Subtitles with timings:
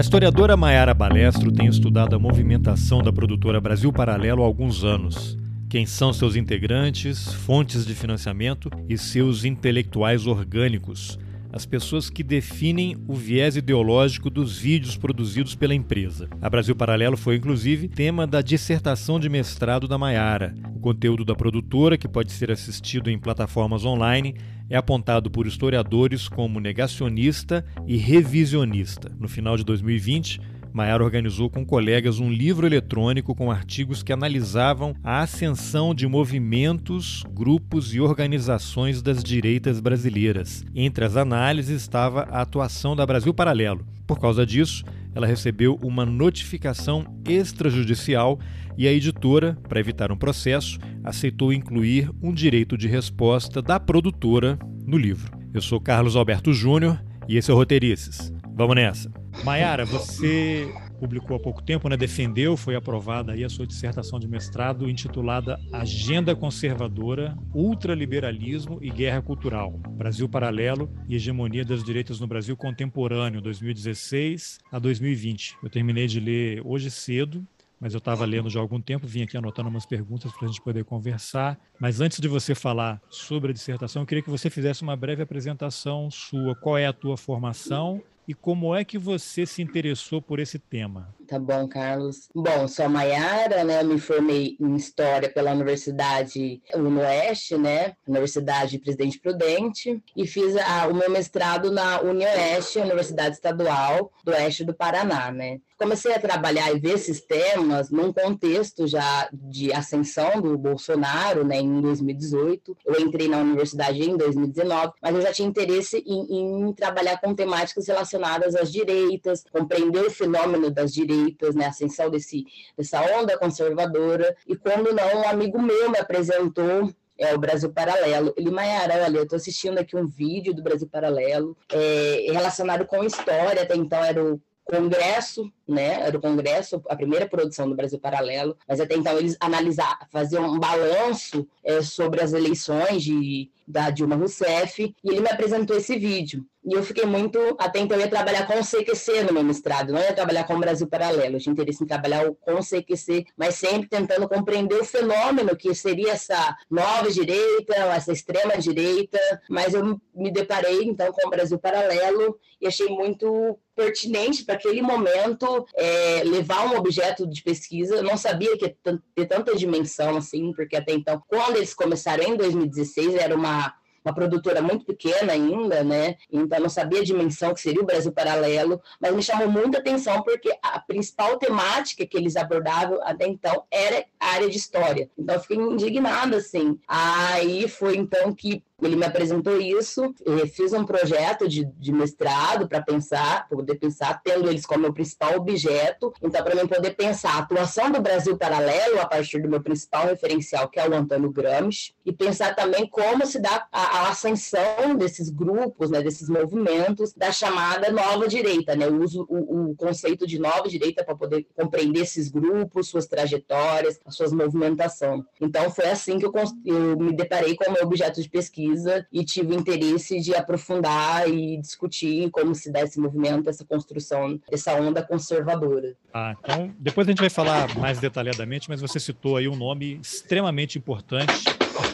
[0.00, 5.36] A historiadora Maiara Balestro tem estudado a movimentação da produtora Brasil Paralelo há alguns anos.
[5.68, 11.18] Quem são seus integrantes, fontes de financiamento e seus intelectuais orgânicos,
[11.52, 16.28] as pessoas que definem o viés ideológico dos vídeos produzidos pela empresa.
[16.40, 20.54] A Brasil Paralelo foi, inclusive, tema da dissertação de mestrado da Maiara.
[20.74, 24.34] O conteúdo da produtora, que pode ser assistido em plataformas online,
[24.68, 29.10] é apontado por historiadores como negacionista e revisionista.
[29.18, 30.40] No final de 2020,
[30.72, 37.24] Maiara organizou com colegas um livro eletrônico com artigos que analisavam a ascensão de movimentos,
[37.32, 40.64] grupos e organizações das direitas brasileiras.
[40.74, 43.84] Entre as análises estava a atuação da Brasil Paralelo.
[44.06, 44.84] Por causa disso,
[45.14, 48.38] ela recebeu uma notificação extrajudicial
[48.76, 54.58] e a editora, para evitar um processo, aceitou incluir um direito de resposta da produtora
[54.86, 55.36] no livro.
[55.52, 58.32] Eu sou Carlos Alberto Júnior e esse é o Roteirices.
[58.56, 59.19] Vamos nessa!
[59.44, 64.28] Maiara, você publicou há pouco tempo, né, defendeu, foi aprovada aí a sua dissertação de
[64.28, 72.26] mestrado intitulada Agenda Conservadora, Ultraliberalismo e Guerra Cultural, Brasil Paralelo e Hegemonia das Direitas no
[72.26, 75.56] Brasil Contemporâneo, 2016 a 2020.
[75.62, 77.42] Eu terminei de ler hoje cedo,
[77.80, 80.48] mas eu estava lendo já há algum tempo, vim aqui anotando umas perguntas para a
[80.48, 81.58] gente poder conversar.
[81.80, 85.22] Mas antes de você falar sobre a dissertação, eu queria que você fizesse uma breve
[85.22, 86.54] apresentação sua.
[86.54, 91.14] Qual é a tua formação e como é que você se interessou por esse tema?
[91.30, 92.28] Tá bom, Carlos.
[92.34, 93.82] Bom, sou a Maiara, né?
[93.82, 97.94] Eu me formei em História pela Universidade UNOeste, né?
[98.04, 104.64] Universidade Presidente Prudente, e fiz a, o meu mestrado na UniOeste, Universidade Estadual do Oeste
[104.64, 105.60] do Paraná, né?
[105.78, 111.60] Comecei a trabalhar e ver esses temas num contexto já de ascensão do Bolsonaro, né?
[111.60, 112.76] Em 2018.
[112.84, 117.34] Eu entrei na universidade em 2019, mas eu já tinha interesse em, em trabalhar com
[117.34, 121.19] temáticas relacionadas às direitas, compreender o fenômeno das direitas,
[121.54, 122.44] né, a ascensão desse,
[122.76, 124.36] dessa onda conservadora.
[124.46, 126.90] E quando não, um amigo meu me apresentou
[127.20, 128.32] é o Brasil Paralelo.
[128.36, 133.04] Ele, Maiara, olha, eu estou assistindo aqui um vídeo do Brasil Paralelo é, relacionado com
[133.04, 136.00] história, até então era o Congresso, né?
[136.00, 140.44] Era o Congresso, a primeira produção do Brasil Paralelo, mas até então eles analisaram, faziam
[140.44, 145.98] um balanço é, sobre as eleições de, da Dilma Rousseff, e ele me apresentou esse
[145.98, 146.46] vídeo.
[146.64, 147.38] E eu fiquei muito.
[147.58, 150.54] Até então eu ia trabalhar com o CQC no meu mestrado, não ia trabalhar com
[150.54, 151.36] o Brasil Paralelo.
[151.36, 155.74] Eu tinha interesse em trabalhar com o CQC, mas sempre tentando compreender o fenômeno que
[155.74, 159.18] seria essa nova direita, essa extrema direita.
[159.48, 164.82] Mas eu me deparei então com o Brasil Paralelo e achei muito pertinente para aquele
[164.82, 167.96] momento é, levar um objeto de pesquisa.
[167.96, 168.76] Eu não sabia que ia
[169.14, 173.74] ter tanta dimensão assim, porque até então, quando eles começaram em 2016, era uma
[174.04, 176.16] uma produtora muito pequena ainda, né?
[176.30, 180.22] Então não sabia a dimensão que seria o Brasil Paralelo, mas me chamou muita atenção
[180.22, 185.10] porque a principal temática que eles abordavam até então era a área de história.
[185.18, 186.78] Então eu fiquei indignada assim.
[186.86, 190.14] Aí foi então que ele me apresentou isso,
[190.54, 194.92] fiz um projeto de, de mestrado para pensar, para poder pensar, tendo eles como meu
[194.92, 196.12] principal objeto.
[196.22, 200.06] Então, para mim poder pensar a atuação do Brasil paralelo a partir do meu principal
[200.06, 204.96] referencial, que é o Antônio Gramsci, e pensar também como se dá a, a ascensão
[204.96, 208.74] desses grupos, né, desses movimentos da chamada nova direita.
[208.74, 208.86] Né?
[208.86, 213.98] Eu uso o, o conceito de nova direita para poder compreender esses grupos, suas trajetórias,
[214.10, 215.22] as suas movimentações.
[215.40, 216.32] Então, foi assim que eu,
[216.64, 221.56] eu me deparei com o meu objeto de pesquisa e tive interesse de aprofundar e
[221.58, 225.96] discutir como se dá esse movimento, essa construção, essa onda conservadora.
[226.12, 229.98] Ah, então depois a gente vai falar mais detalhadamente, mas você citou aí um nome
[230.02, 231.44] extremamente importante,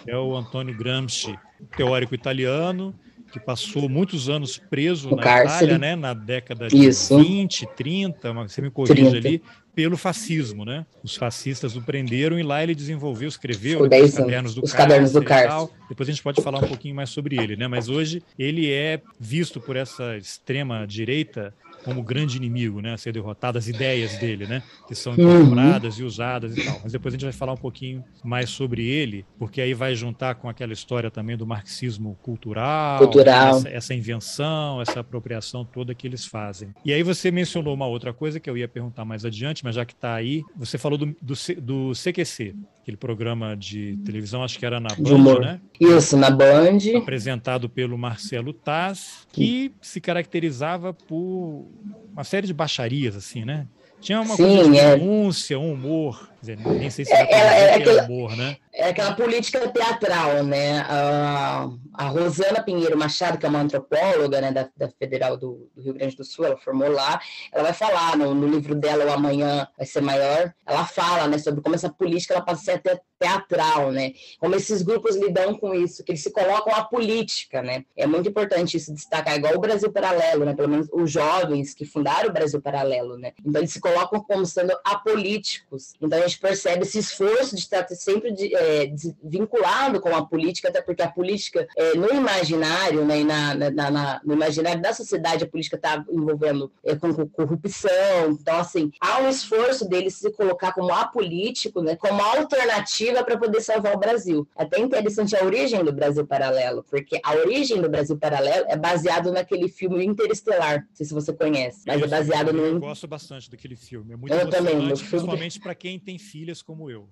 [0.06, 1.38] é o Antônio Gramsci,
[1.76, 2.94] teórico italiano,
[3.32, 5.72] que passou muitos anos preso o na cárcere.
[5.72, 7.18] Itália, né, na década de Isso.
[7.18, 9.16] 20, 30, você me corrija 30.
[9.16, 9.42] ali,
[9.76, 10.86] pelo fascismo, né?
[11.04, 15.12] Os fascistas o prenderam e lá ele desenvolveu, escreveu né, os cadernos do os cadernos
[15.12, 15.70] do cárcere.
[15.86, 17.68] Depois a gente pode falar um pouquinho mais sobre ele, né?
[17.68, 21.52] Mas hoje ele é visto por essa extrema direita
[21.86, 25.38] como grande inimigo, né, a ser derrotado, as ideias dele, né, que são uhum.
[25.38, 26.02] incorporadas uhum.
[26.02, 26.80] e usadas e tal.
[26.82, 30.34] Mas depois a gente vai falar um pouquinho mais sobre ele, porque aí vai juntar
[30.34, 33.58] com aquela história também do marxismo cultural, cultural.
[33.58, 36.74] Essa, essa, invenção, essa apropriação toda que eles fazem.
[36.84, 39.84] E aí você mencionou uma outra coisa que eu ia perguntar mais adiante, mas já
[39.84, 42.52] que está aí, você falou do, do, do CQC,
[42.86, 45.60] aquele programa de televisão, acho que era na Band, né?
[45.80, 46.78] Isso, na Band.
[46.96, 51.66] Apresentado pelo Marcelo Taz, que se caracterizava por
[52.12, 53.66] uma série de baixarias, assim, né?
[54.00, 54.96] Tinha uma Sim, coisa de é.
[54.96, 56.30] denúncia, um humor.
[56.40, 58.56] Dizer, nem sei se é, é, é, humor, né?
[58.72, 60.80] É aquela política teatral, né?
[60.80, 65.82] A, a Rosana Pinheiro Machado, que é uma antropóloga né, da, da Federal do, do,
[65.82, 67.18] Rio Grande do Sul, ela formou lá,
[67.50, 71.38] ela vai falar no, no, livro dela, O Amanhã Vai Ser Maior, ela fala né,
[71.38, 74.12] sobre como essa política ela passa a ser até teatral, né?
[74.38, 77.84] Como esses grupos lidam com isso, que eles se colocam a política, né?
[77.96, 80.54] É muito importante isso destacar, igual o Brasil Paralelo, né?
[80.54, 83.32] Pelo menos os jovens que fundaram o Brasil Paralelo, né?
[83.44, 85.94] Então eles se colocam como sendo apolíticos.
[86.00, 88.92] Então gente percebe esse esforço de estar sempre de, é,
[89.22, 94.20] vinculado com a política, até porque a política, é, no imaginário, né, na, na, na,
[94.24, 98.30] no imaginário da sociedade, a política está envolvendo é, com corrupção.
[98.30, 103.60] Então, assim, há um esforço deles se colocar como apolítico, né, como alternativa para poder
[103.60, 104.48] salvar o Brasil.
[104.56, 109.32] Até interessante a origem do Brasil Paralelo, porque a origem do Brasil Paralelo é baseado
[109.32, 112.64] naquele filme Interestelar, não sei se você conhece, mas é baseado no...
[112.64, 114.96] Eu gosto bastante daquele filme, é muito eu também, filme...
[114.96, 117.08] principalmente para quem tem filhas como eu.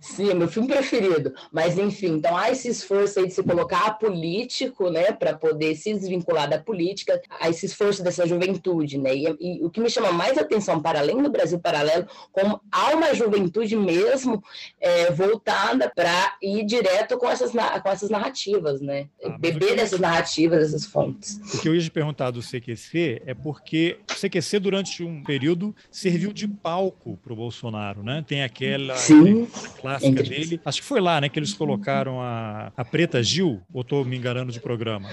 [0.00, 1.32] Sim, meu filme preferido.
[1.52, 5.94] Mas, enfim, então há esse esforço aí de se colocar político, né, para poder se
[5.94, 9.14] desvincular da política, há esse esforço dessa juventude, né?
[9.14, 12.94] E, e, o que me chama mais atenção, para além do Brasil Paralelo, como há
[12.94, 14.42] uma juventude mesmo
[14.80, 19.08] é, voltada para ir direto com essas, com essas narrativas, né?
[19.24, 21.40] Ah, Beber dessas narrativas, dessas fontes.
[21.54, 25.74] O que eu ia te perguntar do CQC é porque o CQC, durante um período,
[25.90, 28.24] serviu de palco para o Bolsonaro, né?
[28.32, 28.96] Tem aquela.
[28.96, 29.46] Sim
[29.82, 30.60] clássica dele.
[30.64, 34.16] Acho que foi lá, né, que eles colocaram a, a Preta Gil, ou estou me
[34.16, 35.10] enganando de programa?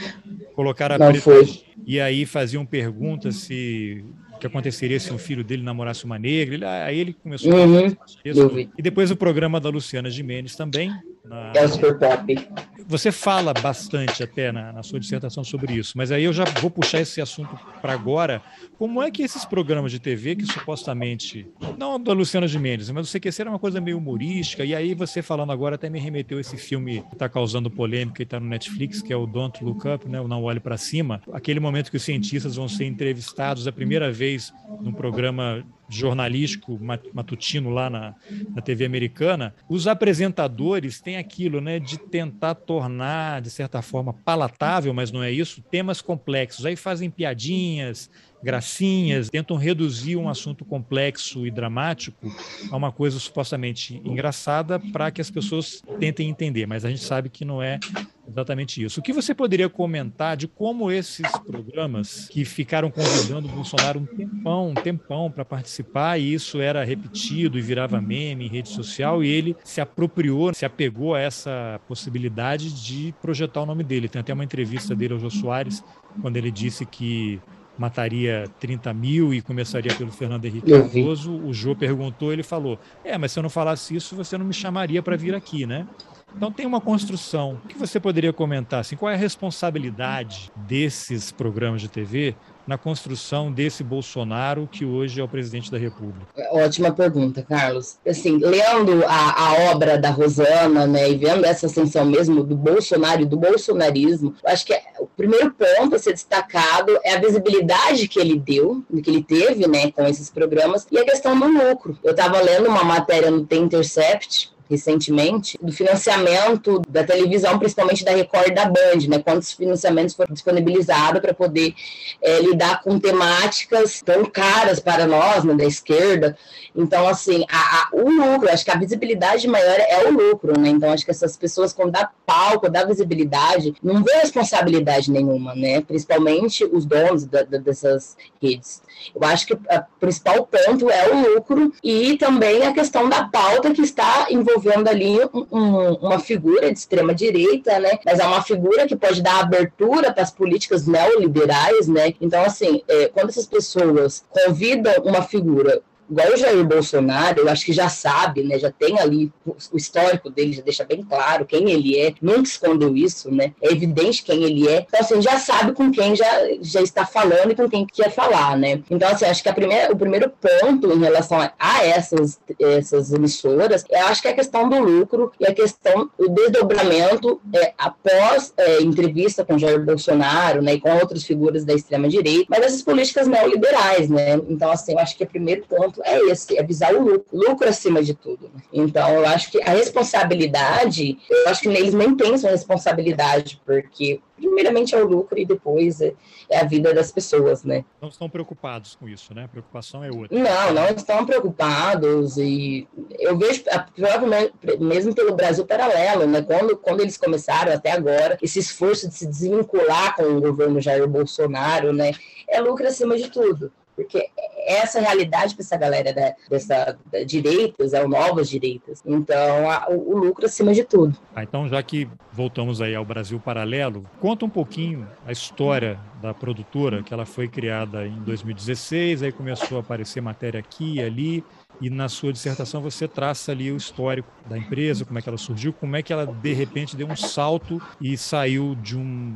[0.55, 1.45] Colocaram a Não, Preta foi.
[1.45, 4.05] Gil, e aí faziam perguntas se
[4.39, 6.55] que aconteceria se um filho dele namorasse uma negra.
[6.55, 7.87] Ele, aí ele começou uhum, a
[8.23, 8.51] isso.
[8.77, 10.93] E depois o programa da Luciana Gimenez também.
[11.29, 11.53] Na...
[11.55, 12.49] É o Super Pop.
[12.87, 16.71] Você fala bastante até na, na, sua dissertação sobre isso, mas aí eu já vou
[16.71, 18.41] puxar esse assunto para agora.
[18.79, 21.47] Como é que esses programas de TV, que supostamente,
[21.77, 25.21] não da Luciana Gimenez, mas o CQC era uma coisa meio humorística, e aí você
[25.21, 29.03] falando agora até me remeteu esse filme que está causando polêmica e está no Netflix,
[29.03, 31.97] que é o Don't Look Up, né, o Não Olhe para Cima, aquele momento que
[31.97, 36.79] os cientistas vão ser entrevistados a primeira vez num programa jornalístico
[37.13, 38.15] matutino lá na,
[38.55, 44.93] na TV americana, os apresentadores têm aquilo, né, de tentar tornar, de certa forma, palatável,
[44.93, 46.65] mas não é isso, temas complexos.
[46.65, 48.09] Aí fazem piadinhas,
[48.43, 52.31] gracinhas, tentam reduzir um assunto complexo e dramático
[52.71, 57.29] a uma coisa supostamente engraçada para que as pessoas tentem entender, mas a gente sabe
[57.29, 57.79] que não é
[58.27, 58.99] exatamente isso.
[58.99, 64.05] O que você poderia comentar de como esses programas que ficaram convidando o Bolsonaro um
[64.05, 69.23] tempão, um tempão para participar, e isso era repetido e virava meme em rede social,
[69.23, 74.07] e ele se apropriou, se apegou a essa possibilidade de projetar o nome dele.
[74.07, 75.83] Tem até uma entrevista dele ao Jô Soares,
[76.21, 77.41] quando ele disse que
[77.79, 81.31] mataria 30 mil e começaria pelo Fernando Henrique Cardoso.
[81.31, 84.53] O Jô perguntou, ele falou: É, mas se eu não falasse isso, você não me
[84.53, 85.87] chamaria para vir aqui, né?
[86.35, 87.59] Então tem uma construção.
[87.63, 88.81] O que você poderia comentar?
[88.81, 92.35] Assim, qual é a responsabilidade desses programas de TV
[92.69, 96.27] na construção desse Bolsonaro que hoje é o presidente da República?
[96.51, 97.97] Ótima pergunta, Carlos.
[98.07, 103.23] Assim, lendo a, a obra da Rosana, né, e vendo essa ascensão mesmo do Bolsonaro
[103.23, 108.07] e do bolsonarismo, acho que é, o primeiro ponto a ser destacado é a visibilidade
[108.07, 111.97] que ele deu, que ele teve, né, com esses programas, e a questão do lucro.
[112.03, 118.11] Eu estava lendo uma matéria no The Intercept recentemente, do financiamento da televisão, principalmente da
[118.11, 119.19] Record e da Band, né?
[119.19, 121.73] Quantos financiamentos foram disponibilizados para poder
[122.21, 126.37] é, lidar com temáticas tão caras para nós, né, da esquerda.
[126.75, 130.69] Então, assim, a, a, o lucro, acho que a visibilidade maior é o lucro, né?
[130.69, 135.81] Então, acho que essas pessoas, quando dá palco, dá visibilidade, não vê responsabilidade nenhuma, né?
[135.81, 138.81] Principalmente os donos da, da, dessas redes.
[139.15, 139.59] Eu acho que o
[139.99, 144.27] principal ponto é o lucro e também a questão da pauta que está
[144.59, 145.17] envolvendo ali
[145.51, 147.97] um, uma figura de extrema direita, né?
[148.05, 152.13] Mas é uma figura que pode dar abertura para as políticas neoliberais, né?
[152.19, 157.65] Então, assim, é, quando essas pessoas convidam uma figura igual o Jair Bolsonaro, eu acho
[157.65, 161.69] que já sabe, né, já tem ali o histórico dele, já deixa bem claro quem
[161.69, 165.73] ele é, nunca escondeu isso, né, é evidente quem ele é, então assim, já sabe
[165.73, 166.25] com quem já,
[166.61, 168.81] já está falando e com quem quer falar, né.
[168.89, 173.85] Então assim, acho que a primeira, o primeiro ponto em relação a, essas, essas emissoras,
[173.89, 178.53] eu acho que é a questão do lucro e a questão, o desdobramento é, após
[178.57, 183.27] é, entrevista com Jair Bolsonaro, né, e com outras figuras da extrema-direita, mas essas políticas
[183.27, 186.93] neoliberais, né, então assim, eu acho que é o primeiro ponto é esse, é visar
[186.93, 188.51] o lucro, lucro acima de tudo.
[188.71, 194.95] Então, eu acho que a responsabilidade, eu acho que eles nem pensam responsabilidade, porque primeiramente
[194.95, 196.13] é o lucro e depois é,
[196.49, 197.83] é, a vida das pessoas, né?
[198.01, 199.43] Não estão preocupados com isso, né?
[199.43, 200.37] A preocupação é outra.
[200.37, 202.87] Não, não estão preocupados e
[203.19, 203.63] eu vejo,
[203.95, 206.41] provavelmente, mesmo pelo Brasil Paralelo, né?
[206.41, 211.07] Quando, quando eles começaram até agora, esse esforço de se desvincular com o governo Jair
[211.07, 212.11] Bolsonaro, né?
[212.47, 214.29] É lucro acima de tudo porque
[214.65, 219.03] essa realidade para essa galera da, dessa da direitas, é o novas direitas.
[219.05, 221.17] Então, a, o, o, lucro acima de tudo.
[221.35, 226.33] Ah, então, já que voltamos aí ao Brasil Paralelo, conta um pouquinho a história da
[226.33, 231.43] produtora, que ela foi criada em 2016, aí começou a aparecer matéria aqui e ali,
[231.81, 235.37] e na sua dissertação você traça ali o histórico da empresa, como é que ela
[235.37, 239.35] surgiu, como é que ela de repente deu um salto e saiu de um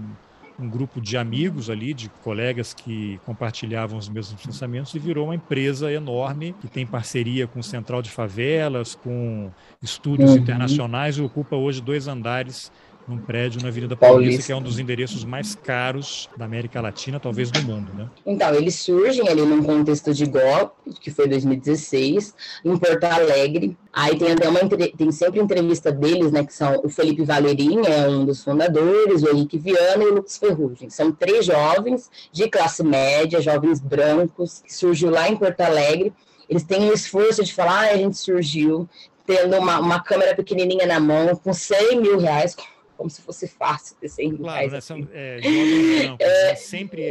[0.60, 5.36] um grupo de amigos ali, de colegas que compartilhavam os mesmos pensamentos e virou uma
[5.36, 10.38] empresa enorme que tem parceria com Central de Favelas, com estúdios uhum.
[10.38, 12.72] internacionais e ocupa hoje dois andares
[13.08, 16.82] num prédio na Avenida Paulista, Paulista, que é um dos endereços mais caros da América
[16.82, 18.10] Latina, talvez do mundo, né?
[18.26, 22.34] Então, eles surgem ali num contexto de golpe, que foi 2016,
[22.64, 23.78] em Porto Alegre.
[23.92, 24.60] Aí tem até uma
[24.98, 29.30] tem sempre entrevista deles, né, que são o Felipe Valerim, é um dos fundadores, o
[29.30, 30.90] Henrique Viana e o Lucas Ferrugem.
[30.90, 36.14] São três jovens de classe média, jovens brancos, que surgiu lá em Porto Alegre.
[36.50, 38.88] Eles têm um esforço de falar, ah, a gente surgiu
[39.26, 42.56] tendo uma, uma câmera pequenininha na mão, com 100 mil reais,
[43.04, 44.72] como se fosse fácil ter 100 claro, reais.
[44.72, 47.04] Né, são, é, é, é, sempre...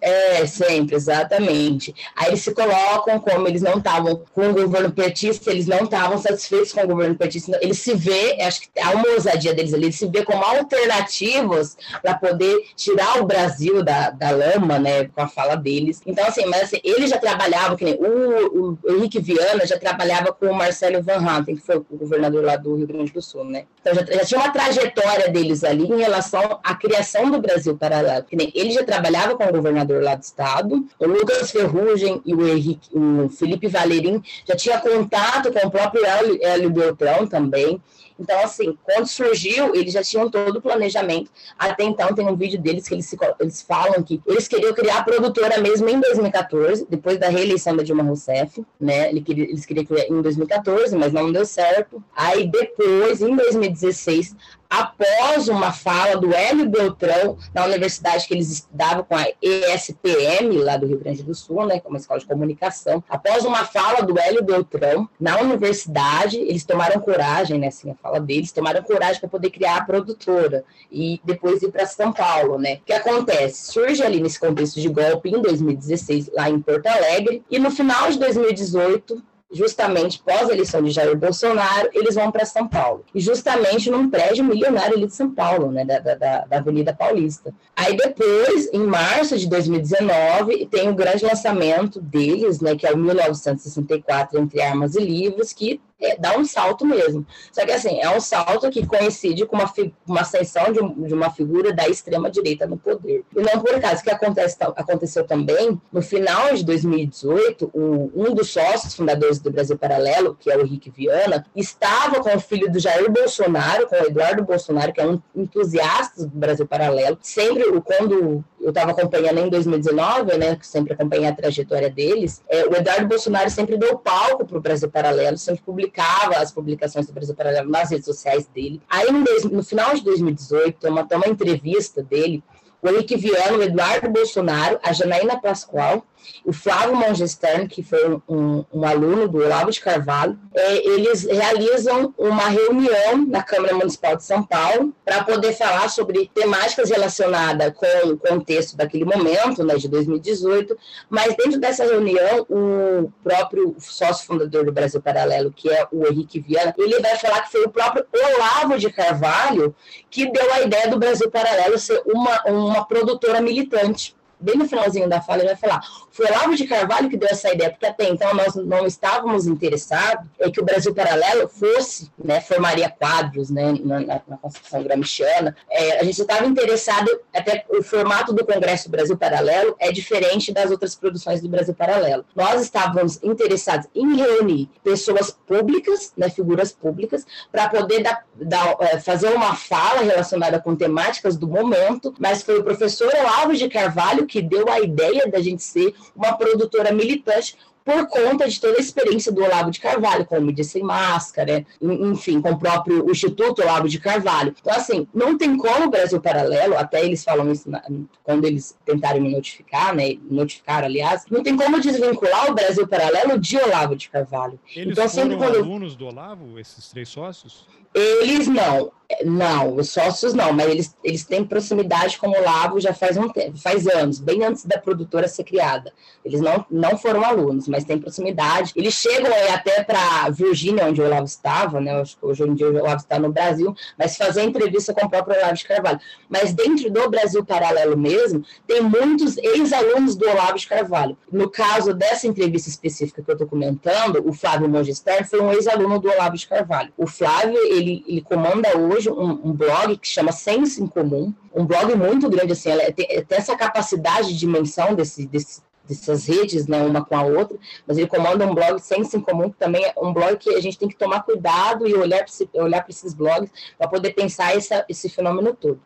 [0.00, 1.94] É, sempre, exatamente.
[2.16, 6.18] Aí eles se colocam como eles não estavam com o governo petista, eles não estavam
[6.18, 9.84] satisfeitos com o governo petista, eles se vê, acho que há uma ousadia deles ali,
[9.84, 15.22] eles se vê como alternativos para poder tirar o Brasil da, da lama, né, com
[15.22, 16.02] a fala deles.
[16.04, 20.32] Então, assim, mas assim, eles já trabalhavam, que nem o, o Henrique Viana já trabalhava
[20.32, 23.44] com o Marcelo Van Hatten, que foi o governador lá do Rio Grande do Sul,
[23.44, 23.66] né?
[23.80, 27.76] Então já, já tinha uma trajetória história deles ali em relação à criação do Brasil
[27.76, 28.24] Paralelo.
[28.54, 32.88] Ele já trabalhava com o governador lá do estado, o Lucas Ferrugem e o, Henrique,
[32.92, 37.80] o Felipe Valerim já tinha contato com o próprio Hélio Beltrão também.
[38.22, 41.28] Então, assim, quando surgiu, eles já tinham todo o planejamento.
[41.58, 44.98] Até então, tem um vídeo deles que eles, se, eles falam que eles queriam criar
[44.98, 49.10] a produtora mesmo em 2014, depois da reeleição da Dilma Rousseff, né?
[49.10, 52.02] Eles queriam criar em 2014, mas não deu certo.
[52.14, 54.36] Aí, depois, em 2016,
[54.72, 60.78] após uma fala do Hélio Beltrão, na universidade que eles estudavam com a ESPM, lá
[60.78, 64.42] do Rio Grande do Sul, né, como escola de comunicação, após uma fala do Hélio
[64.42, 69.50] Beltrão, na universidade, eles tomaram coragem, né, assim, a fala deles, tomaram coragem para poder
[69.50, 72.74] criar a produtora e depois ir para São Paulo, né.
[72.74, 73.72] O que acontece?
[73.72, 78.10] Surge ali nesse contexto de golpe em 2016, lá em Porto Alegre, e no final
[78.10, 83.04] de 2018, justamente pós a eleição de Jair Bolsonaro, eles vão para São Paulo.
[83.14, 87.54] E justamente num prédio milionário ali de São Paulo, né, da, da, da, Avenida Paulista.
[87.76, 92.96] Aí depois, em março de 2019, tem o grande lançamento deles, né, que é o
[92.96, 97.26] 1964 Entre Armas e Livros, que é, dá um salto mesmo.
[97.52, 99.72] Só que assim, é um salto que coincide com uma,
[100.06, 103.24] uma ascensão de, de uma figura da extrema-direita no poder.
[103.34, 108.50] E não por acaso, que acontece, aconteceu também, no final de 2018, o, um dos
[108.50, 112.78] sócios fundadores do Brasil Paralelo, que é o Henrique Viana, estava com o filho do
[112.78, 117.18] Jair Bolsonaro, com o Eduardo Bolsonaro, que é um entusiasta do Brasil Paralelo.
[117.20, 122.64] Sempre, quando eu estava acompanhando em 2019, né, que sempre acompanhei a trajetória deles, é,
[122.66, 127.12] o Eduardo Bolsonaro sempre deu palco para o Brasil Paralelo, sempre publicava as publicações do
[127.12, 128.80] Brasil Paralelo nas redes sociais dele.
[128.88, 132.42] Aí, no final de 2018, tem uma, tem uma entrevista dele,
[132.80, 136.04] o Henrique Viano, o Eduardo Bolsonaro, a Janaína Pascoal,
[136.44, 142.12] o Flávio Mongestern, que foi um, um, aluno do Olavo de Carvalho, é, eles realizam
[142.18, 148.08] uma reunião na Câmara Municipal de São Paulo para poder falar sobre temáticas relacionadas com
[148.08, 150.76] o contexto daquele momento, né, de 2018,
[151.08, 156.40] mas dentro dessa reunião, o próprio sócio fundador do Brasil Paralelo, que é o Henrique
[156.40, 159.74] Viana, ele vai falar que foi o próprio Olavo de Carvalho
[160.10, 165.08] que deu a ideia do Brasil Paralelo ser uma, uma produtora militante bem no finalzinho
[165.08, 165.80] da fala, ele vai falar:
[166.10, 170.26] foi Olavo de Carvalho que deu essa ideia, porque até então nós não estávamos interessados
[170.40, 175.56] em que o Brasil Paralelo fosse, né, formaria quadros né, na, na Constituição Gramsciana.
[175.70, 180.70] É, a gente estava interessado, até o formato do Congresso Brasil Paralelo é diferente das
[180.70, 182.24] outras produções do Brasil Paralelo.
[182.34, 188.98] Nós estávamos interessados em reunir pessoas públicas, né, figuras públicas, para poder dar, dar, é,
[188.98, 194.26] fazer uma fala relacionada com temáticas do momento, mas foi o professor Olavo de Carvalho
[194.32, 198.80] que deu a ideia da gente ser uma produtora militante por conta de toda a
[198.80, 203.60] experiência do Olavo de Carvalho, com o Mídia Sem Máscara, enfim, com o próprio Instituto
[203.60, 204.54] Olavo de Carvalho.
[204.58, 207.82] Então, assim, não tem como o Brasil Paralelo, até eles falam isso na,
[208.22, 213.38] quando eles tentarem me notificar, né, notificar, aliás, não tem como desvincular o Brasil Paralelo
[213.38, 214.58] de Olavo de Carvalho.
[214.74, 215.56] Eles então, foram sempre quando...
[215.56, 217.66] alunos do Olavo, esses três sócios?
[217.94, 218.90] Eles não,
[219.24, 223.28] não, os sócios não, mas eles, eles têm proximidade com o Olavo já faz um
[223.28, 225.92] tempo, faz anos, bem antes da produtora ser criada.
[226.24, 228.72] Eles não, não foram alunos, mas têm proximidade.
[228.76, 232.02] Eles chegam até para Virgínia, onde o Olavo estava, né?
[232.20, 235.54] Hoje em dia o Olavo está no Brasil, mas fazer entrevista com o próprio Olavo
[235.54, 236.00] de Carvalho.
[236.28, 241.16] Mas dentro do Brasil Paralelo mesmo, tem muitos ex-alunos do Olavo de Carvalho.
[241.30, 245.98] No caso dessa entrevista específica que eu estou comentando, o Flávio Mogister foi um ex-aluno
[245.98, 246.92] do Olavo de Carvalho.
[246.96, 251.64] O Flávio, ele, ele comanda hoje um, um, blog que chama Senso em Comum, um
[251.64, 256.66] blog muito grande, assim, ela tem, tem essa capacidade de dimensão desse, desse, dessas redes,
[256.66, 259.84] né, uma com a outra, mas ele comanda um blog Senso em Comum, que também
[259.84, 263.14] é um blog que a gente tem que tomar cuidado e olhar para olhar esses
[263.14, 265.80] blogs para poder pensar essa, esse fenômeno todo.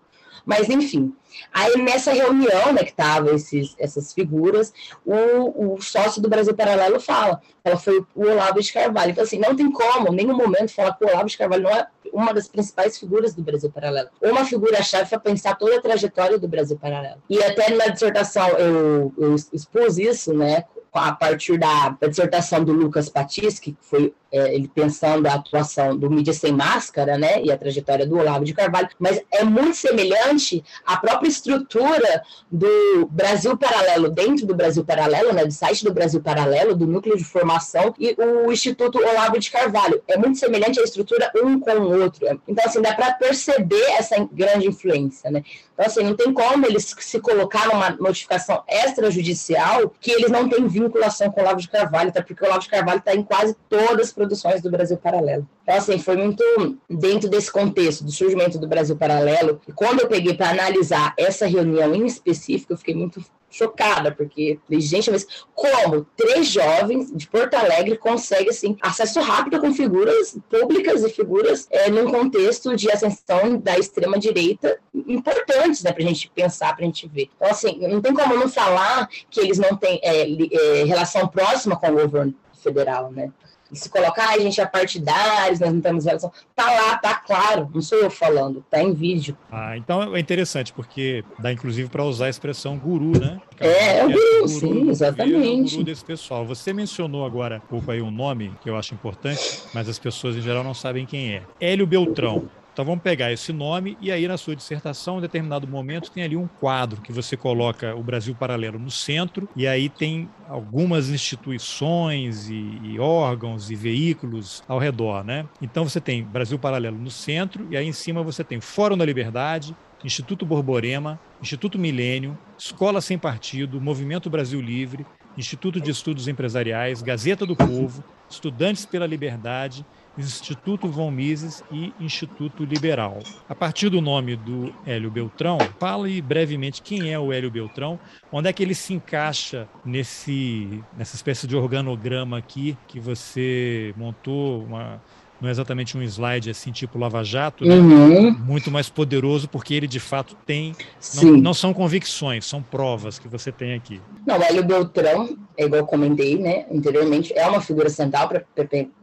[0.47, 1.13] Mas, enfim,
[1.53, 4.73] aí nessa reunião, né, que estavam essas figuras,
[5.05, 9.11] o, o, sócio do Brasil Paralelo fala, ela foi o Olavo de Carvalho.
[9.11, 11.71] Então, assim, não tem como, em nenhum momento, falar que o Olavo de Carvalho não
[11.71, 14.09] é uma das principais figuras do Brasil Paralelo.
[14.23, 17.21] Uma figura-chave para pensar toda a trajetória do Brasil Paralelo.
[17.29, 20.65] E até na dissertação eu, eu expus isso, né,
[20.97, 26.11] a partir da, dissertação do Lucas Patischi, que foi é, ele pensando a atuação do
[26.11, 30.65] Mídia Sem Máscara, né, e a trajetória do Olavo de Carvalho, mas é muito semelhante
[30.85, 36.21] à própria estrutura do Brasil Paralelo, dentro do Brasil Paralelo, né, do site do Brasil
[36.21, 40.03] Paralelo, do núcleo de formação, e o Instituto Olavo de Carvalho.
[40.09, 42.27] É muito semelhante à estrutura um com o outro.
[42.47, 45.43] Então, assim, dá para perceber essa grande influência, né.
[45.77, 50.67] Então, assim, não tem como eles se colocar numa notificação extrajudicial que eles não têm
[50.67, 53.55] vinculação com o Olavo de Carvalho, até porque o Olavo de Carvalho está em quase
[53.69, 55.47] todas as produções do Brasil Paralelo.
[55.63, 56.43] Então, assim, foi muito
[56.89, 59.61] dentro desse contexto do surgimento do Brasil Paralelo.
[59.69, 63.23] E quando eu peguei para analisar essa reunião em específico, eu fiquei muito
[63.57, 69.73] chocada, porque, gente, mas como três jovens de Porto Alegre conseguem, assim, acesso rápido com
[69.73, 76.31] figuras públicas e figuras é, num contexto de ascensão da extrema-direita importantes, né, pra gente
[76.31, 77.31] pensar, pra gente ver.
[77.37, 81.77] Então, assim, não tem como não falar que eles não têm é, é, relação próxima
[81.77, 83.33] com o governo federal, né?
[83.71, 86.31] E se colocar, a gente é partidários, nós não temos relação.
[86.55, 89.37] Tá lá, tá claro, não sou eu falando, tá em vídeo.
[89.51, 93.41] Ah, então é interessante, porque dá inclusive para usar a expressão guru, né?
[93.59, 95.71] É, é o guru, guru sim, exatamente.
[95.71, 96.47] É o guru desse pessoal.
[96.47, 100.37] Você mencionou agora um pouco aí um nome que eu acho importante, mas as pessoas
[100.37, 101.43] em geral não sabem quem é.
[101.61, 102.49] Hélio Beltrão.
[102.77, 106.37] Então vamos pegar esse nome e aí na sua dissertação, em determinado momento, tem ali
[106.37, 112.51] um quadro que você coloca o Brasil Paralelo no centro e aí tem algumas instituições
[112.51, 115.47] e, e órgãos e veículos ao redor, né?
[115.63, 119.07] Então você tem Brasil Paralelo no centro e aí em cima você tem Fórum da
[119.07, 127.01] Liberdade, Instituto Borborema, Instituto Milênio, Escola Sem Partido, Movimento Brasil Livre, Instituto de Estudos Empresariais,
[127.01, 129.85] Gazeta do Povo, Estudantes pela Liberdade,
[130.19, 133.19] Instituto Von Mises e Instituto Liberal.
[133.49, 137.99] A partir do nome do Hélio Beltrão, fale brevemente quem é o Hélio Beltrão,
[138.33, 144.65] onde é que ele se encaixa nesse, nessa espécie de organograma aqui que você montou,
[144.65, 145.01] uma,
[145.41, 147.75] não é exatamente um slide assim, tipo Lava Jato, né?
[147.75, 148.33] uhum.
[148.33, 150.75] muito mais poderoso, porque ele de fato tem.
[151.15, 154.01] Não, não, são convicções, são provas que você tem aqui.
[154.27, 158.45] Não, o Hélio Beltrão, é igual eu comentei né, anteriormente, é uma figura central para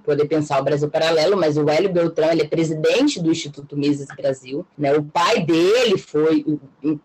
[0.04, 4.08] poder pensar o Brasil paralelo, mas o Hélio Beltrão ele é presidente do Instituto Mises
[4.16, 4.66] Brasil.
[4.78, 4.94] Né?
[4.94, 6.46] O pai dele foi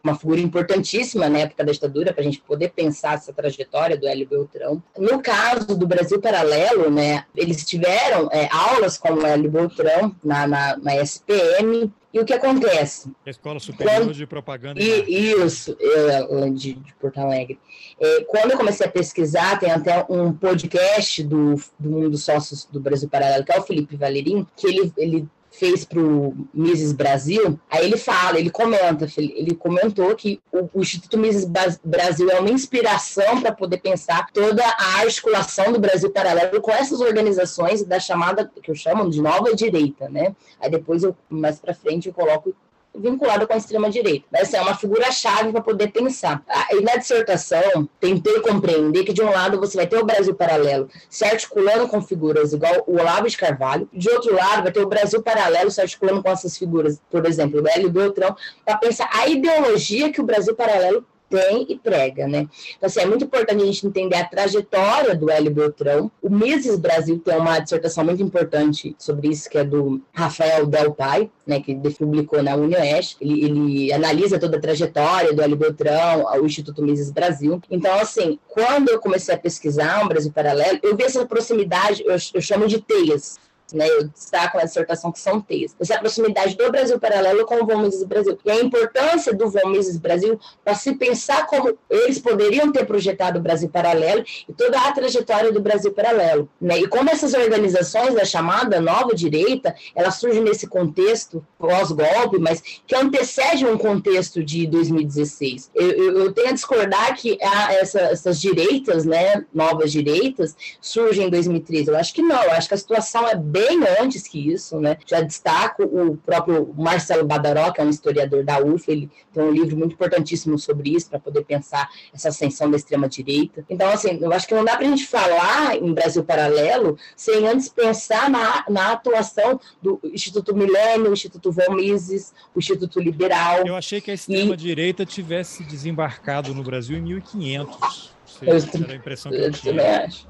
[0.03, 4.07] uma figura importantíssima na época da ditadura, para a gente poder pensar essa trajetória do
[4.07, 4.83] Hélio Beltrão.
[4.97, 10.47] No caso do Brasil Paralelo, né, eles tiveram é, aulas com o Hélio Beltrão na,
[10.47, 13.13] na, na SPM, e o que acontece?
[13.25, 14.81] A Escola Superior quando, de Propaganda.
[14.81, 17.59] E, isso, é, de, de, Porto Alegre.
[18.01, 22.81] É, quando eu comecei a pesquisar, tem até um podcast do, do Mundo Sócios do
[22.81, 25.29] Brasil Paralelo, que é o Felipe Valerim, que ele, ele
[25.59, 30.81] fez para o Mises Brasil, aí ele fala, ele comenta, ele comentou que o, o
[30.81, 31.45] Instituto Mises
[31.85, 37.01] Brasil é uma inspiração para poder pensar toda a articulação do Brasil paralelo com essas
[37.01, 40.35] organizações da chamada, que eu chamo de nova direita, né?
[40.61, 42.55] Aí depois, eu, mais para frente, eu coloco
[42.99, 44.27] vinculada com a extrema-direita.
[44.33, 46.43] Essa é uma figura-chave para poder pensar.
[46.49, 50.35] Ah, e na dissertação, tentei compreender que, de um lado, você vai ter o Brasil
[50.35, 54.81] paralelo se articulando com figuras igual o Olavo de Carvalho, de outro lado, vai ter
[54.81, 59.09] o Brasil paralelo se articulando com essas figuras, por exemplo, o Hélio Beltrão, para pensar
[59.13, 62.49] a ideologia que o Brasil paralelo tem e prega, né?
[62.77, 66.11] Então, assim, é muito importante a gente entender a trajetória do Hélio Beltrão.
[66.23, 70.93] O Mises Brasil tem uma dissertação muito importante sobre isso, que é do Rafael Del
[70.93, 73.17] Pai, né, que publicou na UniOeste.
[73.21, 77.61] Ele, ele analisa toda a trajetória do Hélio Beltrão, o Instituto Mises Brasil.
[77.71, 82.17] Então, assim, quando eu comecei a pesquisar um Brasil Paralelo, eu vi essa proximidade, eu,
[82.35, 83.39] eu chamo de teias,
[83.73, 85.75] né, eu destaco na dissertação que são T's.
[85.79, 88.39] Essa proximidade do Brasil Paralelo com o Von Mises Brasil.
[88.45, 93.39] E a importância do Von Mises Brasil para se pensar como eles poderiam ter projetado
[93.39, 96.49] o Brasil Paralelo e toda a trajetória do Brasil Paralelo.
[96.61, 96.81] Né?
[96.81, 102.95] E como essas organizações da chamada nova direita, elas surgem nesse contexto pós-golpe, mas que
[102.95, 105.71] antecede um contexto de 2016.
[105.75, 111.27] Eu, eu, eu tenho a discordar que a, essa, essas direitas, né, novas direitas, surgem
[111.27, 111.91] em 2013.
[111.91, 114.81] Eu acho que não, eu acho que a situação é bem bem antes que isso,
[114.81, 114.97] né?
[115.05, 119.51] Já destaco o próprio Marcelo Badaró, que é um historiador da UF, ele tem um
[119.51, 123.65] livro muito importantíssimo sobre isso, para poder pensar essa ascensão da extrema-direita.
[123.69, 127.47] Então, assim, eu acho que não dá para a gente falar em Brasil Paralelo sem
[127.47, 133.67] antes pensar na, na atuação do Instituto Milênio, o Instituto Von Mises, o Instituto Liberal.
[133.67, 135.07] Eu achei que a extrema-direita e...
[135.07, 138.19] tivesse desembarcado no Brasil em 1500.
[138.27, 139.75] Sei, eu, era a impressão que eu, eu tinha.
[139.75, 140.29] também acho.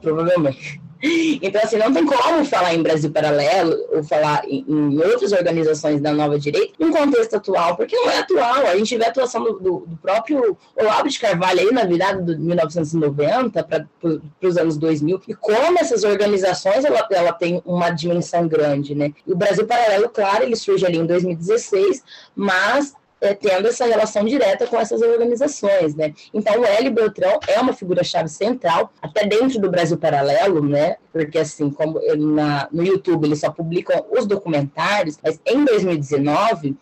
[0.00, 0.80] Provavelmente.
[1.02, 6.00] Então, assim, não tem como falar em Brasil Paralelo ou falar em, em outras organizações
[6.00, 8.66] da nova direita em contexto atual, porque não é atual.
[8.66, 12.22] A gente vê a atuação do, do, do próprio Olavo de Carvalho aí na virada
[12.22, 13.86] de 1990 para
[14.42, 19.12] os anos 2000 e como essas organizações ela, ela tem uma dimensão grande, né?
[19.26, 22.02] E o Brasil Paralelo, claro, ele surge ali em 2016,
[22.34, 22.94] mas
[23.34, 26.12] tendo essa relação direta com essas organizações, né?
[26.32, 30.96] Então, o Hélio Beltrão é uma figura-chave central, até dentro do Brasil Paralelo, né?
[31.12, 36.76] Porque, assim, como ele na, no YouTube ele só publica os documentários, mas em 2019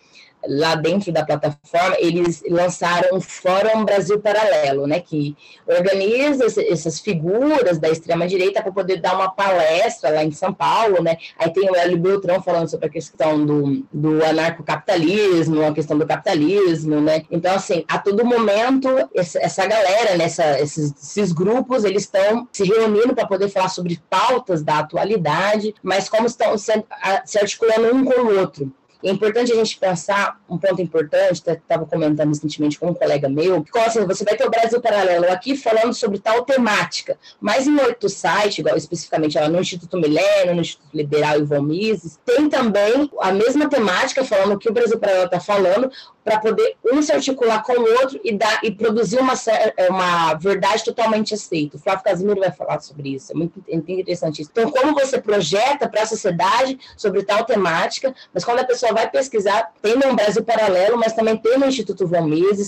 [0.49, 7.79] lá dentro da plataforma, eles lançaram o Fórum Brasil Paralelo, né, que organiza essas figuras
[7.79, 11.77] da extrema-direita para poder dar uma palestra lá em São Paulo, né, aí tem o
[11.77, 17.55] Hélio Beltrão falando sobre a questão do, do anarcocapitalismo, a questão do capitalismo, né, então,
[17.55, 23.15] assim, a todo momento, essa galera, né, essa, esses, esses grupos, eles estão se reunindo
[23.15, 28.39] para poder falar sobre pautas da atualidade, mas como estão se articulando um com o
[28.39, 28.73] outro,
[29.05, 33.63] é importante a gente pensar, um ponto importante, estava comentando recentemente com um colega meu,
[33.63, 37.77] que assim, você vai ter o Brasil Paralelo aqui falando sobre tal temática, mas em
[37.79, 43.33] outro site, igual especificamente no Instituto Milênio, no Instituto Liberal Ivon Mises, tem também a
[43.33, 45.91] mesma temática falando o que o Brasil Paralelo está falando,
[46.25, 49.35] para poder um se articular com o outro e, dar, e produzir uma,
[49.77, 51.77] é, uma verdade totalmente aceita.
[51.77, 54.51] O Flávio Casimiro vai falar sobre isso, é muito interessante isso.
[54.51, 59.11] Então, como você projeta para a sociedade sobre tal temática, mas quando a pessoa vai
[59.11, 62.25] pesquisar, tem no Brasil Paralelo, mas também tem no Instituto Von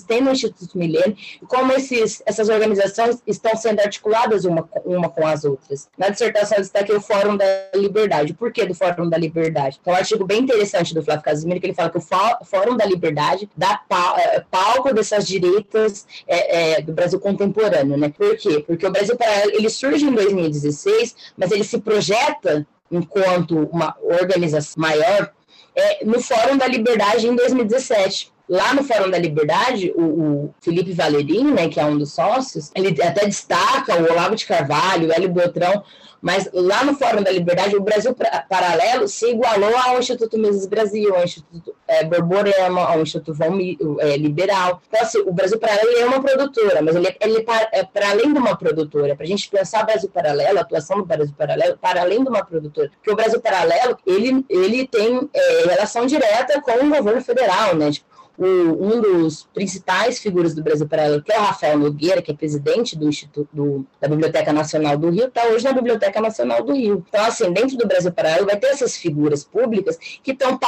[0.06, 1.16] tem no Instituto Milênio,
[1.48, 5.88] como esses, essas organizações estão sendo articuladas uma, uma com as outras.
[5.96, 8.34] Na dissertação, eu destaquei o Fórum da Liberdade.
[8.34, 9.78] Por que do Fórum da Liberdade?
[9.80, 12.84] Então, um artigo bem interessante do Flávio Casimiro, que ele fala que o Fórum da
[12.84, 13.84] Liberdade dar
[14.18, 18.08] é, palco dessas direitas é, é, do Brasil contemporâneo, né?
[18.08, 18.64] Por quê?
[18.66, 24.74] Porque o Brasil Paralelo, ele surge em 2016, mas ele se projeta enquanto uma organização
[24.80, 25.32] maior
[25.74, 30.92] é, no Fórum da Liberdade em 2017 lá no Fórum da Liberdade, o, o, Felipe
[30.92, 35.12] Valerim, né, que é um dos sócios, ele até destaca o Olavo de Carvalho, o
[35.12, 35.82] Hélio Beltrão
[36.26, 38.12] mas lá no Fórum da Liberdade, o Brasil
[38.48, 44.16] Paralelo se igualou ao Instituto Mises Brasil, ao Instituto é, Borborema, ao Instituto Valmi, é,
[44.16, 44.82] Liberal.
[44.88, 48.38] Então, assim, o Brasil Paralelo é uma produtora, mas ele, ele é para além de
[48.38, 49.14] uma produtora.
[49.14, 52.28] Para a gente pensar o Brasil Paralelo, a atuação do Brasil Paralelo, para além de
[52.28, 52.90] uma produtora.
[52.96, 57.92] Porque o Brasil Paralelo, ele, ele tem é, relação direta com o governo federal, né?
[57.92, 62.30] Tipo, o, um dos principais figuras do Brasil Paralelo, que é o Rafael Nogueira, que
[62.30, 66.62] é presidente do Instituto do, da Biblioteca Nacional do Rio, está hoje na Biblioteca Nacional
[66.62, 67.04] do Rio.
[67.08, 70.58] Então, assim, dentro do Brasil Paralelo vai ter essas figuras públicas que estão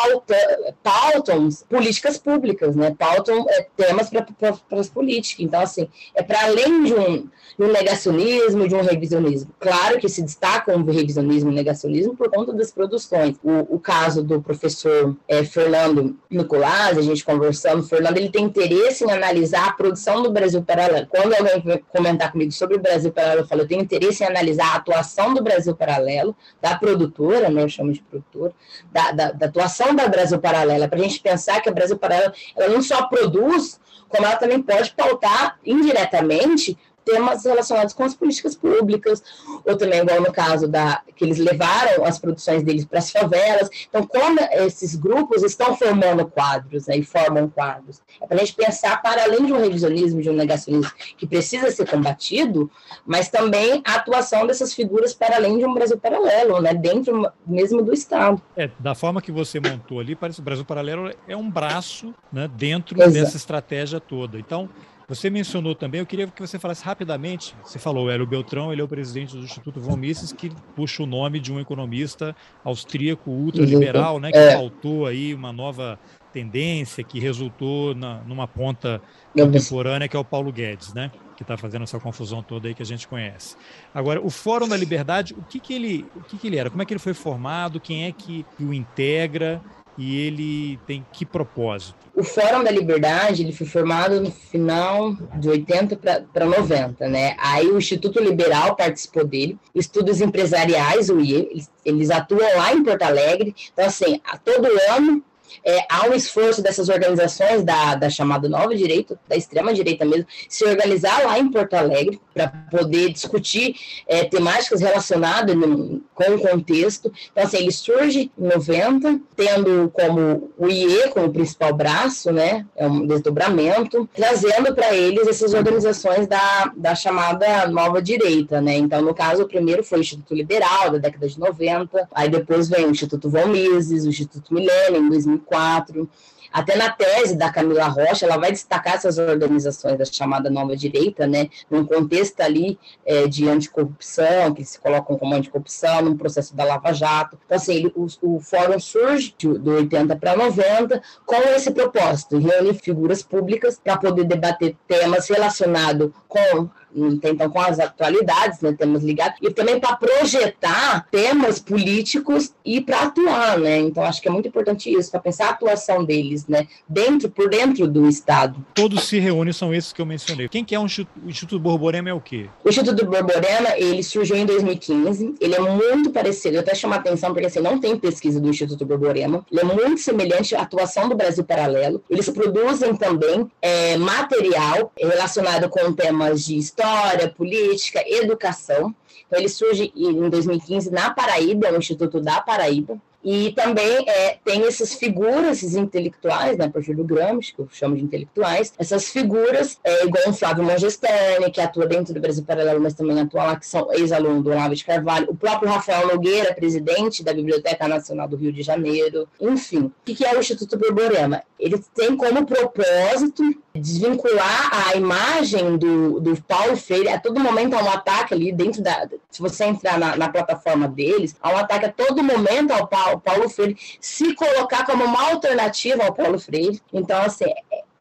[0.82, 2.94] pautam políticas públicas, né?
[2.98, 5.44] Pautam é, temas para as políticas.
[5.44, 7.16] Então, assim, é para além de um,
[7.58, 9.52] de um negacionismo, de um revisionismo.
[9.58, 13.36] Claro que se destaca um revisionismo e negacionismo por conta das produções.
[13.42, 18.30] O, o caso do professor é, Fernando Nicolás, a gente conversou conversando, o Fernando ele
[18.30, 21.06] tem interesse em analisar a produção do Brasil Paralelo.
[21.06, 24.72] Quando alguém comentar comigo sobre o Brasil Paralelo, eu falo, eu tenho interesse em analisar
[24.72, 28.52] a atuação do Brasil Paralelo, da produtora, né, eu chamo de produtora,
[28.92, 32.32] da, da, da atuação da Brasil Paralelo, para a gente pensar que a Brasil Paralelo
[32.56, 38.54] ela não só produz, como ela também pode pautar indiretamente temas relacionados com as políticas
[38.54, 39.22] públicas,
[39.64, 43.68] ou também, igual no caso da que eles levaram as produções deles para as favelas.
[43.88, 48.54] Então, como esses grupos estão formando quadros né, e formam quadros, é para a gente
[48.54, 52.70] pensar para além de um revisionismo, de um negacionismo que precisa ser combatido,
[53.04, 57.82] mas também a atuação dessas figuras para além de um Brasil paralelo, né, dentro mesmo
[57.82, 58.40] do Estado.
[58.56, 62.14] É, da forma que você montou ali, parece que o Brasil paralelo é um braço
[62.32, 63.12] né, dentro Exato.
[63.12, 64.38] dessa estratégia toda.
[64.38, 64.68] Então,
[65.08, 67.56] você mencionou também, eu queria que você falasse rapidamente.
[67.64, 71.02] Você falou, o Hélio Beltrão, ele é o presidente do Instituto Von Mises, que puxa
[71.02, 74.52] o nome de um economista austríaco ultraliberal, né, que é.
[74.52, 75.98] faltou aí uma nova
[76.30, 79.00] tendência que resultou na, numa ponta
[79.34, 81.10] contemporânea, que é o Paulo Guedes, né?
[81.38, 83.54] que está fazendo essa confusão toda aí que a gente conhece.
[83.94, 86.68] Agora, o Fórum da Liberdade, o que, que ele, o que, que ele era?
[86.68, 87.78] Como é que ele foi formado?
[87.78, 89.62] Quem é que o integra?
[89.98, 91.96] E ele tem que propósito?
[92.14, 95.96] O Fórum da Liberdade ele foi formado no final de 80
[96.32, 97.36] para 90, né?
[97.38, 102.82] Aí o Instituto Liberal participou dele, estudos empresariais, o IE, eles, eles atuam lá em
[102.82, 103.54] Porto Alegre.
[103.72, 105.22] Então, assim, a todo ano
[105.64, 110.26] é, há um esforço dessas organizações da, da chamada nova direita, da extrema direita mesmo,
[110.48, 113.74] se organizar lá em Porto Alegre para poder discutir
[114.06, 117.12] é, temáticas relacionadas no, com o contexto.
[117.32, 122.86] Então, assim, ele surge em 90, tendo como o IE como principal braço, né, é
[122.86, 128.76] um desdobramento, trazendo para eles essas organizações da, da chamada nova direita, né.
[128.76, 132.68] Então, no caso, o primeiro foi o Instituto Liberal, da década de 90, aí depois
[132.68, 136.08] vem o Instituto Von Mises, o Instituto Milênio, em 2000 2004.
[136.50, 141.26] Até na tese da Camila Rocha, ela vai destacar essas organizações da chamada nova direita,
[141.26, 146.64] né, num contexto ali é, de anticorrupção, que se colocam como anticorrupção, num processo da
[146.64, 147.38] Lava Jato.
[147.44, 152.74] Então, assim, ele, o, o fórum surge do 80 para 90 com esse propósito, reunir
[152.74, 159.38] figuras públicas para poder debater temas relacionados com então com as atualidades, né, temas ligados,
[159.42, 163.78] e também para projetar temas políticos e para atuar, né?
[163.78, 167.48] Então acho que é muito importante isso, para pensar a atuação deles, né, dentro por
[167.48, 168.64] dentro do Estado.
[168.74, 170.48] Todos se reúnem, são esses que eu mencionei.
[170.48, 170.86] Quem que é o
[171.26, 172.46] Instituto Borborema é o quê?
[172.64, 176.96] O Instituto Borborema, ele surgiu em 2015, ele é muito parecido, eu até chamo a
[176.96, 181.08] atenção porque assim, não tem pesquisa do Instituto Borborema, ele é muito semelhante à atuação
[181.08, 188.94] do Brasil Paralelo, eles produzem também é, material relacionado com temas de história, política, educação.
[189.26, 193.00] Então, ele surge em 2015 na Paraíba, no Instituto da Paraíba.
[193.22, 197.68] E também é, tem essas figuras, esses intelectuais, né, a partir do Gramsci, que eu
[197.70, 202.44] chamo de intelectuais, essas figuras, é, igual o Flávio Mangestani, que atua dentro do Brasil
[202.44, 206.06] Paralelo, mas também atua lá, que são ex-alunos do Olavo de Carvalho, o próprio Rafael
[206.06, 209.86] Nogueira, presidente da Biblioteca Nacional do Rio de Janeiro, enfim.
[209.86, 211.42] O que é o Instituto Borborema?
[211.58, 213.42] Ele tem como propósito
[213.74, 218.82] desvincular a imagem do, do Paulo Freire, a todo momento há um ataque ali dentro
[218.82, 219.08] da.
[219.30, 223.07] Se você entrar na, na plataforma deles, há um ataque a todo momento ao Paulo
[223.08, 226.80] ao Paulo Freire, se colocar como uma alternativa ao Paulo Freire.
[226.92, 227.46] Então, assim,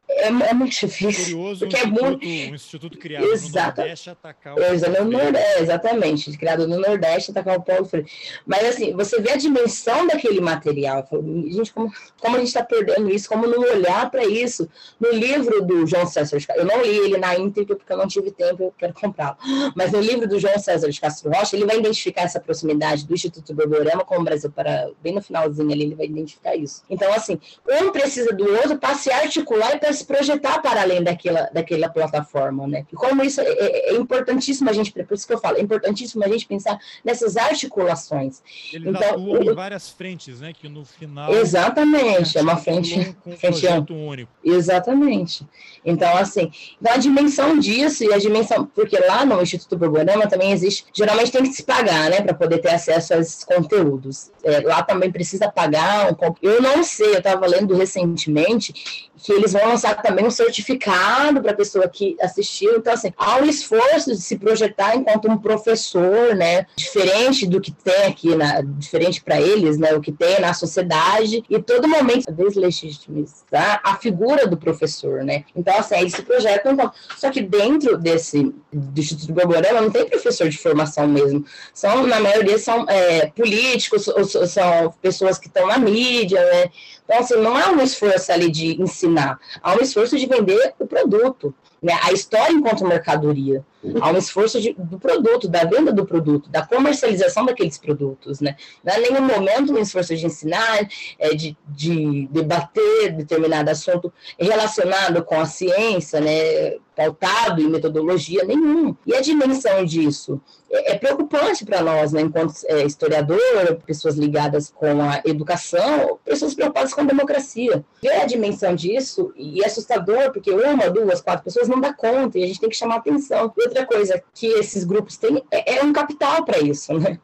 [0.08, 1.36] é, é, muito difícil.
[1.36, 2.26] Curioso porque um, é muito...
[2.26, 3.80] um instituto criado Exato.
[3.80, 7.84] no Nordeste atacar o Exato, no Nordeste, é, Exatamente, criado no Nordeste atacar o Paulo
[7.84, 8.10] Freire.
[8.46, 11.06] Mas assim, você vê a dimensão daquele material.
[11.46, 14.68] Gente, como, como a gente está perdendo isso, como não olhar para isso.
[14.98, 17.96] No livro do João César de Castro, eu não li ele na íntegra porque eu
[17.98, 19.36] não tive tempo, eu quero comprá-lo.
[19.76, 23.12] Mas no livro do João César de Castro Rocha, ele vai identificar essa proximidade do
[23.12, 26.82] Instituto Borborema com o Brasil para bem no finalzinho ali, ele vai identificar isso.
[26.88, 31.02] Então, assim, um precisa do outro para se articular e para se projetar para além
[31.02, 32.86] daquela, daquela plataforma, né?
[32.92, 35.60] E como isso é, é, é importantíssimo a gente, por isso que eu falo, é
[35.60, 38.42] importantíssimo a gente pensar nessas articulações.
[38.72, 40.52] Eles então, atuam em várias frentes, né?
[40.52, 41.32] Que no final.
[41.32, 43.16] Exatamente, é uma frente.
[43.22, 44.30] Com um frente único.
[44.44, 45.46] Exatamente.
[45.84, 50.52] Então, assim, então a dimensão disso e a dimensão, porque lá no Instituto Borborema também
[50.52, 54.30] existe, geralmente tem que se pagar, né, para poder ter acesso a esses conteúdos.
[54.42, 56.12] É, lá também precisa pagar.
[56.12, 58.72] Um, eu não sei, eu estava lendo recentemente
[59.16, 62.76] que eles vão lançar também um certificado para a pessoa que assistiu.
[62.76, 67.72] Então, assim, há um esforço de se projetar enquanto um professor, né, diferente do que
[67.72, 72.30] tem aqui, na, diferente para eles, né, o que tem na sociedade, e todo momento
[72.32, 75.44] deslegitimizar a figura do professor, né.
[75.54, 76.72] Então, assim, eles se projetam.
[76.72, 81.44] Então, só que dentro desse do Instituto Borborema não tem professor de formação mesmo.
[81.72, 86.70] São, na maioria, são é, políticos, ou, são pessoas que estão na mídia, né.
[87.04, 90.86] Então, assim, não há um esforço ali de ensinar, há um esforço de vender o
[90.86, 91.54] produto.
[91.82, 91.92] Né?
[92.02, 93.64] A história enquanto mercadoria.
[94.00, 98.40] Há um esforço de, do produto, da venda do produto, da comercialização daqueles produtos.
[98.40, 98.56] Né?
[98.82, 100.88] Não é nenhum momento um esforço de ensinar,
[101.18, 106.78] é, de, de debater determinado assunto relacionado com a ciência, né?
[106.98, 108.96] pautado em metodologia nenhum.
[109.06, 113.38] E a dimensão disso é, é preocupante para nós, né, enquanto é, historiador,
[113.86, 117.84] pessoas ligadas com a educação, pessoas preocupadas com a democracia.
[118.02, 122.36] Ver a dimensão disso e é assustador, porque uma, duas, quatro pessoas não dá conta
[122.36, 123.48] e a gente tem que chamar atenção.
[123.68, 127.18] Outra coisa que esses grupos têm é, é um capital para isso, né?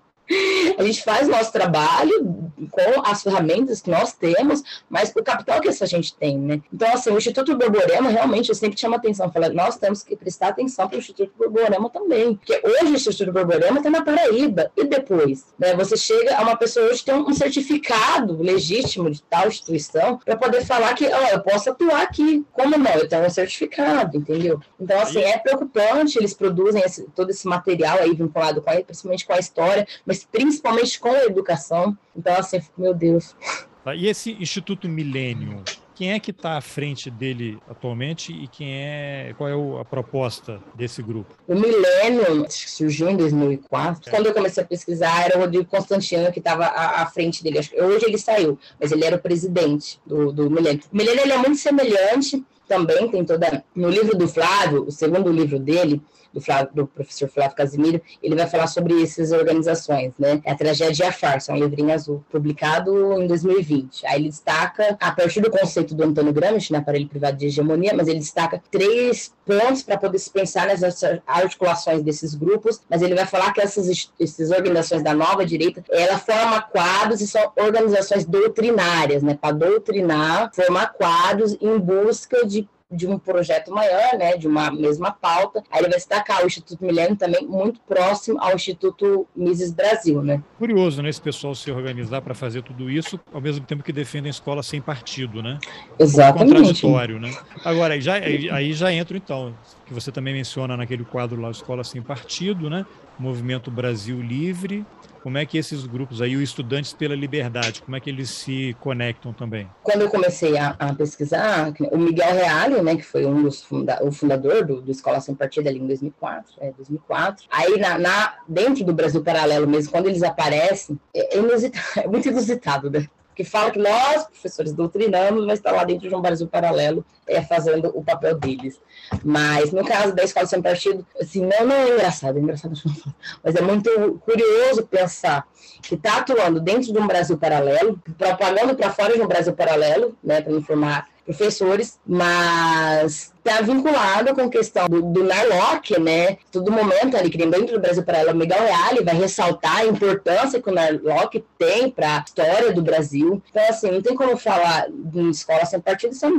[0.79, 5.69] A gente faz nosso trabalho com as ferramentas que nós temos, mas o capital que
[5.69, 6.63] essa gente tem, né?
[6.73, 10.49] Então, assim, o Instituto Borborema realmente eu sempre chama atenção, fala, nós temos que prestar
[10.49, 14.85] atenção para o Instituto Borborema também, porque hoje o Instituto Borborema está na Paraíba, e
[14.85, 15.75] depois, né?
[15.75, 20.65] Você chega a uma pessoa hoje tem um certificado legítimo de tal instituição para poder
[20.65, 22.45] falar que, ó, eu posso atuar aqui.
[22.53, 22.93] Como não?
[22.93, 24.61] Eu tenho um certificado, entendeu?
[24.79, 29.27] Então, assim, é preocupante, eles produzem esse, todo esse material aí vinculado com a, principalmente
[29.27, 31.97] com a história, mas mas principalmente com a educação.
[32.17, 33.35] Então, assim, meu Deus.
[33.83, 35.63] Tá, e esse Instituto Milênio,
[35.95, 40.61] quem é que está à frente dele atualmente e quem é, qual é a proposta
[40.75, 41.35] desse grupo?
[41.49, 44.09] O Milênio surgiu em 2004.
[44.09, 44.11] É.
[44.11, 47.59] Quando eu comecei a pesquisar, era o Rodrigo Constantino que estava à, à, frente dele.
[47.59, 50.83] Hoje ele saiu, mas ele era o presidente do, do Milênio.
[50.93, 53.65] O Milênio é muito semelhante também, tem toda.
[53.75, 56.01] No livro do Flávio, o segundo livro dele,
[56.35, 60.41] do, Flávio, do professor Flávio Casimiro, ele vai falar sobre essas organizações, né?
[60.45, 64.05] É a Tragédia e a Farsa, um livrinho azul, publicado em 2020.
[64.07, 67.95] Aí ele destaca, a partir do conceito do Antônio Gramsci, na aparelho privado de hegemonia,
[67.95, 73.15] mas ele destaca três pontos para poder se pensar nessas articulações desses grupos, mas ele
[73.15, 78.25] vai falar que essas, essas organizações da nova direita, ela forma quadros e são organizações
[78.25, 79.39] doutrinárias, né?
[79.41, 85.11] Para doutrinar, formar quadros em busca de de um projeto maior, né, de uma mesma
[85.11, 85.63] pauta.
[85.71, 90.43] Aí ele vai destacar o Instituto Milênio também muito próximo ao Instituto Mises Brasil, né?
[90.59, 94.31] Curioso, né, esse pessoal se organizar para fazer tudo isso, ao mesmo tempo que defendem
[94.31, 95.59] escola sem partido, né?
[95.99, 96.55] Exatamente.
[96.55, 97.35] contraditório, né?
[97.65, 99.55] Agora, aí já, aí já entra então,
[99.87, 102.87] que você também menciona naquele quadro lá, Escola Sem Partido, né?
[103.19, 104.85] Movimento Brasil Livre,
[105.25, 108.77] como é que esses grupos aí, os Estudantes pela Liberdade, como é que eles se
[108.79, 109.67] conectam também?
[109.83, 114.05] Quando eu comecei a, a pesquisar, o Miguel Reale, né, que foi um dos funda
[114.05, 117.47] o fundador do, do Escola Sem Partido ali em 2004, é, 2004.
[117.51, 121.41] Aí na, na, dentro do Brasil Paralelo mesmo, quando eles aparecem, é, é,
[122.05, 123.09] é muito inusitado, né?
[123.35, 127.43] Que fala que nós, professores doutrinamos, vai estar lá dentro de um Brasil paralelo é,
[127.43, 128.81] fazendo o papel deles.
[129.25, 132.75] Mas no caso da escola sem partido, assim, não, não é engraçado, é engraçado,
[133.43, 135.47] mas é muito curioso pensar
[135.83, 140.17] que está atuando dentro de um Brasil paralelo, propagando para fora de um Brasil paralelo,
[140.23, 146.39] né, para informar professores, mas está vinculado com a questão do, do Narlock, né?
[146.51, 149.87] Todo momento ali, que dentro do Brasil para ela, o Miguel Reale vai ressaltar a
[149.87, 153.43] importância que o Narlock tem para a história do Brasil.
[153.51, 156.39] Então, assim, não tem como falar de escola sem partido, é um,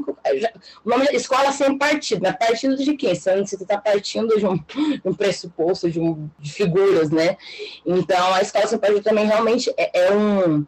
[0.84, 3.14] o nome é escola sem partido, mas partido de quem?
[3.14, 7.38] Você está partindo de um, de um pressuposto, de, um, de figuras, né?
[7.86, 10.66] Então, a escola sem partido também realmente é, é um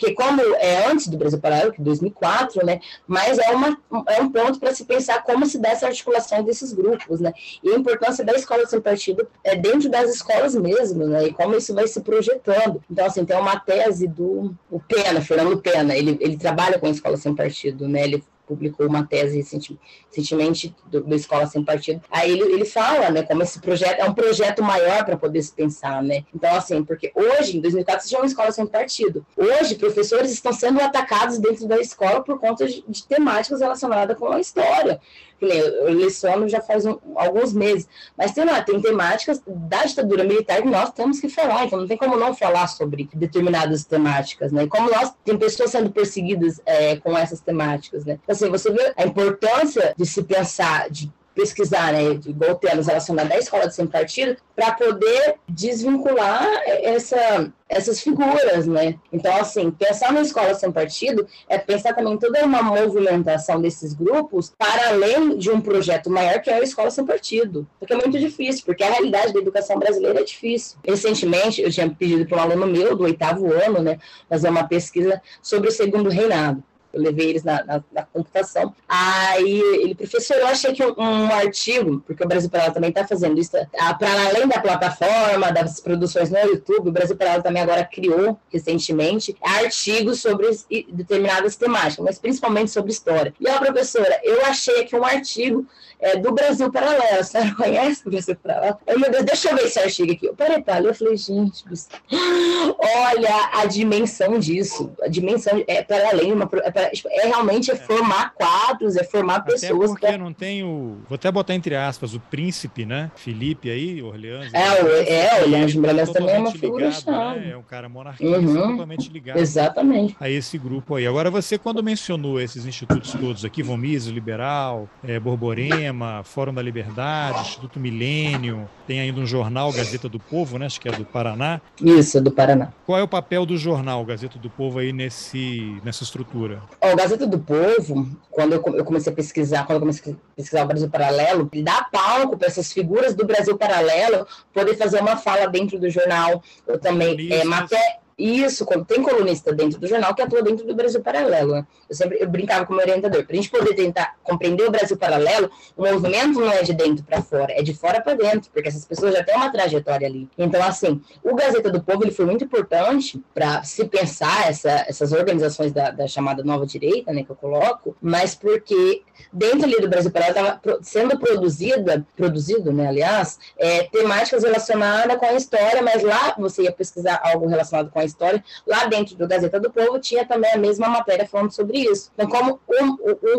[0.00, 4.30] porque como é antes do Brasil Paralelo, que 2004, né, mas é, uma, é um
[4.30, 7.32] ponto para se pensar como se dá essa articulação desses grupos, né,
[7.62, 11.54] e a importância da escola sem partido é dentro das escolas mesmo, né, e como
[11.54, 12.82] isso vai se projetando.
[12.90, 16.90] Então, assim, tem uma tese do o Pena, Fernando Pena, ele, ele trabalha com a
[16.90, 22.02] escola sem partido, né, ele publicou uma tese recentemente do, do Escola Sem Partido.
[22.10, 25.52] Aí ele, ele fala, né, como esse projeto é um projeto maior para poder se
[25.52, 26.24] pensar, né?
[26.34, 29.24] Então, assim, porque hoje, em 2004, você tinha uma escola sem partido.
[29.36, 34.32] Hoje, professores estão sendo atacados dentro da escola por conta de, de temáticas relacionadas com
[34.32, 35.00] a história
[35.46, 40.62] eu leciono já faz um, alguns meses, mas tem lá, tem temáticas da ditadura militar
[40.62, 44.64] que nós temos que falar, então não tem como não falar sobre determinadas temáticas, né?
[44.64, 48.18] E como nós, tem pessoas sendo perseguidas é, com essas temáticas, né?
[48.22, 53.32] Então, assim, você vê a importância de se pensar, de pesquisar, né, igual temos relacionado
[53.32, 56.46] à escola de sem partido, para poder desvincular
[56.82, 58.96] essa, essas figuras, né?
[59.12, 64.52] Então, assim, pensar na escola sem partido é pensar também toda uma movimentação desses grupos
[64.58, 68.18] para além de um projeto maior que é a escola sem partido, porque é muito
[68.18, 70.78] difícil, porque a realidade da educação brasileira é difícil.
[70.84, 75.22] Recentemente, eu tinha pedido para um aluno meu do oitavo ano, né, fazer uma pesquisa
[75.40, 76.62] sobre o segundo reinado.
[76.92, 78.74] Eu levei eles na, na, na computação.
[78.88, 83.06] Aí ele, professor, eu achei que um, um artigo, porque o Brasil Paralelo também está
[83.06, 83.52] fazendo isso,
[83.98, 89.36] para além da plataforma, das produções no YouTube, o Brasil Paralelo também agora criou recentemente
[89.40, 90.48] artigos sobre
[90.88, 93.34] determinadas temáticas, mas principalmente sobre história.
[93.40, 95.66] E a professora, eu achei aqui um artigo
[96.00, 97.20] é, do Brasil Paralelo.
[97.20, 98.78] A senhora conhece o Brasil Paralelo?
[98.86, 100.26] Ai, meu Deus, deixa eu ver esse artigo aqui.
[100.26, 101.64] Eu parei para eu falei, gente,
[102.10, 104.92] olha a dimensão disso.
[105.02, 109.04] A dimensão é para além, uma, é, pra, tipo, é realmente é formar quadros, é
[109.04, 109.90] formar até pessoas.
[109.90, 110.18] Porque pra...
[110.18, 110.98] não tem o.
[111.08, 113.10] Vou até botar entre aspas, o príncipe, né?
[113.16, 114.52] Felipe aí, Orleans.
[114.54, 117.40] É, o, é, Orleans de Bragança também é uma figura chave.
[117.40, 117.50] Né?
[117.52, 120.16] É um cara monarquista uhum, totalmente ligado exatamente.
[120.18, 121.06] a esse grupo aí.
[121.06, 125.89] Agora, você, quando mencionou esses institutos todos aqui, Von Mises, Liberal, é, Borborema,
[126.24, 130.66] Fórum da Liberdade, Instituto Milênio, tem ainda um jornal, Gazeta do Povo, né?
[130.66, 131.60] Acho que é do Paraná.
[131.80, 132.72] Isso, do Paraná.
[132.84, 136.60] Qual é o papel do jornal Gazeta do Povo aí nesse, nessa estrutura?
[136.80, 140.64] O Gazeta do Povo, quando eu, eu comecei a pesquisar, quando eu comecei a pesquisar
[140.64, 145.16] o Brasil Paralelo, ele dá palco para essas figuras do Brasil Paralelo poder fazer uma
[145.16, 146.42] fala dentro do jornal.
[146.66, 150.74] Eu também, é, maté isso, quando tem colunista dentro do jornal que atua dentro do
[150.74, 151.52] Brasil Paralelo.
[151.52, 151.66] Né?
[151.88, 153.24] Eu sempre eu brincava com o meu orientador.
[153.24, 157.04] Para a gente poder tentar compreender o Brasil Paralelo, o movimento não é de dentro
[157.04, 160.28] para fora, é de fora para dentro, porque essas pessoas já têm uma trajetória ali.
[160.36, 165.12] Então, assim, o Gazeta do Povo ele foi muito importante para se pensar essa, essas
[165.12, 169.02] organizações da, da, chamada nova direita, né, que eu coloco, mas porque
[169.32, 175.26] dentro ali do Brasil Paralelo estava sendo produzida, produzido, né, aliás, é, temáticas relacionadas com
[175.26, 179.26] a história, mas lá você ia pesquisar algo relacionado com a história, lá dentro do
[179.26, 182.10] Gazeta do Povo tinha também a mesma matéria falando sobre isso.
[182.14, 182.96] Então, como um,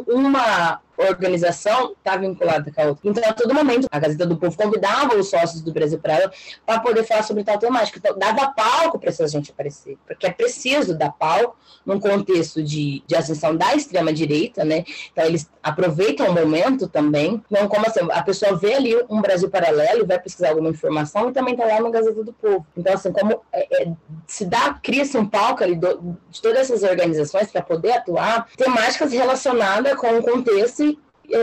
[0.08, 3.10] um, uma organização está vinculada com a outra.
[3.10, 6.32] Então, a todo momento, a Gazeta do Povo convidava os sócios do Brasil para
[6.66, 7.98] para poder falar sobre tal temática.
[7.98, 13.04] Então, dava palco para essa gente aparecer, porque é preciso dar palco num contexto de,
[13.08, 14.84] de ascensão da extrema-direita, né?
[15.12, 17.42] Então, eles aproveitam o momento também.
[17.50, 21.30] Não como assim, a pessoa vê ali um Brasil paralelo e vai pesquisar alguma informação
[21.30, 22.66] e também está lá no Gazeta do Povo.
[22.76, 23.92] Então, assim, como é, é,
[24.28, 29.12] se dá, cria-se um palco ali do, de todas essas organizações para poder atuar, temáticas
[29.12, 30.91] relacionadas com o contexto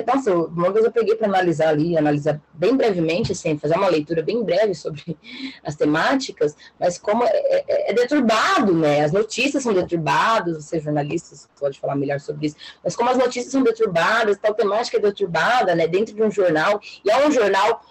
[0.07, 4.23] nossa, uma vez eu peguei para analisar ali, analisar bem brevemente, assim, fazer uma leitura
[4.23, 5.17] bem breve sobre
[5.65, 9.03] as temáticas, mas como é, é, é deturbado, né?
[9.03, 13.53] As notícias são deturbadas, você jornalistas pode falar melhor sobre isso, mas como as notícias
[13.53, 15.87] são deturbadas, tal temática é deturbada, né?
[15.87, 17.83] Dentro de um jornal, e é um jornal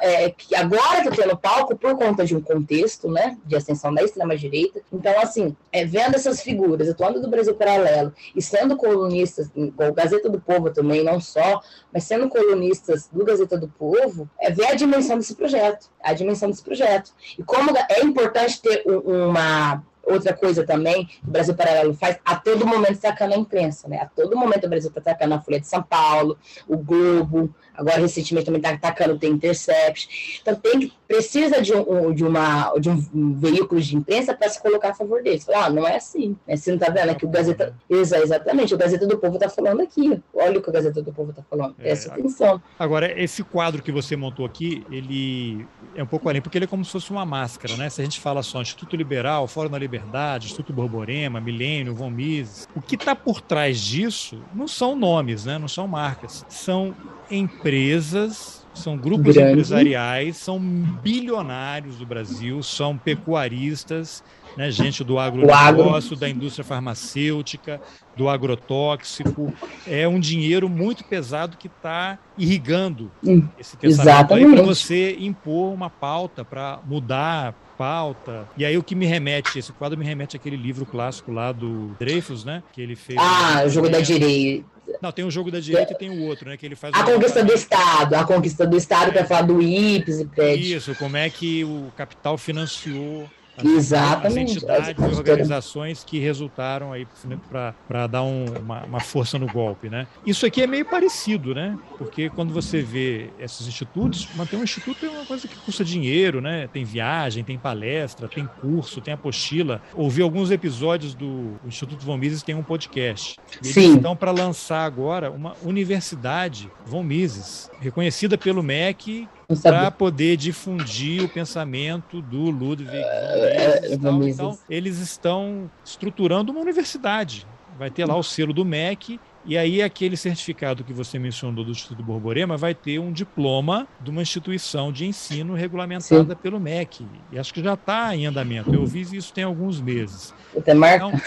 [0.00, 3.36] é, que agora está tendo palco por conta de um contexto, né?
[3.44, 4.80] De ascensão da extrema-direita.
[4.92, 10.28] Então, assim, é, vendo essas figuras, atuando do Brasil Paralelo e sendo colunistas, igual Gazeta
[10.28, 11.60] do Povo também, não só,
[11.92, 16.48] mas sendo colunistas do Gazeta do Povo, é ver a dimensão desse projeto, a dimensão
[16.48, 17.12] desse projeto.
[17.38, 22.36] E como é importante ter uma outra coisa também que o Brasil Paralelo faz, a
[22.36, 23.98] todo momento sacando a imprensa, né?
[23.98, 26.36] A todo momento o Brasil está atacando a Folha de São Paulo,
[26.68, 30.40] o Globo, agora recentemente também está atacando o The Intercept.
[30.40, 34.90] Então tem precisa de um, de uma, de um veículo de imprensa para se colocar
[34.90, 35.48] a favor deles.
[35.48, 36.36] Ah, não é assim.
[36.46, 36.56] Né?
[36.56, 37.10] Você não está vendo?
[37.10, 37.74] É que o Gazeta.
[37.88, 40.20] Exatamente, o Gazeta do Povo está falando aqui.
[40.32, 41.74] Olha o que o Gazeta do Povo está falando.
[41.78, 42.62] É, Presta é, atenção.
[42.78, 46.68] Agora, esse quadro que você montou aqui, ele é um pouco além, porque ele é
[46.68, 47.88] como se fosse uma máscara, né?
[47.88, 52.68] Se a gente fala só Instituto Liberal, Fórum da Liberdade, Instituto Borborema, Milênio, Von Mises,
[52.74, 55.58] o que está por trás disso não são nomes, né?
[55.58, 56.44] Não são marcas.
[56.48, 56.94] São
[57.30, 59.52] empresas, são grupos Grande.
[59.52, 64.22] empresariais, são bilionários do Brasil, são pecuaristas,
[64.56, 66.16] né, gente do agronegócio, agro.
[66.16, 67.80] da indústria farmacêutica,
[68.16, 69.52] do agrotóxico.
[69.86, 75.88] É um dinheiro muito pesado que está irrigando hum, esse pensamento para você impor uma
[75.88, 78.48] pauta, para mudar pauta.
[78.56, 81.94] E aí o que me remete, esse quadro me remete àquele livro clássico lá do
[81.98, 82.62] Dreyfus, né?
[82.72, 83.18] Que ele fez.
[83.20, 84.73] Ah, o jogo da direita.
[85.00, 86.56] Não, tem o jogo da direita e tem o outro, né?
[86.56, 89.12] Que ele faz a conquista do Estado, a conquista do Estado é.
[89.12, 90.76] para falar do IPS e prédio.
[90.76, 93.28] Isso, como é que o capital financiou
[93.62, 94.26] Exatamente.
[94.26, 97.06] As entidades e organizações que resultaram aí
[97.48, 100.06] para dar um, uma, uma, força no golpe, né?
[100.26, 101.78] Isso aqui é meio parecido, né?
[101.98, 106.40] Porque quando você vê esses institutos, manter um instituto é uma coisa que custa dinheiro,
[106.40, 106.68] né?
[106.72, 109.80] Tem viagem, tem palestra, tem curso, tem apostila.
[109.94, 113.38] Ouvi alguns episódios do Instituto Von Mises tem um podcast.
[113.62, 113.96] E eles Sim.
[113.96, 119.28] estão para lançar agora uma universidade Von Mises, reconhecida pelo MEC
[119.62, 127.46] para poder difundir o pensamento do Ludwig é, então, então, eles estão estruturando uma universidade.
[127.78, 131.70] Vai ter lá o selo do MEC e aí aquele certificado que você mencionou do
[131.70, 136.40] Instituto Borborema vai ter um diploma de uma instituição de ensino regulamentada Sim.
[136.40, 137.06] pelo MEC.
[137.30, 138.72] E acho que já está em andamento.
[138.72, 140.32] Eu vi isso tem alguns meses.
[140.64, 141.08] Tem marca?
[141.08, 141.20] Então,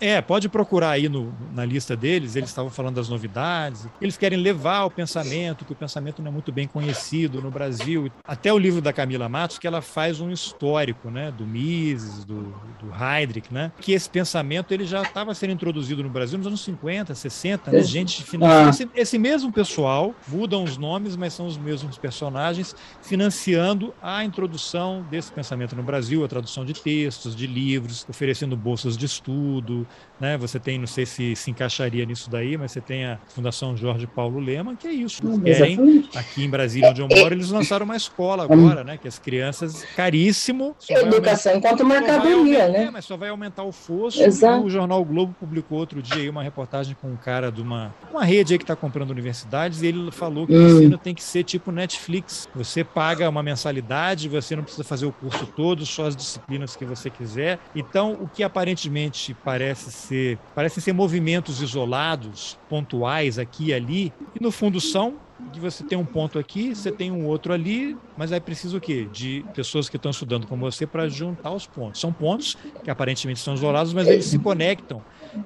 [0.00, 3.86] É, pode procurar aí no, na lista deles, eles estavam falando das novidades.
[4.00, 8.10] Eles querem levar o pensamento, que o pensamento não é muito bem conhecido no Brasil.
[8.26, 12.42] Até o livro da Camila Matos, que ela faz um histórico né, do Mises, do,
[12.80, 16.60] do Heydrich, né, que esse pensamento ele já estava sendo introduzido no Brasil nos anos
[16.62, 18.66] 50, 60, né, gente financiando.
[18.66, 18.70] Ah.
[18.70, 25.04] Esse, esse mesmo pessoal, mudam os nomes, mas são os mesmos personagens, financiando a introdução
[25.10, 29.86] desse pensamento no Brasil, a tradução de textos, de livros, oferecendo bolsas de estudo,
[30.20, 30.36] né?
[30.36, 34.06] Você tem, não sei se se encaixaria nisso daí, mas você tem a Fundação Jorge
[34.06, 35.26] Paulo Lema, que é isso.
[35.26, 38.98] Hum, querem, aqui em Brasília, onde eu moro, eles lançaram uma escola agora, né?
[38.98, 40.76] Que as crianças, caríssimo.
[40.88, 42.84] Educação aumentar, enquanto mercadoria, aumentar, né?
[42.84, 44.22] É, mas só vai aumentar o fosso.
[44.22, 44.64] Exato.
[44.64, 47.94] O Jornal o Globo publicou outro dia aí uma reportagem com um cara de uma,
[48.10, 50.66] uma rede aí que está comprando universidades, e ele falou que hum.
[50.66, 52.48] o ensino tem que ser tipo Netflix.
[52.54, 56.84] Você paga uma mensalidade, você não precisa fazer o curso todo, só as disciplinas que
[56.84, 57.58] você quiser.
[57.74, 64.42] Então, o que aparentemente parece ser, parecem ser movimentos isolados, pontuais aqui e ali, e
[64.42, 65.18] no fundo são
[65.52, 68.80] que você tem um ponto aqui, você tem um outro ali, mas aí precisa o
[68.80, 69.08] quê?
[69.10, 72.00] De pessoas que estão estudando com você para juntar os pontos.
[72.00, 75.02] São pontos que aparentemente estão isolados, mas eles se conectam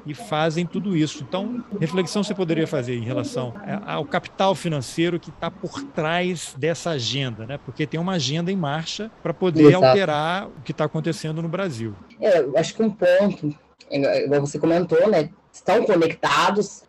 [0.06, 1.24] e fazem tudo isso.
[1.26, 3.54] Então, reflexão você poderia fazer em relação
[3.86, 7.58] ao capital financeiro que está por trás dessa agenda, né?
[7.64, 9.84] Porque tem uma agenda em marcha para poder Exato.
[9.84, 11.94] alterar o que está acontecendo no Brasil.
[12.20, 13.54] É, eu acho que um ponto
[13.90, 15.30] igual você comentou, né?
[15.52, 16.82] Estão conectados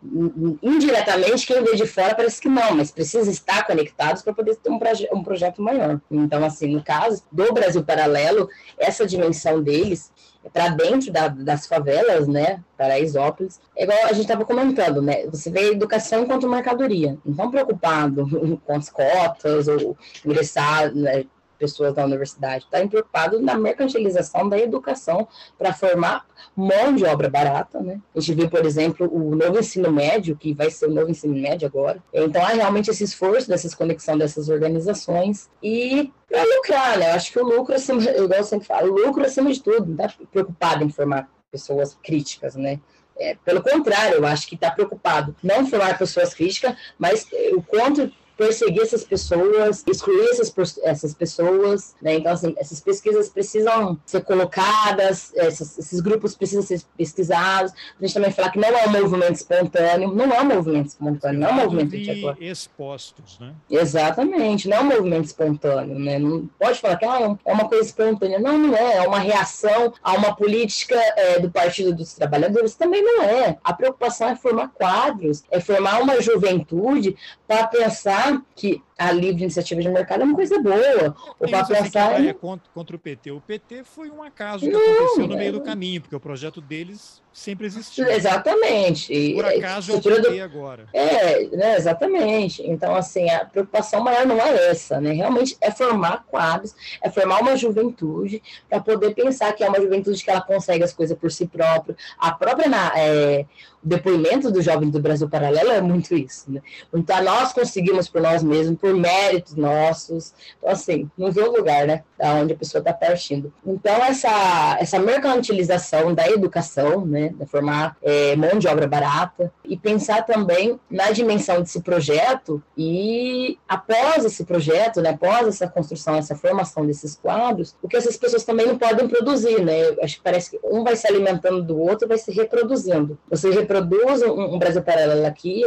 [0.64, 1.46] indiretamente.
[1.46, 4.80] Quem vê de fora parece que não, mas precisa estar conectados para poder ter um,
[4.80, 6.02] proje um projeto maior.
[6.10, 10.12] Então, assim, no caso do Brasil Paralelo, essa dimensão deles
[10.54, 15.50] para dentro da, das favelas, né, Paraisópolis, é igual a gente estava comentando, né, você
[15.50, 18.28] vê a educação enquanto mercadoria, não preocupado
[18.64, 21.26] com as cotas ou ingressar, né,
[21.58, 25.28] pessoas da universidade, está preocupado na mercantilização da educação
[25.58, 26.26] para formar
[26.56, 28.00] mão de obra barata, né?
[28.16, 31.36] A gente vê, por exemplo, o novo ensino médio, que vai ser o novo ensino
[31.36, 32.04] médio agora.
[32.14, 37.12] Então, há realmente esse esforço dessas conexão dessas organizações e para lucrar, né?
[37.12, 39.86] Eu acho que o lucro, acima, igual eu sempre falo, o lucro acima de tudo,
[39.86, 42.80] não está preocupado em formar pessoas críticas, né?
[43.18, 48.12] É, pelo contrário, eu acho que está preocupado não formar pessoas críticas, mas o quanto
[48.38, 52.16] perseguir essas pessoas, excluir essas, essas pessoas, né?
[52.16, 57.72] Então, assim, essas pesquisas precisam ser colocadas, esses, esses grupos precisam ser pesquisados.
[57.72, 61.40] A gente também falar que não é um movimento espontâneo, não é um movimento espontâneo,
[61.40, 62.38] não é um movimento de agora.
[62.40, 63.54] expostos, né?
[63.70, 66.20] Exatamente, não é um movimento espontâneo, né?
[66.20, 68.40] Não pode falar que ah, é uma coisa espontânea.
[68.40, 68.98] Não, não é.
[68.98, 72.76] É uma reação a uma política é, do Partido dos Trabalhadores.
[72.76, 73.58] Também não é.
[73.64, 77.16] A preocupação é formar quadros, é formar uma juventude
[77.48, 78.25] para pensar
[78.56, 81.16] que a livre iniciativa de mercado é uma coisa boa.
[81.40, 82.24] Ou para pensar.
[82.24, 83.32] É contra, contra, o PT.
[83.32, 86.62] O PT foi um acaso que não, aconteceu no meio do caminho, porque o projeto
[86.62, 88.10] deles sempre existiu.
[88.10, 89.34] Exatamente.
[89.34, 90.42] Por acaso é o PT do...
[90.42, 90.88] agora.
[90.94, 92.64] É, né, exatamente.
[92.66, 95.12] Então, assim, a preocupação maior não é essa, né?
[95.12, 100.24] Realmente é formar quadros, é formar uma juventude para poder pensar que é uma juventude
[100.24, 101.98] que ela consegue as coisas por si própria.
[102.18, 102.66] A própria
[102.96, 103.46] é,
[103.84, 106.62] o depoimento do jovem do Brasil Paralelo é muito isso, né?
[106.94, 110.32] Então, nós conseguimos por nós mesmos, por méritos nossos.
[110.60, 112.04] Então, assim, não vê o lugar, né?
[112.20, 113.52] Da onde a pessoa está partindo.
[113.66, 117.30] Então, essa, essa mercantilização da educação, né?
[117.30, 123.58] Da formar é, mão de obra barata e pensar também na dimensão desse projeto e
[123.68, 125.10] após esse projeto, né?
[125.10, 129.64] Após essa construção, essa formação desses quadros, o que essas pessoas também não podem produzir,
[129.64, 129.96] né?
[130.00, 133.18] Acho que parece que um vai se alimentando do outro, vai se reproduzindo.
[133.32, 135.64] Você reproduz um, um Brasil Paralelo aqui,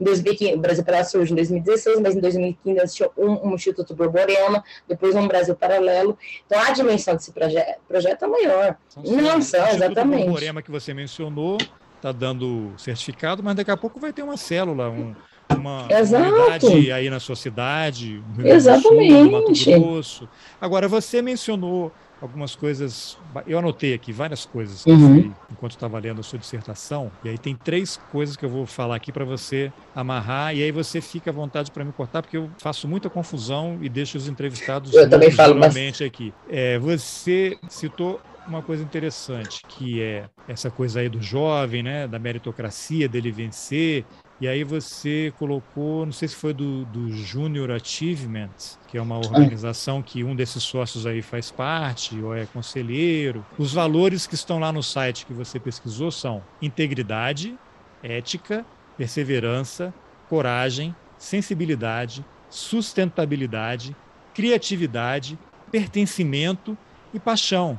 [0.00, 3.94] em 2015, o Brasil Paralelo surge em 2016, mas em 2015 existiu um, um Instituto
[3.94, 6.18] Borborema, depois um Brasil Paralelo.
[6.46, 7.56] Então a dimensão desse proje
[7.88, 8.76] projeto é maior.
[8.88, 10.22] São Não são, exatamente.
[10.22, 11.58] O Borborema que você mencionou
[11.96, 15.14] está dando certificado, mas daqui a pouco vai ter uma célula, um,
[15.54, 19.12] uma unidade aí na sua cidade, no Exatamente.
[19.12, 20.28] Sul, no Mato Grosso.
[20.60, 23.16] Agora, você mencionou algumas coisas.
[23.46, 25.32] Eu anotei aqui várias coisas uhum.
[25.50, 27.10] enquanto estava lendo a sua dissertação.
[27.24, 30.54] E aí tem três coisas que eu vou falar aqui para você amarrar.
[30.54, 33.88] E aí você fica à vontade para me cortar, porque eu faço muita confusão e
[33.88, 35.76] deixo os entrevistados eu também falo mas...
[36.02, 36.32] aqui.
[36.48, 42.18] É, você citou uma coisa interessante, que é essa coisa aí do jovem, né, da
[42.18, 44.04] meritocracia, dele vencer,
[44.40, 48.48] e aí você colocou, não sei se foi do, do Junior Achievement,
[48.88, 53.44] que é uma organização que um desses sócios aí faz parte, ou é conselheiro.
[53.58, 57.54] Os valores que estão lá no site que você pesquisou são integridade,
[58.02, 58.64] ética,
[58.96, 59.92] perseverança,
[60.26, 63.94] coragem, sensibilidade, sustentabilidade,
[64.32, 65.38] criatividade,
[65.70, 66.78] pertencimento
[67.12, 67.78] e paixão.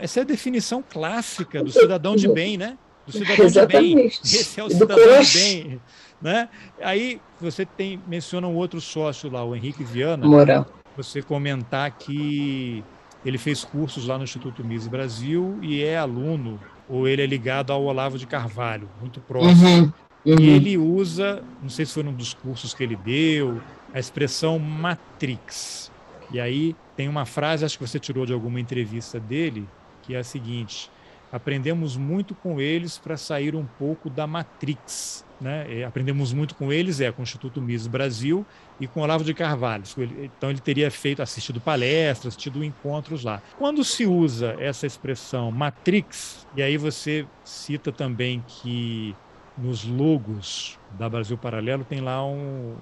[0.00, 2.76] essa é a definição clássica do cidadão de bem, né?
[3.10, 3.88] Do cidadão Exatamente.
[3.88, 4.06] de bem.
[4.06, 5.80] Esse é o cidadão de bem.
[6.20, 6.48] Né?
[6.82, 10.26] Aí você tem, menciona um outro sócio lá, o Henrique Viana.
[10.26, 10.66] Moral.
[10.96, 12.84] Você comentar que
[13.24, 17.72] ele fez cursos lá no Instituto Mises Brasil e é aluno, ou ele é ligado
[17.72, 19.68] ao Olavo de Carvalho, muito próximo.
[19.68, 19.92] Uhum,
[20.26, 20.40] uhum.
[20.40, 23.60] E ele usa, não sei se foi num dos cursos que ele deu,
[23.92, 25.90] a expressão matrix.
[26.32, 29.66] E aí tem uma frase, acho que você tirou de alguma entrevista dele,
[30.02, 30.90] que é a seguinte:
[31.32, 35.24] aprendemos muito com eles para sair um pouco da matrix.
[35.40, 35.84] Né?
[35.84, 38.44] aprendemos muito com eles, é com o Instituto Mises Brasil
[38.78, 39.84] e com Olavo de Carvalho.
[40.18, 43.40] Então ele teria feito, assistido palestras, tido encontros lá.
[43.58, 49.16] Quando se usa essa expressão matrix, e aí você cita também que
[49.56, 52.76] nos logos da Brasil Paralelo tem lá um,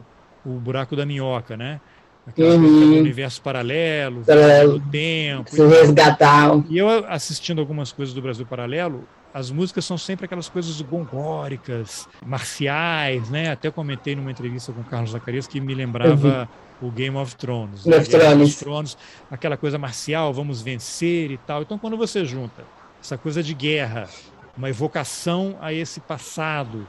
[0.45, 1.81] o buraco da minhoca, né?
[2.29, 2.91] Aquelas uhum.
[2.91, 5.51] do universo paralelo, do tempo.
[5.51, 6.63] Se resgatar.
[6.69, 12.07] E eu assistindo algumas coisas do Brasil Paralelo, as músicas são sempre aquelas coisas gongóricas,
[12.25, 13.51] marciais, né?
[13.51, 16.49] Até comentei numa entrevista com o Carlos Zacarias que me lembrava
[16.83, 16.89] uhum.
[16.89, 17.85] o Game of Thrones.
[17.85, 18.03] Game, né?
[18.03, 18.99] of, Game of Thrones,
[19.31, 21.63] aquela coisa marcial, vamos vencer e tal.
[21.63, 22.63] Então, quando você junta
[23.01, 24.09] essa coisa de guerra,
[24.57, 26.87] uma evocação a esse passado,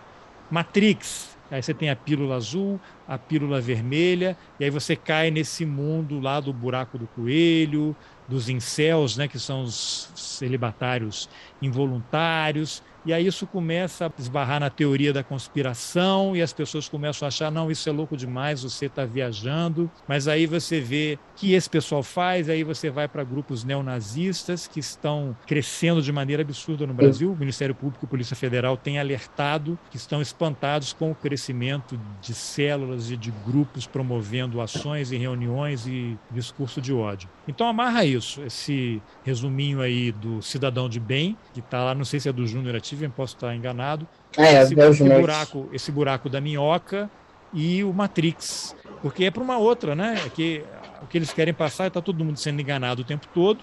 [0.50, 5.66] Matrix, Aí você tem a pílula azul, a pílula vermelha, e aí você cai nesse
[5.66, 7.96] mundo lá do buraco do coelho,
[8.28, 11.28] dos incels, né, que são os celibatários
[11.62, 17.26] involuntários, e aí isso começa a esbarrar na teoria da conspiração e as pessoas começam
[17.26, 19.90] a achar, não, isso é louco demais, você está viajando.
[20.08, 24.80] Mas aí você vê que esse pessoal faz, aí você vai para grupos neonazistas que
[24.80, 27.32] estão crescendo de maneira absurda no Brasil.
[27.32, 32.36] O Ministério Público e Polícia Federal têm alertado que estão espantados com o crescimento de
[32.36, 37.28] células e de grupos promovendo ações e reuniões e discurso de ódio.
[37.48, 42.20] Então amarra isso, esse resuminho aí do cidadão de bem, que está lá, não sei
[42.20, 44.06] se é do Júnior Steven, posso estar enganado.
[44.38, 47.10] É, esse, esse buraco, esse buraco da minhoca
[47.54, 48.76] e o Matrix.
[49.02, 50.22] Porque é para uma outra, né?
[50.26, 50.64] É que
[51.02, 53.60] o que eles querem passar está todo mundo sendo enganado o tempo todo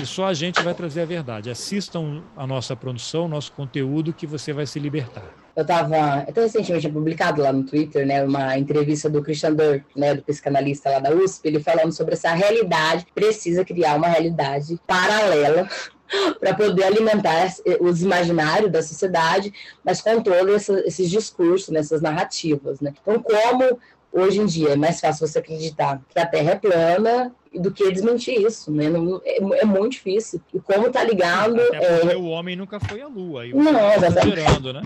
[0.00, 1.50] e só a gente vai trazer a verdade.
[1.50, 5.43] Assistam a nossa produção, nosso conteúdo, que você vai se libertar.
[5.56, 10.14] Eu estava, até recentemente publicado lá no Twitter, né, uma entrevista do Christian Dor, né,
[10.14, 15.68] do psicanalista lá da USP, ele falando sobre essa realidade, precisa criar uma realidade paralela
[16.40, 19.52] para poder alimentar os imaginários da sociedade,
[19.84, 22.80] mas com todos esses discursos, nessas né, narrativas.
[22.80, 22.92] Né?
[23.00, 23.78] Então, como
[24.12, 27.90] hoje em dia é mais fácil você acreditar que a Terra é plana do que
[27.92, 28.86] desmentir isso, né?
[29.24, 30.40] É, é muito difícil.
[30.52, 31.60] E como tá ligado.
[31.60, 32.16] É...
[32.16, 33.42] o homem nunca foi à Lua.
[33.42, 34.20] Aí Não, tá.
[34.22, 34.82] Gerando, né?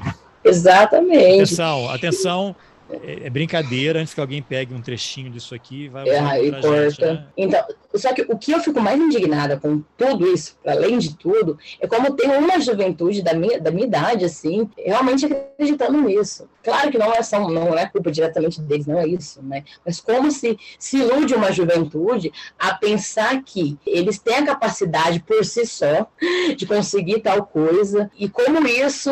[0.49, 1.42] Exatamente.
[1.42, 2.57] Atenção, atenção
[2.90, 6.90] é, é, brincadeira antes que alguém pegue um trechinho disso aqui vai é, e corta.
[6.90, 7.26] Gente, né?
[7.36, 11.59] Então, só que o que eu fico mais indignada com tudo isso, além de tudo,
[11.80, 16.49] é como tem uma juventude da minha, da minha idade, assim, realmente acreditando nisso.
[16.62, 19.64] Claro que não é, só, não é culpa diretamente deles, não é isso, né?
[19.84, 25.44] Mas como se, se ilude uma juventude a pensar que eles têm a capacidade por
[25.44, 26.11] si só
[26.57, 29.11] de conseguir tal coisa, e como isso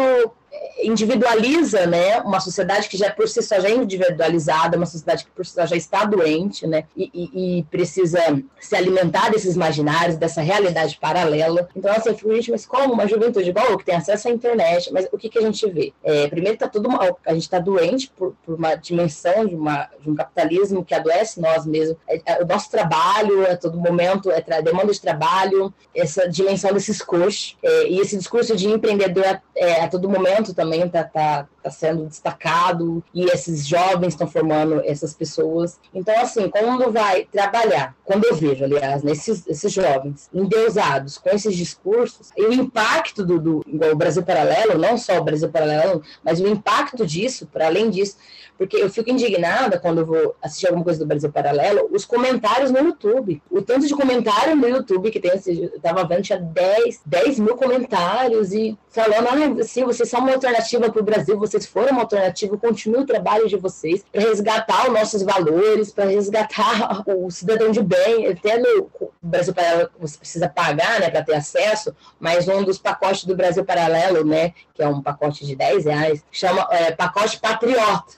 [0.82, 5.30] individualiza, né, uma sociedade que já por si só já é individualizada, uma sociedade que
[5.30, 8.20] por si só já está doente, né, e, e, e precisa
[8.60, 11.68] se alimentar desses imaginários, dessa realidade paralela.
[11.74, 14.92] Então, assim, eu fico, gente, mas como uma juventude igual que tem acesso à internet,
[14.92, 15.92] mas o que, que a gente vê?
[16.04, 19.88] É, primeiro está tudo mal, a gente está doente por, por, uma dimensão de, uma,
[20.00, 21.96] de um capitalismo que adoece nós mesmos.
[22.08, 27.00] É, é, o nosso trabalho, a todo momento, é demanda de trabalho, essa dimensão desses
[27.02, 31.70] coxos, é, e esse discurso de empreendedor é, a todo momento também está tá, tá
[31.70, 35.78] sendo destacado e esses jovens estão formando essas pessoas.
[35.94, 41.56] Então, assim, quando vai trabalhar, quando eu vejo, aliás, nesses esses jovens endeusados com esses
[41.56, 46.46] discursos, e o impacto do, do Brasil Paralelo, não só o Brasil Paralelo, mas o
[46.46, 48.16] impacto disso, para além disso,
[48.58, 52.70] porque eu fico indignada quando eu vou assistir alguma coisa do Brasil Paralelo, os comentários
[52.70, 53.42] no YouTube.
[53.50, 57.56] O tanto de comentário no YouTube que tem, eu estava vendo, tinha 10, 10 mil
[57.56, 62.02] comentários e falando, ah, assim, vocês são uma alternativa para o Brasil, vocês foram uma
[62.02, 67.70] alternativa, continue o trabalho de vocês para resgatar os nossos valores, para resgatar o cidadão
[67.70, 68.26] de bem.
[68.28, 68.90] Até no
[69.22, 73.64] Brasil Paralelo você precisa pagar né, para ter acesso, mas um dos pacotes do Brasil
[73.64, 77.38] Paralelo, né, que é um pacote de 10 reais, chama é, pacote.
[77.38, 78.14] Patriota,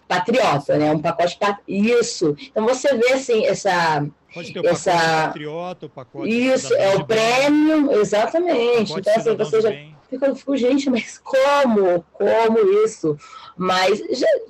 [0.79, 0.93] né?
[0.93, 1.59] Um pacote pat...
[1.67, 2.37] Isso.
[2.41, 4.93] Então você vê assim, essa Pode ter o essa...
[4.93, 6.29] pacote patriota, o pacote.
[6.29, 8.93] Isso, é o prêmio, exatamente.
[8.93, 9.71] Então, assim, você já.
[9.71, 12.05] Bem Eu fico, gente, mas como?
[12.13, 13.17] Como isso?
[13.57, 14.01] Mas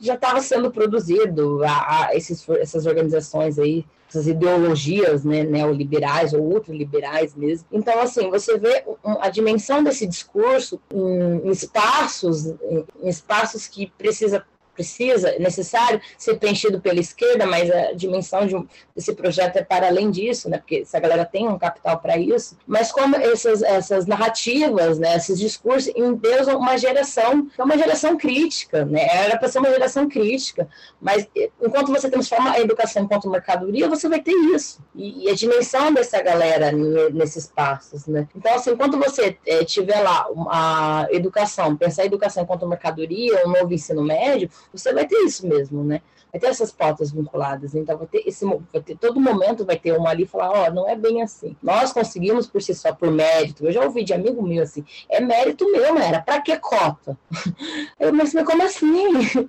[0.00, 6.40] já estava sendo produzido, a, a esses, essas organizações aí, essas ideologias né, neoliberais ou
[6.40, 7.66] ultraliberais mesmo.
[7.72, 8.84] Então, assim, você vê
[9.20, 14.44] a dimensão desse discurso em, espaços, em espaços que precisa
[14.78, 18.54] precisa, é necessário ser preenchido pela esquerda, mas a dimensão de
[18.94, 20.58] desse projeto é para além disso, né?
[20.58, 22.56] Porque essa galera tem um capital para isso.
[22.66, 25.16] Mas como essas, essas narrativas, né?
[25.16, 29.06] Esses discursos endeusam uma geração, é uma geração crítica, né?
[29.08, 30.68] Era para ser uma geração crítica,
[31.00, 31.28] mas
[31.62, 34.80] enquanto você transforma a educação enquanto mercadoria, você vai ter isso.
[34.94, 36.72] E, e a dimensão dessa galera
[37.12, 38.28] nesses passos, né?
[38.34, 43.50] Então, assim, enquanto você é, tiver lá a educação, pensar a educação enquanto mercadoria, um
[43.50, 46.00] novo ensino médio, você vai ter isso mesmo, né?
[46.30, 49.92] Vai ter essas pautas vinculadas, então vai ter esse, vai ter todo momento vai ter
[49.92, 51.56] uma ali falar, ó, oh, não é bem assim.
[51.62, 53.64] Nós conseguimos por si só por mérito.
[53.64, 57.16] Eu já ouvi de amigo meu assim, é mérito meu, era para que cota?
[57.98, 59.48] Eu mas como assim?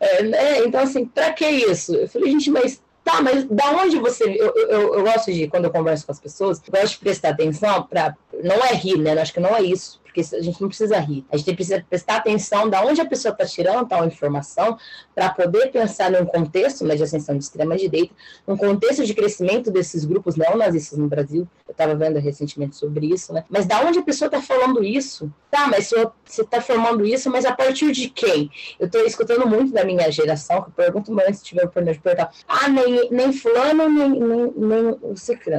[0.00, 0.64] É, né?
[0.64, 1.92] Então assim, para que isso?
[1.94, 4.24] Eu falei, gente, mas Tá, mas da onde você.
[4.24, 7.30] Eu, eu, eu, gosto de, quando eu converso com as pessoas, eu gosto de prestar
[7.30, 8.16] atenção para.
[8.42, 9.12] Não é rir, né?
[9.12, 11.26] Eu acho que não é isso porque a gente não precisa rir.
[11.30, 14.78] A gente precisa prestar atenção da onde a pessoa está tirando tal informação
[15.12, 18.14] para poder pensar num contexto né, de ascensão de extrema-direita,
[18.46, 21.48] num contexto de crescimento desses grupos neonazistas no Brasil.
[21.66, 23.44] Eu estava vendo recentemente sobre isso, né?
[23.48, 25.32] Mas da onde a pessoa está falando isso?
[25.50, 25.90] Tá, mas
[26.24, 28.50] você está formando isso, mas a partir de quem?
[28.78, 32.02] Eu estou escutando muito da minha geração, que eu pergunto, mas se tiver oportunidade de
[32.02, 34.98] perguntar, ah, nem, nem fulano, nem, nem, nem,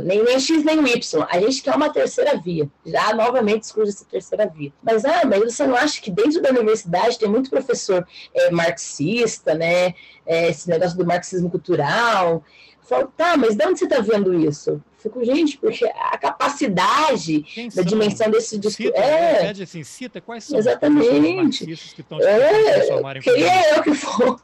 [0.03, 1.25] nem, nem X, nem Y.
[1.29, 2.69] A gente quer uma terceira via.
[2.85, 4.44] Já novamente discurso essa terceira
[4.81, 9.53] Mas, ah, mas você não acha que dentro da universidade tem muito professor é, marxista,
[9.53, 9.93] né?
[10.25, 12.43] É, esse negócio do marxismo cultural.
[12.81, 14.81] Eu falo, tá, mas de onde você está vendo isso?
[15.05, 17.83] fico, gente, porque a capacidade Quem da são?
[17.83, 18.93] dimensão desse discurso.
[18.95, 21.71] É, assim, cita quais são Exatamente.
[21.71, 24.39] os que estão é, queria eu que for.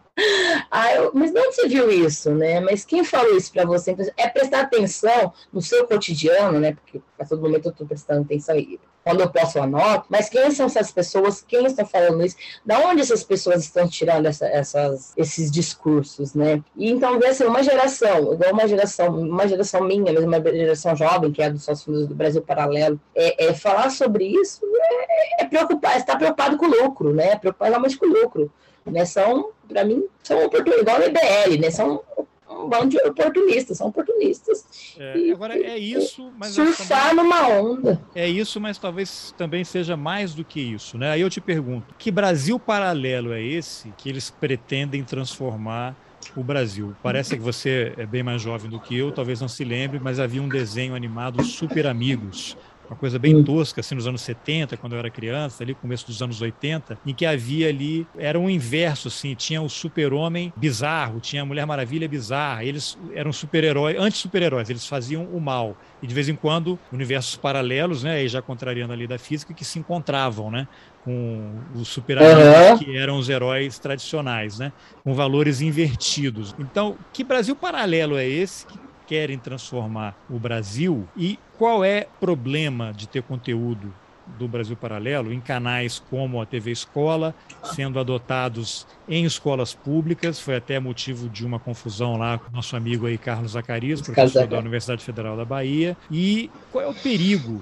[0.69, 2.59] Ah, eu, mas de onde você viu isso, né?
[2.59, 3.91] Mas quem falou isso para você?
[3.91, 6.73] Então, é prestar atenção no seu cotidiano, né?
[6.73, 10.51] Porque a todo momento eu estou prestando atenção e quando eu posso anoto, mas quem
[10.51, 12.35] são essas pessoas, quem está falando isso,
[12.65, 16.63] da onde essas pessoas estão tirando essa, essas, esses discursos, né?
[16.75, 20.95] E então, vê assim, uma geração, igual uma geração, uma geração minha, mesmo uma geração
[20.95, 25.45] jovem, que é dos sócios do Brasil Paralelo, é, é falar sobre isso é, é
[25.45, 27.31] preocupar, está preocupado com o lucro, né?
[27.31, 28.51] É preocupado realmente com o lucro.
[28.85, 29.05] Né?
[29.05, 31.69] São, para mim, são oportunidades, igual o IBL, né?
[31.71, 32.01] São
[32.51, 34.95] um bando de oportunistas, são oportunistas.
[34.97, 38.01] É, e, agora é isso, mas surfar também, numa onda.
[38.13, 41.11] É isso, mas talvez também seja mais do que isso, né?
[41.11, 45.95] Aí eu te pergunto, que Brasil paralelo é esse que eles pretendem transformar
[46.35, 46.95] o Brasil.
[47.01, 50.19] Parece que você é bem mais jovem do que eu, talvez não se lembre, mas
[50.19, 52.57] havia um desenho animado Super Amigos,
[52.91, 53.43] uma coisa bem hum.
[53.43, 57.13] tosca, assim, nos anos 70, quando eu era criança, ali, começo dos anos 80, em
[57.13, 62.07] que havia ali, era um inverso, assim, tinha o super-homem bizarro, tinha a Mulher Maravilha
[62.07, 65.77] bizarra, eles eram super-heróis, anti-super-heróis, eles faziam o mal.
[66.03, 69.53] E de vez em quando, universos paralelos, né, aí já contrariando a lei da física,
[69.53, 70.67] que se encontravam, né,
[71.05, 72.77] com os super-heróis uhum.
[72.77, 76.53] que eram os heróis tradicionais, né, com valores invertidos.
[76.59, 82.19] Então, que Brasil paralelo é esse que querem transformar o Brasil e qual é o
[82.21, 83.93] problema de ter conteúdo
[84.39, 87.35] do Brasil Paralelo em canais como a TV Escola,
[87.75, 90.39] sendo adotados em escolas públicas.
[90.39, 94.57] Foi até motivo de uma confusão lá com nosso amigo aí, Carlos Zacarias, professor da
[94.57, 95.97] Universidade Federal da Bahia.
[96.09, 97.61] E qual é o perigo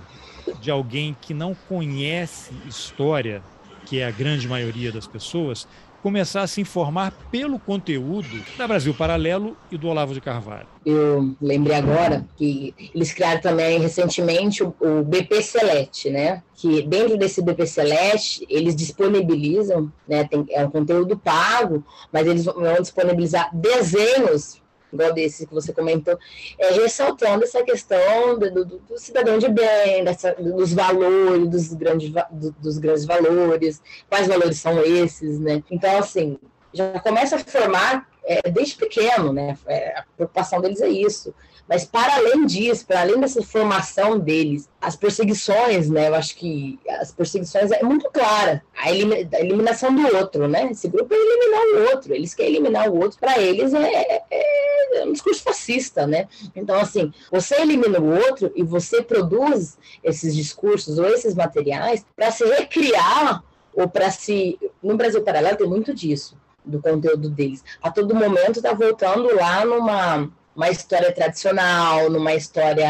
[0.62, 3.42] de alguém que não conhece história,
[3.88, 5.68] que é a grande maioria das pessoas,
[6.02, 10.68] começar a se informar pelo conteúdo da Brasil Paralelo e do Olavo de Carvalho.
[10.86, 14.74] Eu lembrei agora que eles criaram também recentemente o,
[15.04, 16.42] BP Select, né?
[16.56, 20.24] Que dentro desse BP Select eles disponibilizam, né?
[20.24, 24.62] Tem, é um conteúdo pago, mas eles vão disponibilizar desenhos
[24.92, 26.18] igual desse que você comentou,
[26.58, 32.12] é, ressaltando essa questão do, do, do cidadão de bem, dessa, dos valores, dos grandes,
[32.32, 35.64] do, dos grandes valores, quais valores são esses, né?
[35.70, 36.38] Então, assim,
[36.74, 39.58] já começa a formar é, desde pequeno, né?
[39.66, 41.34] É, a preocupação deles é isso.
[41.70, 46.08] Mas para além disso, para além dessa formação deles, as perseguições, né?
[46.08, 48.64] Eu acho que as perseguições é muito clara.
[48.76, 50.68] A, eliminação do outro, né?
[50.72, 52.16] Esse grupo é eliminar o outro.
[52.16, 53.20] Eles querem eliminar o outro.
[53.20, 56.28] Para eles é, é, é, um discurso fascista, né?
[56.56, 62.32] Então, assim, você elimina o outro e você produz esses discursos ou esses materiais para
[62.32, 63.44] se recriar
[63.76, 64.58] ou para se.
[64.82, 67.64] No Brasil Paralelo tem muito disso do conteúdo deles.
[67.80, 72.88] A todo momento está voltando lá numa uma história tradicional, numa história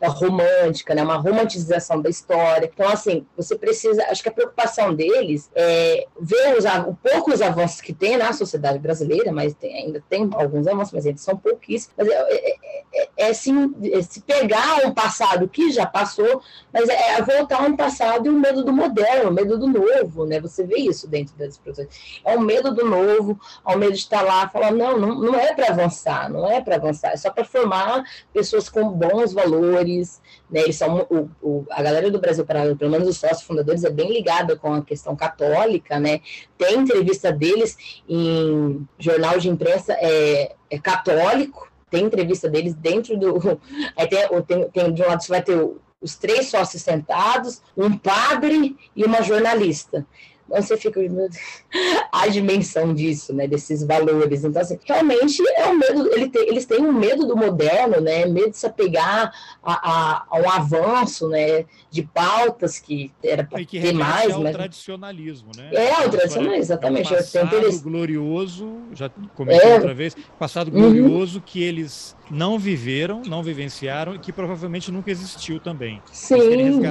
[0.00, 1.02] é, romântica, né?
[1.02, 2.70] uma romantização da história.
[2.72, 4.04] Então, assim, você precisa.
[4.10, 6.64] Acho que a preocupação deles é ver os,
[7.02, 11.20] poucos avanços que tem na sociedade brasileira, mas tem, ainda tem alguns avanços, mas eles
[11.20, 11.94] são pouquíssimos.
[11.96, 12.56] Mas é, é,
[12.94, 16.42] é, é assim, é se pegar um passado que já passou,
[16.72, 20.26] mas é, voltar a um passado e o medo do moderno, o medo do novo,
[20.26, 20.40] né?
[20.40, 21.88] Você vê isso dentro das produções.
[22.24, 25.34] É o medo do novo, é o medo de estar lá, falar, não, não, não
[25.34, 30.20] é para avançar, não é para avançar, é só para formar pessoas com bons valores,
[30.50, 30.60] né?
[30.60, 33.90] Eles são o, o, a galera do Brasil Paralelo, pelo menos os sócios fundadores, é
[33.90, 36.20] bem ligada com a questão católica, né?
[36.56, 37.76] Tem entrevista deles
[38.08, 43.60] em jornal de imprensa é, é católico, tem entrevista deles dentro do.
[43.96, 45.58] Aí tem, tem, tem de um lado você vai ter
[46.00, 50.06] os três sócios sentados, um padre e uma jornalista
[50.48, 51.28] você fica, meu
[52.12, 54.44] a dimensão disso, né, desses valores.
[54.44, 58.26] Então, assim, realmente é um medo, ele tem, eles têm um medo do moderno, né,
[58.26, 59.32] medo de se apegar
[59.62, 64.30] a, a, a um avanço, né, de pautas que era para ter mais.
[64.30, 64.52] É o mas...
[64.52, 65.70] tradicionalismo, né?
[65.72, 67.12] É, o tradicionalismo, exatamente.
[67.12, 69.74] É um passado glorioso, já comentei é.
[69.74, 71.44] outra vez, passado glorioso uhum.
[71.44, 76.02] que eles não viveram, não vivenciaram e que provavelmente nunca existiu também.
[76.12, 76.82] Sim.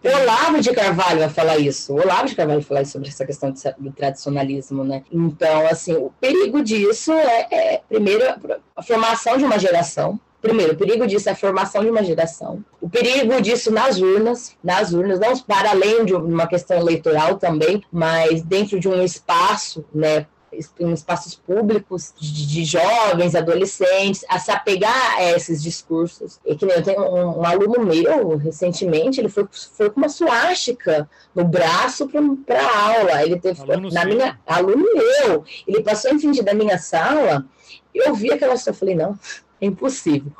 [0.00, 0.14] Tem...
[0.14, 1.92] Olavo de Carvalho vai falar isso.
[1.94, 5.02] O Olavo de Carvalho vai falar sobre essa questão do tradicionalismo, né?
[5.10, 8.24] Então, assim, o perigo disso é, é primeiro,
[8.76, 12.64] a formação de uma geração, Primeiro, o perigo disso é a formação de uma geração.
[12.80, 17.82] O perigo disso nas urnas, nas urnas, não para além de uma questão eleitoral também,
[17.90, 20.26] mas dentro de um espaço, né,
[20.80, 26.40] em espaços públicos de, de, jovens, adolescentes, a se apegar a esses discursos.
[26.44, 29.46] E que nem eu tenho um, um aluno meu, recentemente, ele foi,
[29.76, 32.08] foi com uma suástica no braço
[32.46, 33.22] para a aula.
[33.22, 37.44] Ele teve, aluno na minha, aluno meu, ele passou em frente da minha sala,
[37.94, 39.18] eu vi aquela eu falei, não,
[39.60, 40.32] é impossível.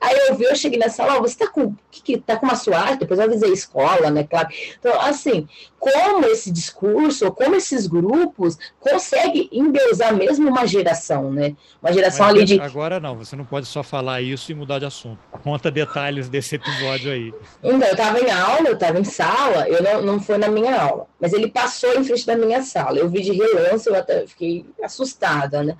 [0.00, 2.46] Aí eu vi, eu cheguei na sala, oh, você tá com, que, que, tá com
[2.46, 3.00] uma suástica?
[3.00, 4.48] Depois eu avisei a escola, né, claro.
[4.78, 5.48] Então, assim,
[5.78, 11.54] como esse discurso, como esses grupos conseguem endeusar mesmo uma geração, né?
[11.82, 12.60] Uma geração Mas ali de...
[12.60, 15.18] Agora não, você não pode só falar isso e mudar de assunto.
[15.42, 17.32] Conta detalhes desse episódio aí.
[17.62, 20.80] Então, eu estava em aula, eu estava em sala, eu não, não foi na minha
[20.80, 22.98] aula, mas ele passou em frente da minha sala.
[22.98, 25.76] Eu vi de relance, eu até fiquei assustada, né?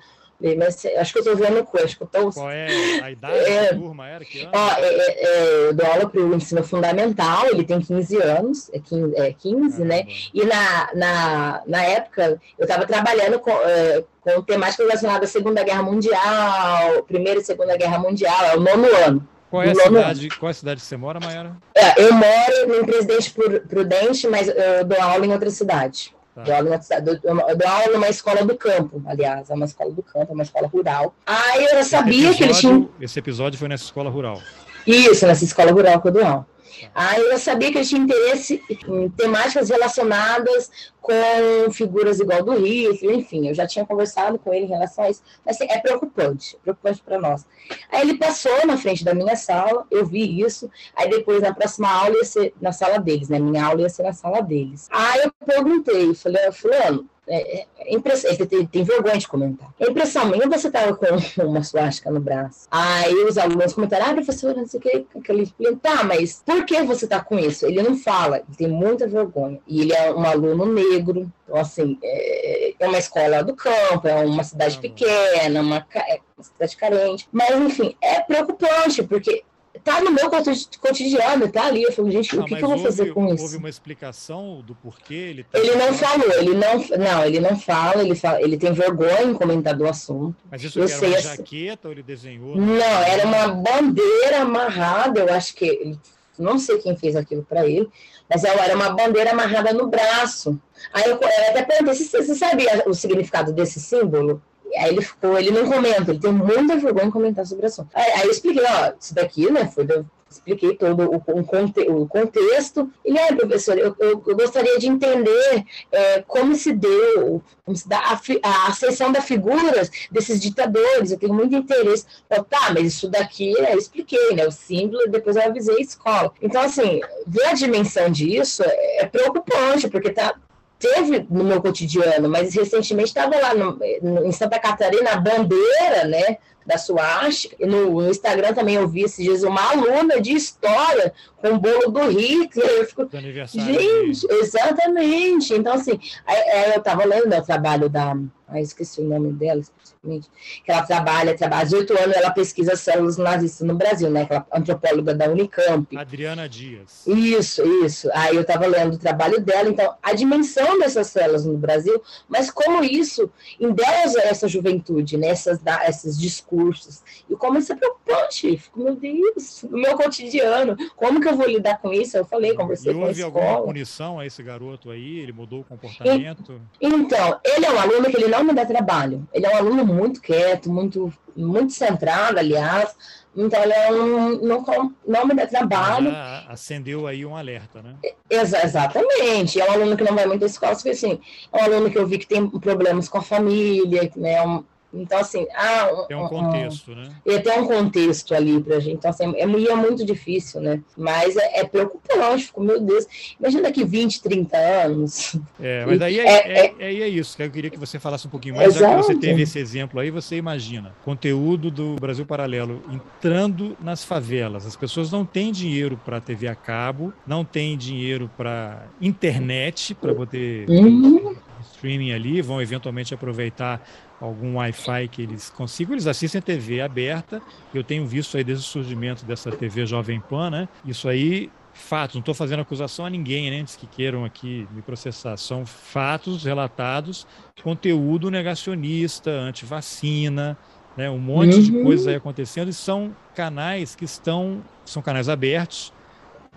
[0.57, 2.31] Mas acho que eu estou vendo que eu tô...
[2.31, 2.67] Qual é
[3.01, 4.07] a idade é, da turma?
[4.07, 4.51] Era que ano?
[4.53, 8.69] Ó, é, é, é, eu dou aula para o ensino fundamental, ele tem 15 anos,
[8.73, 10.07] é 15, é 15 né?
[10.33, 15.63] E na, na, na época eu estava trabalhando com, é, com temática relacionada à Segunda
[15.63, 19.27] Guerra Mundial, Primeira e Segunda Guerra Mundial, é o nono ano.
[19.51, 21.57] Qual é, a cidade, qual é a cidade que você mora, Mayara?
[21.75, 23.35] É, eu moro em Presidente
[23.67, 26.15] Prudente, mas eu dou aula em outra cidade.
[26.33, 26.43] Tá.
[26.43, 30.33] Dou, aula dou aula numa escola do campo, aliás, é uma escola do campo, é
[30.33, 31.13] uma escola rural.
[31.25, 32.89] Aí eu já sabia episódio, que ele tinha.
[33.01, 34.41] Esse episódio foi nessa escola rural.
[34.87, 36.47] Isso, nessa escola rural que eu dou aula.
[36.93, 43.15] Aí eu sabia que ele tinha interesse em temáticas relacionadas com figuras igual do Hitler,
[43.15, 46.55] enfim, eu já tinha conversado com ele em relação a isso, mas assim, é preocupante,
[46.55, 47.45] é preocupante para nós.
[47.91, 51.89] Aí ele passou na frente da minha sala, eu vi isso, aí depois na próxima
[51.89, 53.39] aula ia ser na sala deles, né?
[53.39, 54.87] Minha aula ia ser na sala deles.
[54.91, 59.73] Aí eu perguntei, falei, fulano, é, é, ele tem, tem, vergonha de comentar.
[59.79, 61.05] É impressão minha você estava com
[61.47, 62.67] uma suástica no braço.
[62.69, 65.53] Aí os alunos comentaram, ah, professora, não sei o que, aquele.
[65.81, 67.65] Tá, mas por que você está com isso?
[67.65, 69.59] Ele não fala, ele tem muita vergonha.
[69.67, 74.25] E ele é um aluno negro, então, assim, é, é uma escola do campo, é
[74.25, 77.27] uma cidade pequena, uma, é uma cidade carente.
[77.31, 79.43] Mas, enfim, é preocupante, porque
[79.83, 81.83] tá no meu cotidiano, tá ali.
[81.83, 83.43] Eu falo, gente, o que, que eu vou houve, fazer com isso?
[83.43, 87.59] Houve uma explicação do porquê ele tá Ele não falou, ele não, não, ele não
[87.59, 90.35] fala, ele fala, ele tem vergonha em comentar do assunto.
[90.49, 92.55] Mas isso eu era sei, uma jaqueta ou ele desenhou?
[92.55, 95.97] Não, era uma bandeira amarrada, eu acho que
[96.37, 97.89] não sei quem fez aquilo para ele,
[98.29, 100.59] mas era uma bandeira amarrada no braço.
[100.93, 104.41] Aí eu, eu até perguntei, você, você sabia o significado desse símbolo?
[104.77, 107.89] Aí ele ficou, ele não comenta, ele tem muita vergonha em comentar sobre o assunto.
[107.93, 111.81] Aí, aí eu expliquei, ó, isso daqui, né, foi do, expliquei todo o, o, conte,
[111.81, 112.89] o contexto.
[113.05, 117.87] E aí, professor, eu, eu, eu gostaria de entender é, como se deu, como se
[117.87, 121.11] dá a, a ascensão das figuras desses ditadores.
[121.11, 122.05] Eu tenho muito interesse.
[122.29, 124.47] Eu, tá, mas isso daqui eu expliquei, né?
[124.47, 126.31] O símbolo, depois eu avisei a escola.
[126.41, 130.35] Então, assim, ver a dimensão disso é, é preocupante, porque tá,
[130.81, 136.05] teve no meu cotidiano, mas recentemente estava lá no, no, em Santa Catarina, a bandeira,
[136.05, 140.33] né, da Suástica, e no, no, Instagram também eu vi esses dias uma aluna de
[140.33, 143.07] história com o bolo do Hitler, eu fico,
[143.47, 148.15] gente, exatamente, então assim, aí, aí eu estava lendo o trabalho da
[148.51, 150.29] ah, esqueci o nome dela especificamente,
[150.65, 154.23] que ela trabalha, trabalha há 18 anos, ela pesquisa células nazistas no Brasil, né?
[154.23, 155.97] Aquela antropóloga da Unicamp.
[155.97, 157.07] Adriana Dias.
[157.07, 158.09] Isso, isso.
[158.13, 162.51] Aí eu estava lendo o trabalho dela, então, a dimensão dessas células no Brasil, mas
[162.51, 165.27] como isso endeusa essa juventude, né?
[165.27, 167.01] Essas, esses discursos.
[167.29, 168.57] E como isso é preocupante.
[168.57, 172.17] Fico, meu Deus, no meu cotidiano, como que eu vou lidar com isso?
[172.17, 173.27] Eu falei, conversei e com a escola.
[173.31, 175.19] houve alguma punição a esse garoto aí?
[175.19, 176.59] Ele mudou o comportamento?
[176.81, 179.27] Então, ele é um aluno que ele não me dá trabalho.
[179.33, 182.95] Ele é um aluno muito quieto, muito, muito centrado, aliás.
[183.35, 186.11] Então, ele é um, não, não me dá trabalho.
[186.11, 187.95] Já acendeu aí um alerta, né?
[188.29, 189.59] Ex exatamente.
[189.59, 191.19] É um aluno que não vai muito à escola, porque assim,
[191.51, 194.41] é um aluno que eu vi que tem problemas com a família, né?
[194.45, 194.63] Um,
[194.93, 197.09] então, assim, ah, tem um contexto, um, né?
[197.25, 198.95] E tem um contexto ali pra gente.
[198.95, 200.81] Então, assim, é, é muito difícil, né?
[200.97, 203.05] Mas é, é preocupante, fico, meu Deus.
[203.39, 205.37] Imagina daqui 20, 30 anos.
[205.59, 208.27] É, mas daí é, é, é, é, é isso, que eu queria que você falasse
[208.27, 208.91] um pouquinho mais, Exato.
[208.91, 214.03] já que você teve esse exemplo aí, você imagina, conteúdo do Brasil Paralelo entrando nas
[214.03, 214.65] favelas.
[214.65, 220.13] As pessoas não têm dinheiro para TV a cabo, não têm dinheiro para internet, para
[220.13, 221.35] poder uhum.
[221.81, 223.81] Streaming ali, vão eventualmente aproveitar
[224.19, 227.41] algum Wi-Fi que eles consigam, eles assistem TV aberta.
[227.73, 230.69] Eu tenho visto aí desde o surgimento dessa TV Jovem Pan, né?
[230.85, 234.81] Isso aí fatos, não estou fazendo acusação a ninguém, né, antes que queiram aqui me
[234.81, 235.37] processar.
[235.37, 237.25] São fatos relatados,
[237.63, 240.57] conteúdo negacionista, anti-vacina,
[240.97, 241.61] né, um monte uhum.
[241.61, 245.93] de coisas aí acontecendo, e são canais que estão, são canais abertos,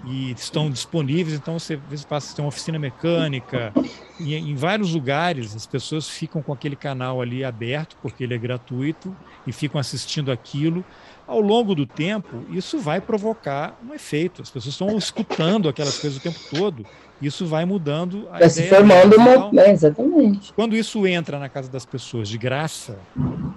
[0.05, 1.37] e estão disponíveis.
[1.37, 1.79] Então, você
[2.09, 3.73] passa a ter uma oficina mecânica.
[4.19, 8.39] E em vários lugares, as pessoas ficam com aquele canal ali aberto, porque ele é
[8.39, 9.15] gratuito,
[9.47, 10.85] e ficam assistindo aquilo.
[11.27, 14.43] Ao longo do tempo, isso vai provocar um efeito.
[14.43, 16.87] As pessoas estão escutando aquelas coisas o tempo todo
[17.27, 19.63] isso vai mudando vai se formando uma...
[19.63, 20.53] É, exatamente.
[20.53, 22.99] Quando isso entra na casa das pessoas de graça,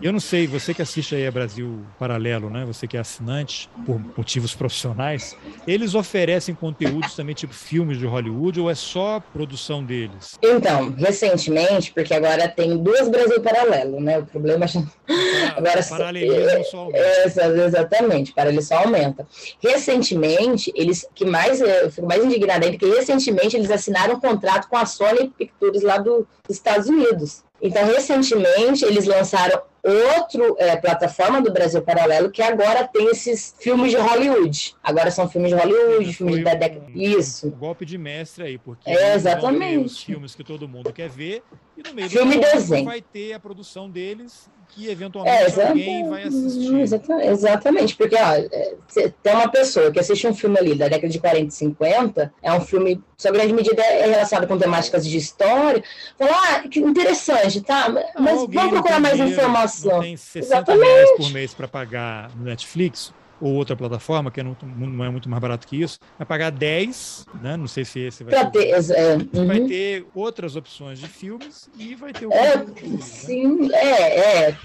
[0.02, 2.66] eu não sei, você que assiste aí a Brasil Paralelo, né?
[2.66, 5.36] Você que é assinante por motivos profissionais,
[5.68, 10.38] eles oferecem conteúdos também tipo filmes de Hollywood ou é só produção deles?
[10.42, 14.20] Então, recentemente, porque agora tem duas Brasil Paralelo, né?
[14.20, 14.70] O problema é
[15.58, 17.08] agora paralelismo só aumenta.
[17.66, 19.26] Exatamente, paralelo só aumenta.
[19.62, 24.68] Recentemente, eles que mais eu fico mais indignada ainda que recentemente eles assinaram um contrato
[24.68, 27.44] com a Sony Pictures lá do, dos Estados Unidos.
[27.62, 33.92] Então, recentemente, eles lançaram outra é, plataforma do Brasil Paralelo que agora tem esses filmes
[33.92, 34.76] de Hollywood.
[34.84, 36.86] Agora são filmes de Hollywood, filmes da década.
[36.94, 37.48] Isso.
[37.48, 39.86] Um golpe de mestre aí, porque é, exatamente.
[39.86, 41.42] os filmes que todo mundo quer ver
[41.78, 42.86] e no meio Filme do desenho.
[42.86, 46.80] vai ter a produção deles que eventualmente é, alguém vai assistir.
[47.24, 48.76] Exatamente, porque ó, é,
[49.24, 52.54] tem uma pessoa que assiste um filme ali da década de 40 e 50, é
[52.54, 55.84] um filme, sua grande medida é relacionado com temáticas de história,
[56.18, 57.90] fala, ah, que interessante, tá,
[58.20, 60.02] mas vamos procurar mais dinheiro, informação.
[60.02, 60.88] Tem 60 exatamente.
[60.88, 65.10] reais por mês para pagar no Netflix, ou outra plataforma, que é não, não é
[65.10, 67.58] muito mais barato que isso, vai pagar 10, né?
[67.58, 68.52] não sei se esse vai ter.
[68.52, 69.48] ter é, uhum.
[69.48, 72.32] Vai ter outras opções de filmes e vai ter o.
[72.32, 72.66] É, né?
[73.02, 74.58] sim, é, é.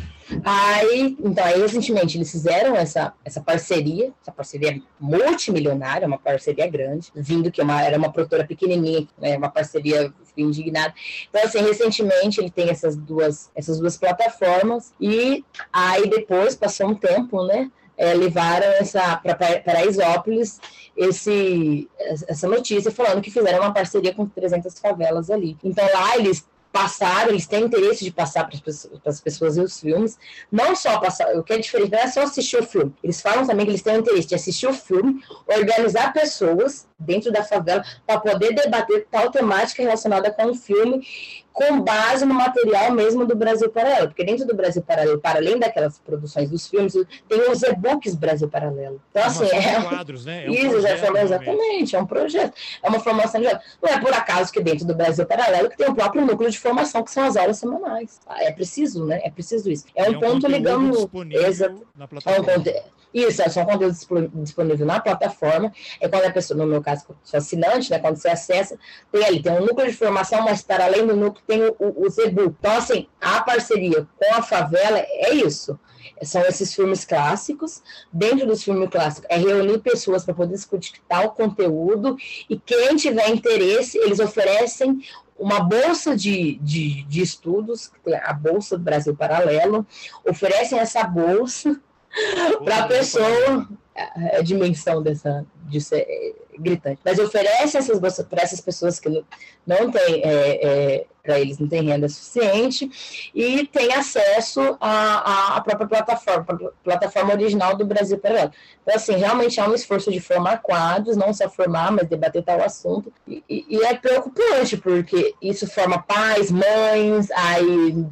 [0.45, 7.09] Aí, então, aí, recentemente eles fizeram essa, essa parceria, essa parceria multimilionária, uma parceria grande,
[7.15, 10.95] vindo que uma, era uma produtora pequenininha, né, uma parceria indignada.
[11.29, 16.95] Então, assim, recentemente ele tem essas duas, essas duas plataformas e aí depois, passou um
[16.95, 17.71] tempo, né,
[18.03, 20.61] é, levaram essa para Paraisópolis
[20.97, 21.89] esse,
[22.27, 25.57] essa notícia falando que fizeram uma parceria com 300 favelas ali.
[25.63, 30.19] Então lá eles passaram, eles têm interesse de passar para as pessoas, pessoas os filmes,
[30.51, 33.47] não só passar, o que é diferente não é só assistir o filme, eles falam
[33.47, 38.19] também que eles têm interesse de assistir o filme, organizar pessoas dentro da favela para
[38.19, 41.07] poder debater tal temática relacionada com o filme
[41.53, 45.59] com base no material mesmo do Brasil Paralelo, porque dentro do Brasil Paralelo, para além
[45.59, 46.95] daquelas produções dos filmes,
[47.29, 49.01] tem os e-books Brasil Paralelo.
[49.11, 49.83] Então, assim, é.
[49.83, 50.47] Quadros, né?
[50.47, 52.55] É um isso, projeto, exatamente, é um projeto.
[52.83, 53.47] É uma formação de.
[53.83, 56.59] Não é por acaso que dentro do Brasil Paralelo que tem o próprio núcleo de
[56.59, 58.21] formação, que são as aulas semanais.
[58.27, 59.21] Ah, é preciso, né?
[59.25, 59.85] É preciso isso.
[59.95, 61.11] É um, é um ponto ligando.
[61.31, 61.87] Exato.
[61.97, 62.53] Na plataforma.
[62.53, 63.95] É um isso, é só conteúdo
[64.35, 65.73] disponível na plataforma.
[66.01, 67.99] É quando a pessoa, no meu caso, sou assinante, né?
[67.99, 68.79] Quando você acessa,
[69.11, 72.07] tem ali, tem um núcleo de formação, mas para além do núcleo tem o, o,
[72.07, 72.57] os e-book.
[72.59, 75.79] Então, assim, a parceria com a favela é isso.
[76.23, 77.83] São esses filmes clássicos.
[78.13, 82.17] Dentro dos filmes clássicos, é reunir pessoas para poder discutir tal conteúdo.
[82.49, 85.01] E quem tiver interesse, eles oferecem
[85.39, 87.91] uma bolsa de, de, de estudos,
[88.23, 89.85] a Bolsa do Brasil Paralelo,
[90.25, 91.81] oferecem essa bolsa
[92.65, 97.01] para a pessoa a, a, dimensão dessa disso é, gritante.
[97.05, 99.25] Mas oferece essas bolsas para essas pessoas que não,
[99.67, 105.61] não têm é, é, para eles não tem renda suficiente, e tem acesso à, à
[105.61, 108.51] própria plataforma, plataforma original do Brasil Paralelo.
[108.83, 112.61] Então, assim, realmente há um esforço de formar quadros, não só formar, mas debater tal
[112.61, 118.05] assunto, e, e é preocupante, porque isso forma pais, mães, aí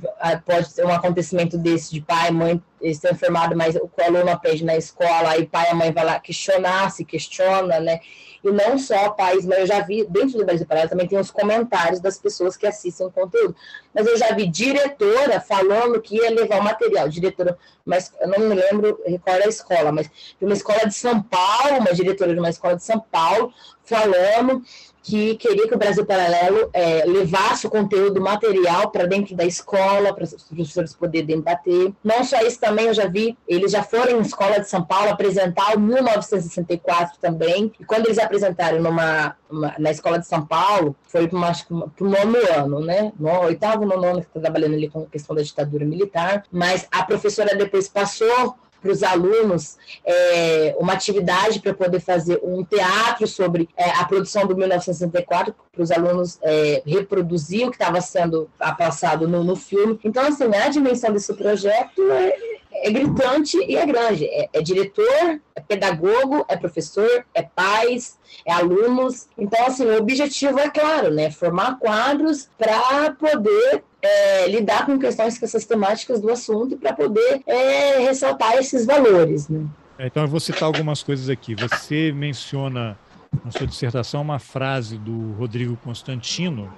[0.46, 4.64] pode ter um acontecimento desse de pai, mãe, eles estão informados, mas o aluno aprende
[4.64, 8.00] na escola, aí pai e mãe vai lá questionar, se questiona, né?
[8.42, 11.30] E não só pais, mas eu já vi, dentro do Brasil Paralelo também tem os
[11.30, 13.54] comentários das pessoas que assistem o conteúdo.
[13.94, 17.08] Mas eu já vi diretora falando que ia levar o material.
[17.08, 21.22] Diretora, mas eu não me lembro, recordo a escola, mas de uma escola de São
[21.22, 23.52] Paulo, uma diretora de uma escola de São Paulo,
[23.84, 24.62] falando
[25.02, 30.14] que queria que o Brasil Paralelo é, levasse o conteúdo material para dentro da escola,
[30.14, 31.92] para os professores poderem debater.
[32.04, 35.10] Não só isso também, eu já vi, eles já foram em escola de São Paulo
[35.10, 40.94] apresentar o 1964 também, e quando eles apresentaram numa, uma, na escola de São Paulo,
[41.08, 43.12] foi para o nono ano, né?
[43.18, 46.86] No oitavo, nono ano, que está trabalhando ali com a questão da ditadura militar, mas
[46.90, 53.26] a professora depois passou para os alunos é, uma atividade para poder fazer um teatro
[53.26, 58.48] sobre é, a produção do 1964, para os alunos é, reproduzir o que estava sendo
[58.78, 59.98] passado no, no, filme.
[60.04, 64.24] Então, assim, a dimensão desse projeto é, é gritante e é grande.
[64.26, 69.28] É, é, diretor, é pedagogo, é professor, é pais, é alunos.
[69.36, 71.30] Então, assim, o objetivo é claro, né?
[71.30, 77.42] Formar quadros para poder é, lidar com questões, com essas temáticas do assunto para poder
[77.46, 79.48] é, ressaltar esses valores.
[79.48, 79.66] Né?
[79.98, 81.54] É, então, eu vou citar algumas coisas aqui.
[81.54, 82.96] Você menciona
[83.44, 86.70] na sua dissertação uma frase do Rodrigo Constantino,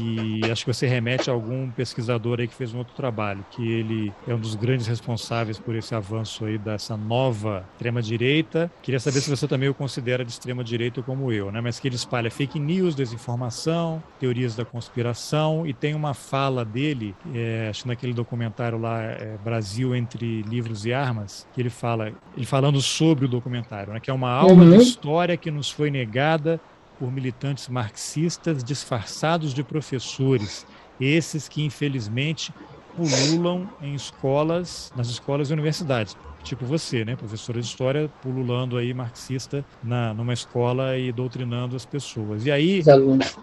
[0.00, 3.66] e acho que você remete a algum pesquisador aí que fez um outro trabalho, que
[3.70, 8.70] ele é um dos grandes responsáveis por esse avanço aí dessa nova extrema-direita.
[8.82, 11.60] Queria saber se você também o considera de extrema-direita como eu, né?
[11.60, 17.14] Mas que ele espalha fake news, desinformação, teorias da conspiração, e tem uma fala dele,
[17.34, 22.12] é, acho que naquele documentário lá, é, Brasil entre livros e armas, que ele fala,
[22.36, 24.00] ele falando sobre o documentário, né?
[24.00, 24.70] Que é uma aula uhum.
[24.70, 26.60] de história que nos foi negada
[26.98, 30.66] por militantes marxistas disfarçados de professores,
[31.00, 32.52] esses que infelizmente
[32.96, 38.94] pululam em escolas, nas escolas e universidades tipo você, né, professora de história, pululando aí
[38.94, 42.46] marxista na, numa escola e doutrinando as pessoas.
[42.46, 42.82] E aí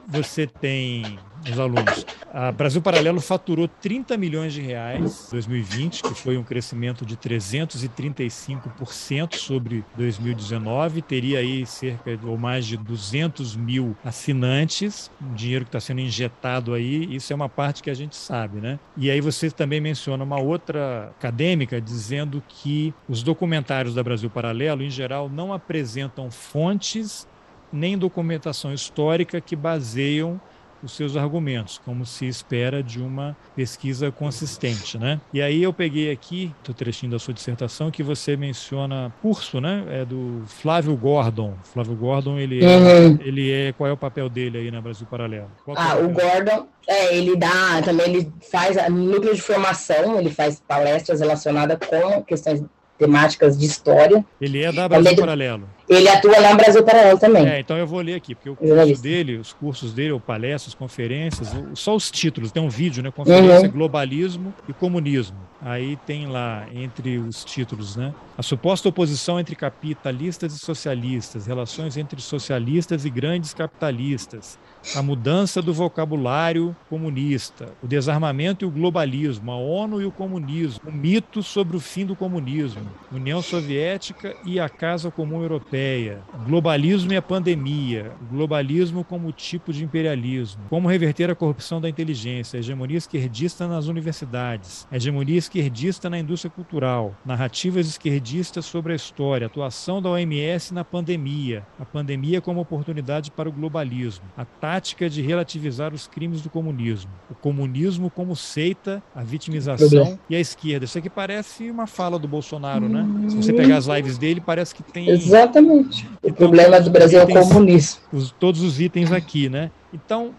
[0.08, 1.20] você tem
[1.52, 2.06] os alunos.
[2.34, 7.16] A Brasil Paralelo faturou 30 milhões de reais em 2020, que foi um crescimento de
[7.16, 11.02] 335% sobre 2019.
[11.02, 16.74] Teria aí cerca ou mais de 200 mil assinantes, um dinheiro que está sendo injetado
[16.74, 17.16] aí.
[17.16, 18.80] Isso é uma parte que a gente sabe, né?
[18.98, 24.84] E aí você também menciona uma outra acadêmica dizendo que os documentários da Brasil Paralelo,
[24.84, 27.28] em geral, não apresentam fontes
[27.72, 30.39] nem documentação histórica que baseiam
[30.86, 35.19] os seus argumentos, como se espera de uma pesquisa consistente, né?
[35.33, 39.83] E aí eu peguei aqui o trechinho da sua dissertação que você menciona curso, né?
[39.89, 41.55] É do Flávio Gordon.
[41.63, 43.19] Flávio Gordon, ele é, uhum.
[43.21, 45.49] ele é qual é o papel dele aí na Brasil Paralelo?
[45.65, 50.19] Qual ah, é o, o Gordon, é, ele dá também ele faz núcleo de formação,
[50.19, 52.63] ele faz palestras relacionadas com questões
[52.98, 54.26] temáticas de história.
[54.39, 55.70] Ele é da Brasil Paralelo.
[55.88, 57.48] Ele atua lá no Brasil Paralelo também.
[57.48, 60.74] É, então eu vou ler aqui, porque o curso dele, os cursos dele, ou palestras,
[60.74, 63.12] conferências, só os títulos, tem um vídeo, né?
[63.12, 63.72] Conferência, uhum.
[63.72, 65.38] Globalismo e Comunismo.
[65.62, 68.14] Aí tem lá, entre os títulos, né?
[68.38, 74.60] A suposta oposição entre capitalistas e socialistas, relações entre socialistas e grandes capitalistas,
[74.93, 80.89] a mudança do vocabulário comunista, o desarmamento e o globalismo, a ONU e o comunismo,
[80.89, 82.81] o mito sobre o fim do comunismo,
[83.11, 89.83] União Soviética e a Casa Comum Europeia, globalismo e a pandemia, globalismo como tipo de
[89.83, 96.51] imperialismo, como reverter a corrupção da inteligência, hegemonia esquerdista nas universidades, hegemonia esquerdista na indústria
[96.51, 103.31] cultural, narrativas esquerdistas sobre a história, atuação da OMS na pandemia, a pandemia como oportunidade
[103.31, 104.45] para o globalismo, a
[104.76, 110.39] tática de relativizar os crimes do comunismo, o comunismo como seita, a vitimização e a
[110.39, 110.84] esquerda.
[110.84, 113.07] Isso aqui parece uma fala do Bolsonaro, né?
[113.30, 115.09] Se você pegar as lives dele, parece que tem.
[115.09, 116.07] Exatamente.
[116.21, 118.01] O problema do Brasil é o comunismo.
[118.11, 119.71] Os, todos os itens aqui, né?
[119.93, 120.34] Então,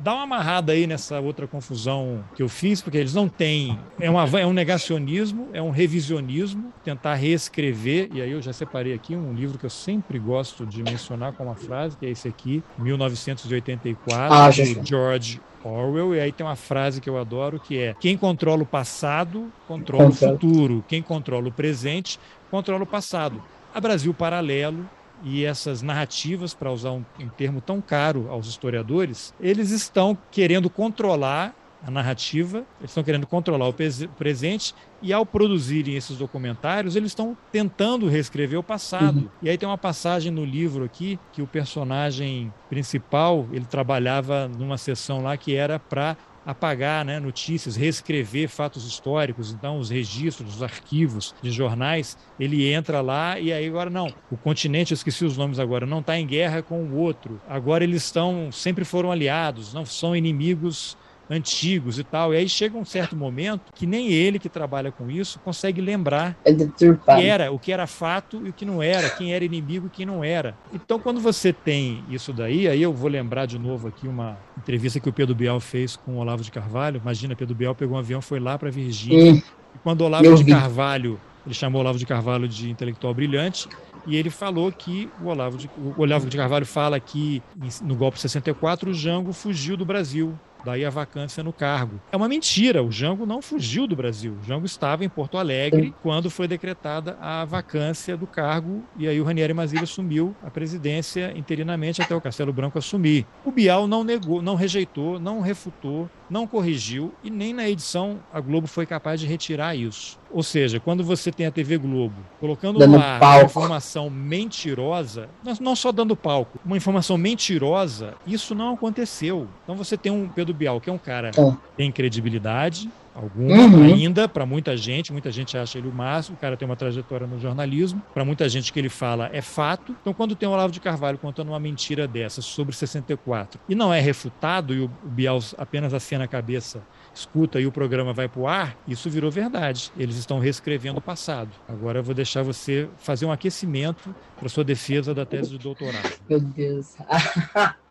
[0.00, 3.78] dá uma amarrada aí nessa outra confusão que eu fiz, porque eles não têm.
[4.00, 8.94] É, uma, é um negacionismo, é um revisionismo, tentar reescrever, e aí eu já separei
[8.94, 12.28] aqui um livro que eu sempre gosto de mencionar com uma frase, que é esse
[12.28, 17.78] aqui, 1984, ah, do George Orwell, e aí tem uma frase que eu adoro que
[17.78, 22.18] é: quem controla o passado, controla o futuro, quem controla o presente,
[22.50, 23.42] controla o passado.
[23.74, 24.88] A Brasil Paralelo
[25.22, 30.68] e essas narrativas, para usar um, um termo tão caro aos historiadores, eles estão querendo
[30.68, 31.54] controlar
[31.84, 33.74] a narrativa, eles estão querendo controlar o
[34.16, 39.18] presente e ao produzirem esses documentários, eles estão tentando reescrever o passado.
[39.18, 39.28] Uhum.
[39.42, 44.78] E aí tem uma passagem no livro aqui que o personagem principal, ele trabalhava numa
[44.78, 50.62] sessão lá que era para apagar né, notícias, reescrever fatos históricos, então os registros, os
[50.62, 55.36] arquivos de jornais, ele entra lá e aí agora não, o continente, eu esqueci os
[55.36, 59.72] nomes agora, não está em guerra com o outro, agora eles estão, sempre foram aliados,
[59.72, 60.96] não são inimigos
[61.32, 62.34] antigos e tal.
[62.34, 66.36] E aí chega um certo momento que nem ele que trabalha com isso consegue lembrar
[66.44, 69.44] é o que era, o que era fato e o que não era, quem era
[69.44, 70.54] inimigo e quem não era.
[70.72, 75.00] Então, quando você tem isso daí, aí eu vou lembrar de novo aqui uma entrevista
[75.00, 77.00] que o Pedro Biel fez com o Olavo de Carvalho.
[77.02, 79.32] Imagina, Pedro Biel pegou um avião, foi lá para Virgínia.
[79.32, 79.42] Hum,
[79.74, 83.68] e quando o Olavo de Carvalho, ele chamou o Olavo de Carvalho de intelectual brilhante,
[84.06, 87.42] e ele falou que o Olavo de, o Olavo de Carvalho fala que
[87.82, 92.00] no golpe 64 o Jango fugiu do Brasil daí a vacância no cargo.
[92.10, 94.36] É uma mentira, o Jango não fugiu do Brasil.
[94.42, 99.20] O Jango estava em Porto Alegre quando foi decretada a vacância do cargo e aí
[99.20, 103.26] o Ranieri Mazzilli assumiu a presidência interinamente até o Castelo Branco assumir.
[103.44, 108.40] O Bial não negou, não rejeitou, não refutou, não corrigiu e nem na edição a
[108.40, 110.18] Globo foi capaz de retirar isso.
[110.30, 115.28] Ou seja, quando você tem a TV Globo colocando dando no ar uma informação mentirosa,
[115.60, 119.46] não só dando palco, uma informação mentirosa, isso não aconteceu.
[119.62, 121.56] Então você tem um Pedro Bial, que é um cara que é.
[121.76, 123.84] tem credibilidade, alguma uhum.
[123.84, 125.12] ainda para muita gente.
[125.12, 126.36] Muita gente acha ele o máximo.
[126.36, 128.02] O cara tem uma trajetória no jornalismo.
[128.12, 129.94] Para muita gente que ele fala é fato.
[130.00, 133.92] Então, quando tem o Olavo de Carvalho contando uma mentira dessa sobre 64 e não
[133.92, 136.82] é refutado e o Bial apenas acena a cabeça,
[137.14, 139.92] escuta e o programa vai para o ar, isso virou verdade.
[139.96, 141.50] Eles estão reescrevendo o passado.
[141.68, 146.12] Agora eu vou deixar você fazer um aquecimento para sua defesa da tese de doutorado.
[146.28, 146.96] Meu Deus.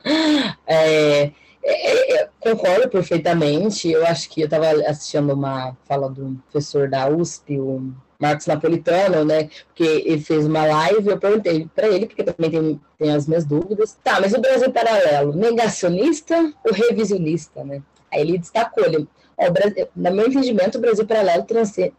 [0.65, 1.31] é
[1.63, 3.89] é, é, concordo perfeitamente.
[3.89, 9.25] Eu acho que eu estava assistindo uma fala do professor da USP, o Marcos Napolitano,
[9.25, 9.49] né?
[9.67, 13.45] Porque ele fez uma live, eu perguntei para ele, porque também tem, tem as minhas
[13.45, 13.97] dúvidas.
[14.03, 17.81] Tá, mas o Brasil paralelo, negacionista ou revisionista, né?
[18.11, 19.07] Aí ele destacou, ele,
[19.41, 21.45] é, Brasil, no meu entendimento, o Brasil paralelo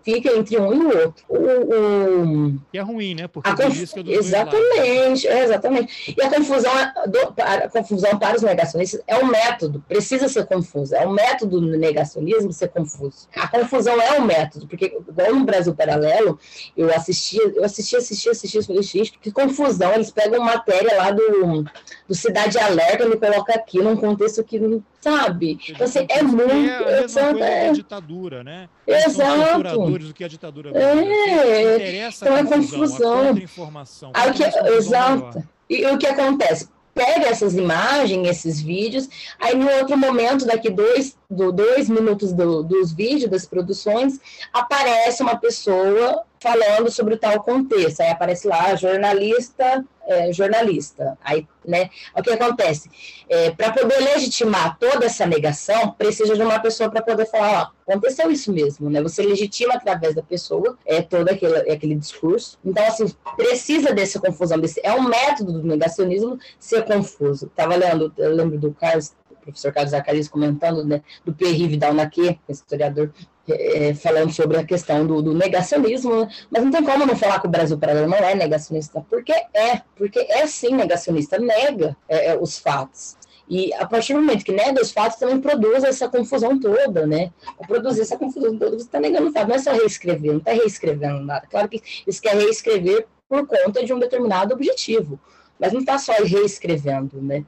[0.04, 1.24] fica entre um e o outro.
[1.28, 2.54] O, o...
[2.72, 3.26] E é ruim, né?
[3.26, 3.76] Porque a conf...
[4.06, 6.14] exatamente, é, exatamente.
[6.16, 6.70] E a confusão,
[7.08, 10.94] do, a confusão para os negacionistas é um método, precisa ser confuso.
[10.94, 13.26] É um método do negacionismo ser confuso.
[13.34, 16.38] A confusão é um método, porque igual no Brasil paralelo,
[16.76, 21.64] eu assistia, eu assistia, assistia, assistia, assistia, que confusão, eles pegam matéria lá do,
[22.06, 25.58] do Cidade Alerta e me colocam aqui num contexto que não sabe?
[25.68, 26.44] Então, assim, é muito.
[26.48, 27.68] É a coisa é...
[27.68, 28.68] a ditadura, né?
[28.86, 29.98] Exato.
[29.98, 31.74] do que a ditadura é.
[31.74, 33.20] Interessa então, a confusão.
[33.20, 34.12] A informação.
[34.32, 34.44] que...
[34.68, 35.38] Exato.
[35.38, 35.42] Maior.
[35.68, 36.68] E o que acontece?
[36.94, 39.08] Pega essas imagens, esses vídeos,
[39.40, 44.20] aí no outro momento, daqui dois, do, dois minutos do, dos vídeos, das produções,
[44.52, 48.00] aparece uma pessoa falando sobre o tal contexto.
[48.00, 51.16] Aí aparece lá, jornalista, é, jornalista.
[51.22, 52.90] Aí, né, o que acontece?
[53.28, 57.90] É, para poder legitimar toda essa negação, precisa de uma pessoa para poder falar, ó,
[57.92, 59.00] aconteceu isso mesmo, né?
[59.00, 62.58] Você legitima através da pessoa é, todo aquele, aquele discurso.
[62.64, 63.06] Então, assim,
[63.36, 64.58] precisa dessa confusão.
[64.58, 67.46] Desse, é um método do negacionismo ser confuso.
[67.46, 72.38] Estava lendo, eu lembro do Carlos professor Carlos Zacarias comentando, né, do Pierre Vidal Naquet,
[72.48, 73.10] historiador,
[73.48, 77.46] é, falando sobre a questão do, do, negacionismo, mas não tem como não falar que
[77.46, 82.38] o Brasil paralelo não é negacionista, porque é, porque é sim negacionista, nega é, é,
[82.38, 83.16] os fatos.
[83.48, 87.32] E a partir do momento que nega os fatos, também produz essa confusão toda, né?
[87.58, 90.38] Ao produzir essa confusão toda, você está negando o fato, não é só reescrever, não
[90.38, 91.46] está reescrevendo nada.
[91.50, 95.18] Claro que isso quer reescrever por conta de um determinado objetivo,
[95.58, 97.44] mas não está só reescrevendo, né?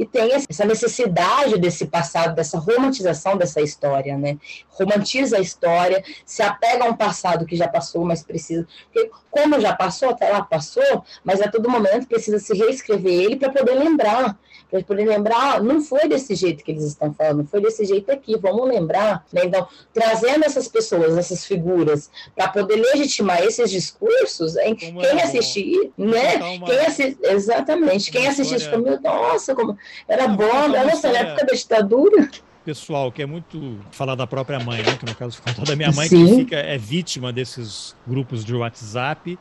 [0.00, 4.38] E tem essa necessidade desse passado, dessa romantização dessa história, né?
[4.70, 8.66] Romantiza a história, se apega a um passado que já passou, mas precisa.
[8.90, 13.36] Porque, como já passou, até lá passou, mas a todo momento precisa se reescrever ele
[13.36, 14.38] para poder lembrar
[14.70, 18.10] para poder lembrar, ah, não foi desse jeito que eles estão falando, foi desse jeito
[18.10, 19.26] aqui, vamos lembrar.
[19.32, 19.42] Né?
[19.46, 24.74] Então, trazendo essas pessoas, essas figuras, para poder legitimar esses discursos, hein?
[24.74, 26.36] quem é assistir, né?
[26.36, 26.66] Uma...
[26.66, 27.18] Quem assi...
[27.22, 29.76] Exatamente, quem assistir isso, meu, nossa, como
[30.06, 32.30] era bom, nossa, na época da ditadura
[32.70, 34.96] pessoal que é muito falar da própria mãe, né?
[34.96, 36.24] Que no caso contar da minha mãe, Sim.
[36.24, 39.36] que fica, é vítima desses grupos de WhatsApp.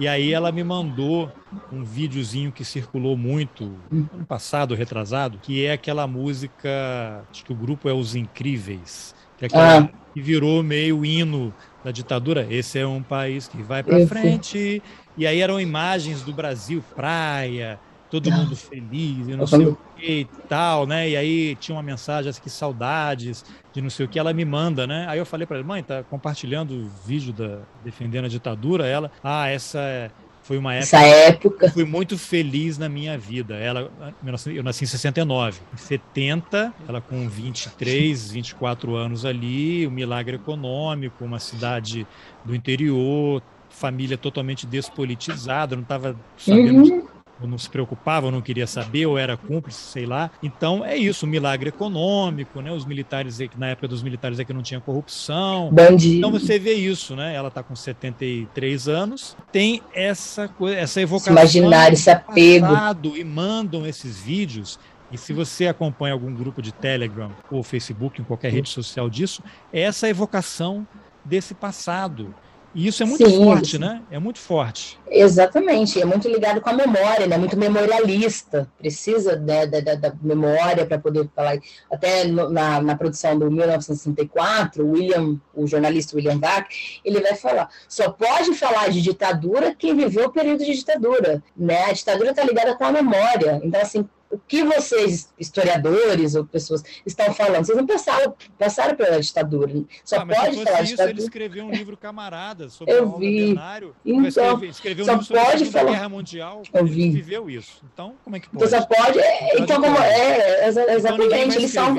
[0.00, 1.30] E aí ela me mandou
[1.72, 7.56] um videozinho que circulou muito ano passado, retrasado, que é aquela música, acho que o
[7.56, 9.88] grupo é Os Incríveis que, é aquela, ah.
[10.12, 11.52] que virou meio hino
[11.84, 12.46] da ditadura.
[12.48, 14.82] Esse é um país que vai para frente.
[15.16, 17.78] E aí eram imagens do Brasil, praia,
[18.12, 21.08] todo mundo feliz, e não sei o que e tal, né?
[21.08, 24.44] E aí tinha uma mensagem assim, que saudades de não sei o que, ela me
[24.44, 25.06] manda, né?
[25.08, 29.10] Aí eu falei para ela, mãe, tá compartilhando o vídeo da defendendo a ditadura, ela,
[29.24, 30.10] ah, essa é
[30.42, 31.66] foi uma época, Essa época.
[31.66, 33.54] Eu fui muito feliz na minha vida.
[33.54, 33.88] Ela,
[34.46, 35.60] eu nasci em 69.
[35.72, 42.04] Em 70, ela com 23, 24 anos ali, um milagre econômico, uma cidade
[42.44, 43.40] do interior,
[43.70, 49.06] família totalmente despolitizada, não estava sabendo uhum ou não se preocupava, ou não queria saber,
[49.06, 50.30] ou era cúmplice, sei lá.
[50.42, 52.70] Então é isso, um milagre econômico, né?
[52.70, 55.70] Os militares, na época dos militares é que não tinha corrupção.
[55.72, 56.18] Bandido.
[56.18, 57.34] Então você vê isso, né?
[57.34, 61.32] Ela está com 73 anos, tem essa coisa, essa evocação.
[61.32, 62.66] Imaginar esse apego.
[63.16, 64.78] E mandam esses vídeos.
[65.10, 69.42] E se você acompanha algum grupo de Telegram ou Facebook, em qualquer rede social disso,
[69.72, 70.86] é essa evocação
[71.24, 72.34] desse passado.
[72.74, 74.02] E isso é muito Sim, forte, né?
[74.10, 74.98] É muito forte.
[75.10, 77.36] Exatamente, é muito ligado com a memória, né?
[77.36, 78.68] Muito memorialista.
[78.78, 81.58] Precisa né, da, da, da, memória para poder falar.
[81.90, 86.66] Até no, na, na produção do 1964, William, o jornalista William Bach,
[87.04, 91.84] ele vai falar: só pode falar de ditadura quem viveu o período de ditadura, né?
[91.84, 93.60] A ditadura está ligada com a memória.
[93.62, 97.66] Então, assim, o que vocês, historiadores ou pessoas, estão falando?
[97.66, 99.84] Vocês não passaram, passaram pela ditadura.
[100.02, 101.10] Só ah, pode falar isso, ditadura.
[101.10, 103.54] Ele escreveu um livro camarada sobre Eu vi.
[104.06, 105.90] Então, escreveu só um livro pode falar.
[105.90, 106.62] Guerra Mundial.
[106.72, 107.10] Eu vi.
[107.10, 107.82] viveu isso.
[107.92, 108.64] Então, como é que pode?
[108.64, 109.18] Então, só pode.
[109.54, 111.34] Então, como é, exatamente.
[111.34, 111.96] Então, eles são.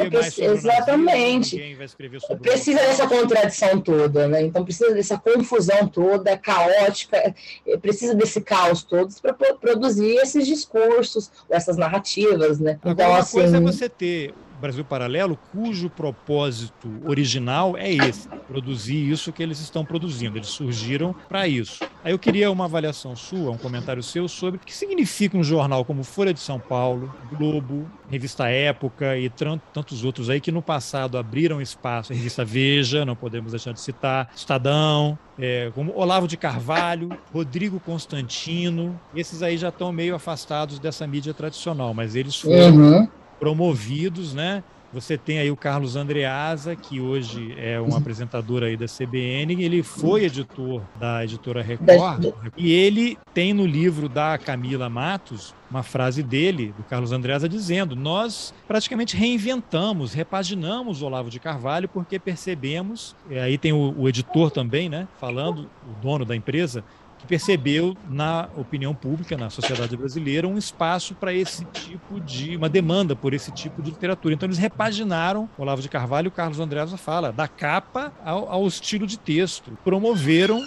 [0.54, 1.78] Exatamente.
[1.78, 4.42] Brasil, precisa dessa contradição toda, né?
[4.42, 7.36] Então, precisa dessa confusão toda, caótica,
[7.80, 12.78] precisa desse caos todo para produzir esses discursos, essas narrativas narrativas, né?
[12.80, 13.38] Então, Agora, uma assim...
[13.40, 14.34] coisa é você ter
[14.64, 20.38] Brasil Paralelo, cujo propósito original é esse, produzir isso que eles estão produzindo.
[20.38, 21.84] Eles surgiram para isso.
[22.02, 25.84] Aí eu queria uma avaliação sua, um comentário seu sobre o que significa um jornal
[25.84, 31.18] como Folha de São Paulo, Globo, Revista Época e tantos outros aí que no passado
[31.18, 32.14] abriram espaço.
[32.14, 37.82] A revista Veja, não podemos deixar de citar, Estadão, é, como Olavo de Carvalho, Rodrigo
[37.82, 38.98] Constantino.
[39.14, 44.64] Esses aí já estão meio afastados dessa mídia tradicional, mas eles foram uhum promovidos, né?
[44.94, 49.82] Você tem aí o Carlos Andreasa, que hoje é um apresentador aí da CBN, ele
[49.82, 56.22] foi editor da editora Record, e ele tem no livro da Camila Matos uma frase
[56.22, 63.16] dele, do Carlos Andreasa, dizendo: Nós praticamente reinventamos, repaginamos o Olavo de Carvalho, porque percebemos,
[63.32, 66.84] aí tem o, o editor também, né, falando, o dono da empresa,
[67.24, 72.58] que percebeu na opinião pública, na sociedade brasileira, um espaço para esse tipo de.
[72.58, 74.34] uma demanda por esse tipo de literatura.
[74.34, 78.68] Então eles repaginaram, Olavo de Carvalho e o Carlos Andreasa fala, da capa ao, ao
[78.68, 79.72] estilo de texto.
[79.84, 80.62] Promoveram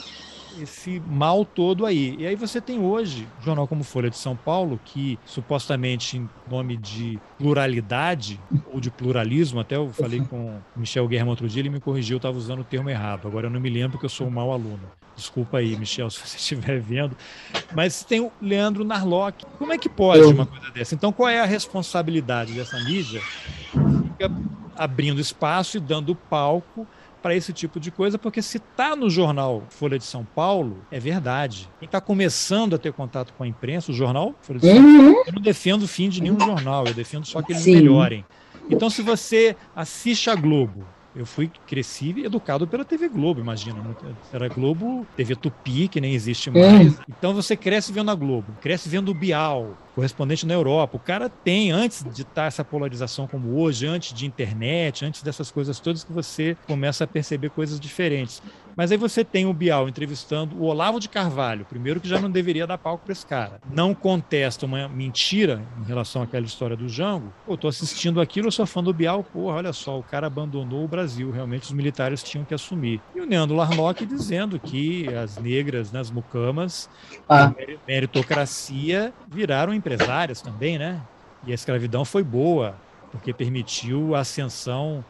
[0.59, 2.17] esse mal todo aí.
[2.19, 6.79] E aí você tem hoje jornal como Folha de São Paulo, que supostamente em nome
[6.79, 8.41] de pluralidade
[8.73, 12.15] ou de pluralismo, até eu falei com o Michel Guerra outro dia, ele me corrigiu,
[12.15, 13.29] eu estava usando o termo errado.
[13.29, 14.81] Agora eu não me lembro porque eu sou um mau aluno.
[15.17, 17.17] Desculpa aí, Michel, se você estiver vendo.
[17.75, 19.45] Mas tem o Leandro Narlock.
[19.59, 20.95] Como é que pode uma coisa dessa?
[20.95, 23.21] Então, qual é a responsabilidade dessa mídia?
[23.71, 24.31] Fica
[24.77, 26.87] abrindo espaço e dando palco
[27.23, 31.01] para esse tipo de coisa, porque se está no jornal Folha de São Paulo, é
[31.01, 31.69] verdade.
[31.81, 35.09] Quem está começando a ter contato com a imprensa, o jornal Folha de São Paulo,
[35.09, 35.23] uhum.
[35.27, 37.75] eu não defendo o fim de nenhum jornal, eu defendo só que eles Sim.
[37.75, 38.25] melhorem.
[38.71, 40.87] Então, se você assiste a Globo
[41.17, 43.79] eu fui, cresci educado pela TV Globo, imagina.
[44.31, 46.99] Era Globo, TV Tupi, que nem existe mais.
[46.99, 47.03] Hum.
[47.09, 50.99] Então você cresce vendo a Globo, cresce vendo o Bial, correspondente na Europa.
[50.99, 55.51] O cara tem, antes de estar essa polarização como hoje, antes de internet, antes dessas
[55.51, 58.43] coisas todas, que você começa a perceber coisas diferentes.
[58.77, 62.31] Mas aí você tem o Bial entrevistando o Olavo de Carvalho, primeiro que já não
[62.31, 63.59] deveria dar palco para esse cara.
[63.73, 67.33] Não contesta uma mentira em relação àquela história do Jango.
[67.47, 70.85] Pô, tô assistindo aquilo, eu sou fã do Bial, porra, olha só, o cara abandonou
[70.85, 73.01] o Brasil, realmente os militares tinham que assumir.
[73.15, 76.91] E o Neandro Larnock dizendo que as negras nas mucamas,
[77.27, 77.55] ah.
[77.89, 81.01] meritocracia, viraram empresárias também, né?
[81.47, 82.75] E a escravidão foi boa
[83.17, 85.05] porque permitiu a ascensão,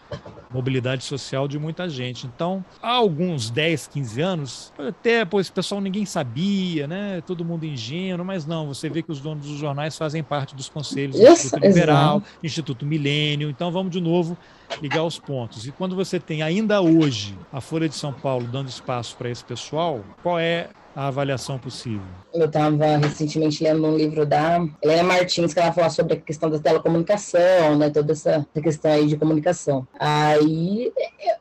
[0.50, 2.26] mobilidade social de muita gente.
[2.26, 7.20] Então, há alguns 10, 15 anos, até esse pessoal ninguém sabia, né?
[7.26, 10.68] Todo mundo ingênuo, mas não, você vê que os donos dos jornais fazem parte dos
[10.68, 12.22] conselhos do Instituto Liberal.
[12.42, 13.50] Instituto Milênio.
[13.50, 14.36] Então, vamos de novo
[14.80, 15.66] ligar os pontos.
[15.66, 19.44] E quando você tem ainda hoje a Folha de São Paulo dando espaço para esse
[19.44, 22.00] pessoal, qual é a avaliação possível?
[22.32, 26.48] Eu estava recentemente lendo um livro da Helena Martins, que ela fala sobre a questão
[26.48, 29.86] da telecomunicação, né, toda essa, questão aí de comunicação.
[30.00, 30.90] Aí,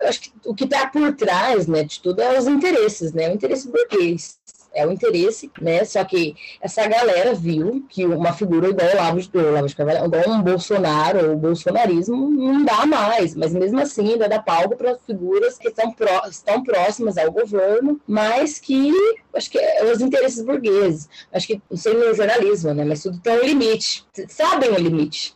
[0.02, 3.30] eu acho que o que está por trás né, de tudo é os interesses, né,
[3.30, 4.38] o interesse burguês
[4.76, 5.84] é o interesse, né?
[5.86, 10.06] Só que essa galera viu que uma figura igual o Olavo de, Olavo de Carvalho,
[10.06, 14.98] igual um Bolsonaro, o bolsonarismo, não dá mais, mas mesmo assim ainda dá palco para
[14.98, 18.92] figuras que estão, pró estão próximas ao governo, mas que
[19.34, 22.84] acho que é os interesses burgueses, acho que não sei no jornalismo, né?
[22.84, 25.36] Mas tudo tem um limite, sabem o limite,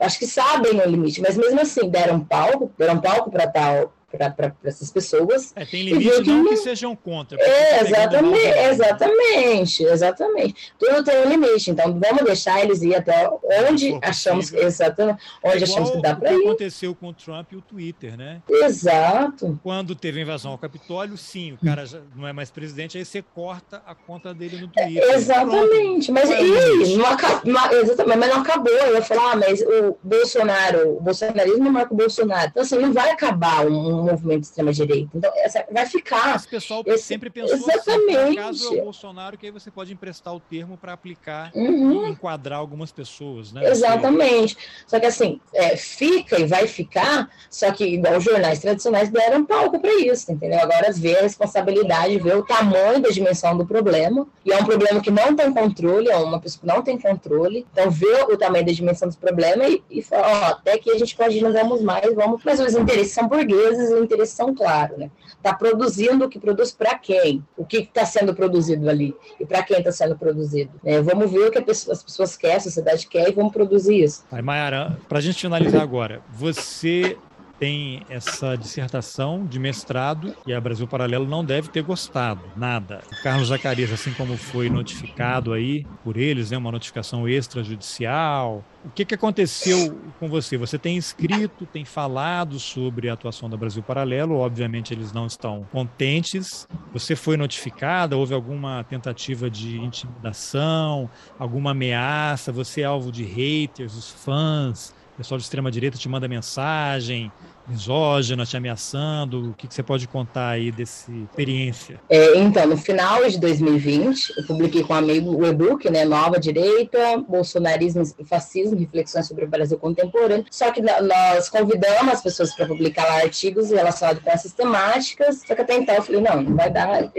[0.00, 4.54] acho que sabem o limite, mas mesmo assim deram palco, deram palco para tal para
[4.64, 5.52] essas pessoas.
[5.54, 7.40] É, tem limite que não que sejam contra.
[7.40, 10.72] É, exatamente, exatamente, exatamente.
[10.78, 13.28] Tudo tem um limite, então vamos deixar eles ir até
[13.68, 16.40] onde achamos, exatamente, onde é achamos que dá para ir.
[16.40, 18.42] aconteceu com o Trump e o Twitter, né?
[18.48, 19.58] Exato.
[19.62, 23.04] Quando teve a invasão ao Capitólio, sim, o cara já não é mais presidente, aí
[23.04, 25.02] você corta a conta dele no Twitter.
[25.02, 28.72] É, exatamente, mas, e, não acabou, exatamente, mas não acabou.
[28.72, 32.48] Eu ia falar, ah, mas o Bolsonaro, o bolsonarismo não marca o Bolsonaro.
[32.48, 35.10] Então, assim, não vai acabar um um movimento de extrema-direita.
[35.14, 36.36] Então, essa vai ficar.
[36.36, 38.16] Esse pessoal esse, sempre pensou exatamente.
[38.16, 42.06] assim, caso é o Bolsonaro, que aí você pode emprestar o termo para aplicar uhum.
[42.06, 43.68] e enquadrar algumas pessoas, né?
[43.68, 44.56] Exatamente.
[44.86, 49.44] Só que assim, é, fica e vai ficar, só que igual os jornais tradicionais deram
[49.44, 50.60] palco para isso, entendeu?
[50.60, 55.00] Agora vê a responsabilidade, vê o tamanho da dimensão do problema, e é um problema
[55.00, 58.64] que não tem controle, é uma pessoa que não tem controle, então vê o tamanho
[58.64, 61.82] da dimensão do problema e, e fala, ó, até que a gente pode não vamos
[61.82, 65.10] mais, vamos, mas os interesses são burgueses o interesse são claros, né?
[65.28, 67.44] Está produzindo o que produz para quem?
[67.56, 69.14] O que está sendo produzido ali?
[69.38, 70.70] E para quem está sendo produzido?
[70.84, 74.02] É, vamos ver o que pessoa, as pessoas querem, a sociedade quer e vamos produzir
[74.02, 74.24] isso.
[74.30, 77.16] Aí, Mayara, para a gente finalizar agora, você
[77.60, 83.02] tem essa dissertação de mestrado e a Brasil Paralelo não deve ter gostado, nada.
[83.12, 88.64] O Carlos Zacarias, assim como foi notificado aí por eles, né, uma notificação extrajudicial.
[88.82, 90.56] O que, que aconteceu com você?
[90.56, 95.66] Você tem escrito, tem falado sobre a atuação da Brasil Paralelo, obviamente eles não estão
[95.70, 96.66] contentes.
[96.94, 98.16] Você foi notificada?
[98.16, 102.50] Houve alguma tentativa de intimidação, alguma ameaça?
[102.52, 104.98] Você é alvo de haters, os fãs?
[105.20, 107.30] Pessoal de extrema direita te manda mensagem,
[107.68, 109.50] misógina, te ameaçando?
[109.50, 112.00] O que, que você pode contar aí dessa experiência?
[112.08, 116.40] É, então, no final de 2020, eu publiquei com um amigo o e-book, né, Nova
[116.40, 120.46] Direita, Bolsonarismo e Fascismo, Reflexões sobre o Brasil Contemporâneo.
[120.50, 125.54] Só que nós convidamos as pessoas para publicar lá artigos relacionados com essas temáticas, só
[125.54, 127.12] que até então eu falei, não, não vai dar...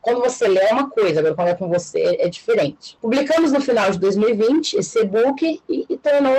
[0.00, 2.98] Quando você lê é uma coisa, agora quando é com você é diferente.
[3.00, 6.34] Publicamos no final de 2020 esse e-book e, e tornou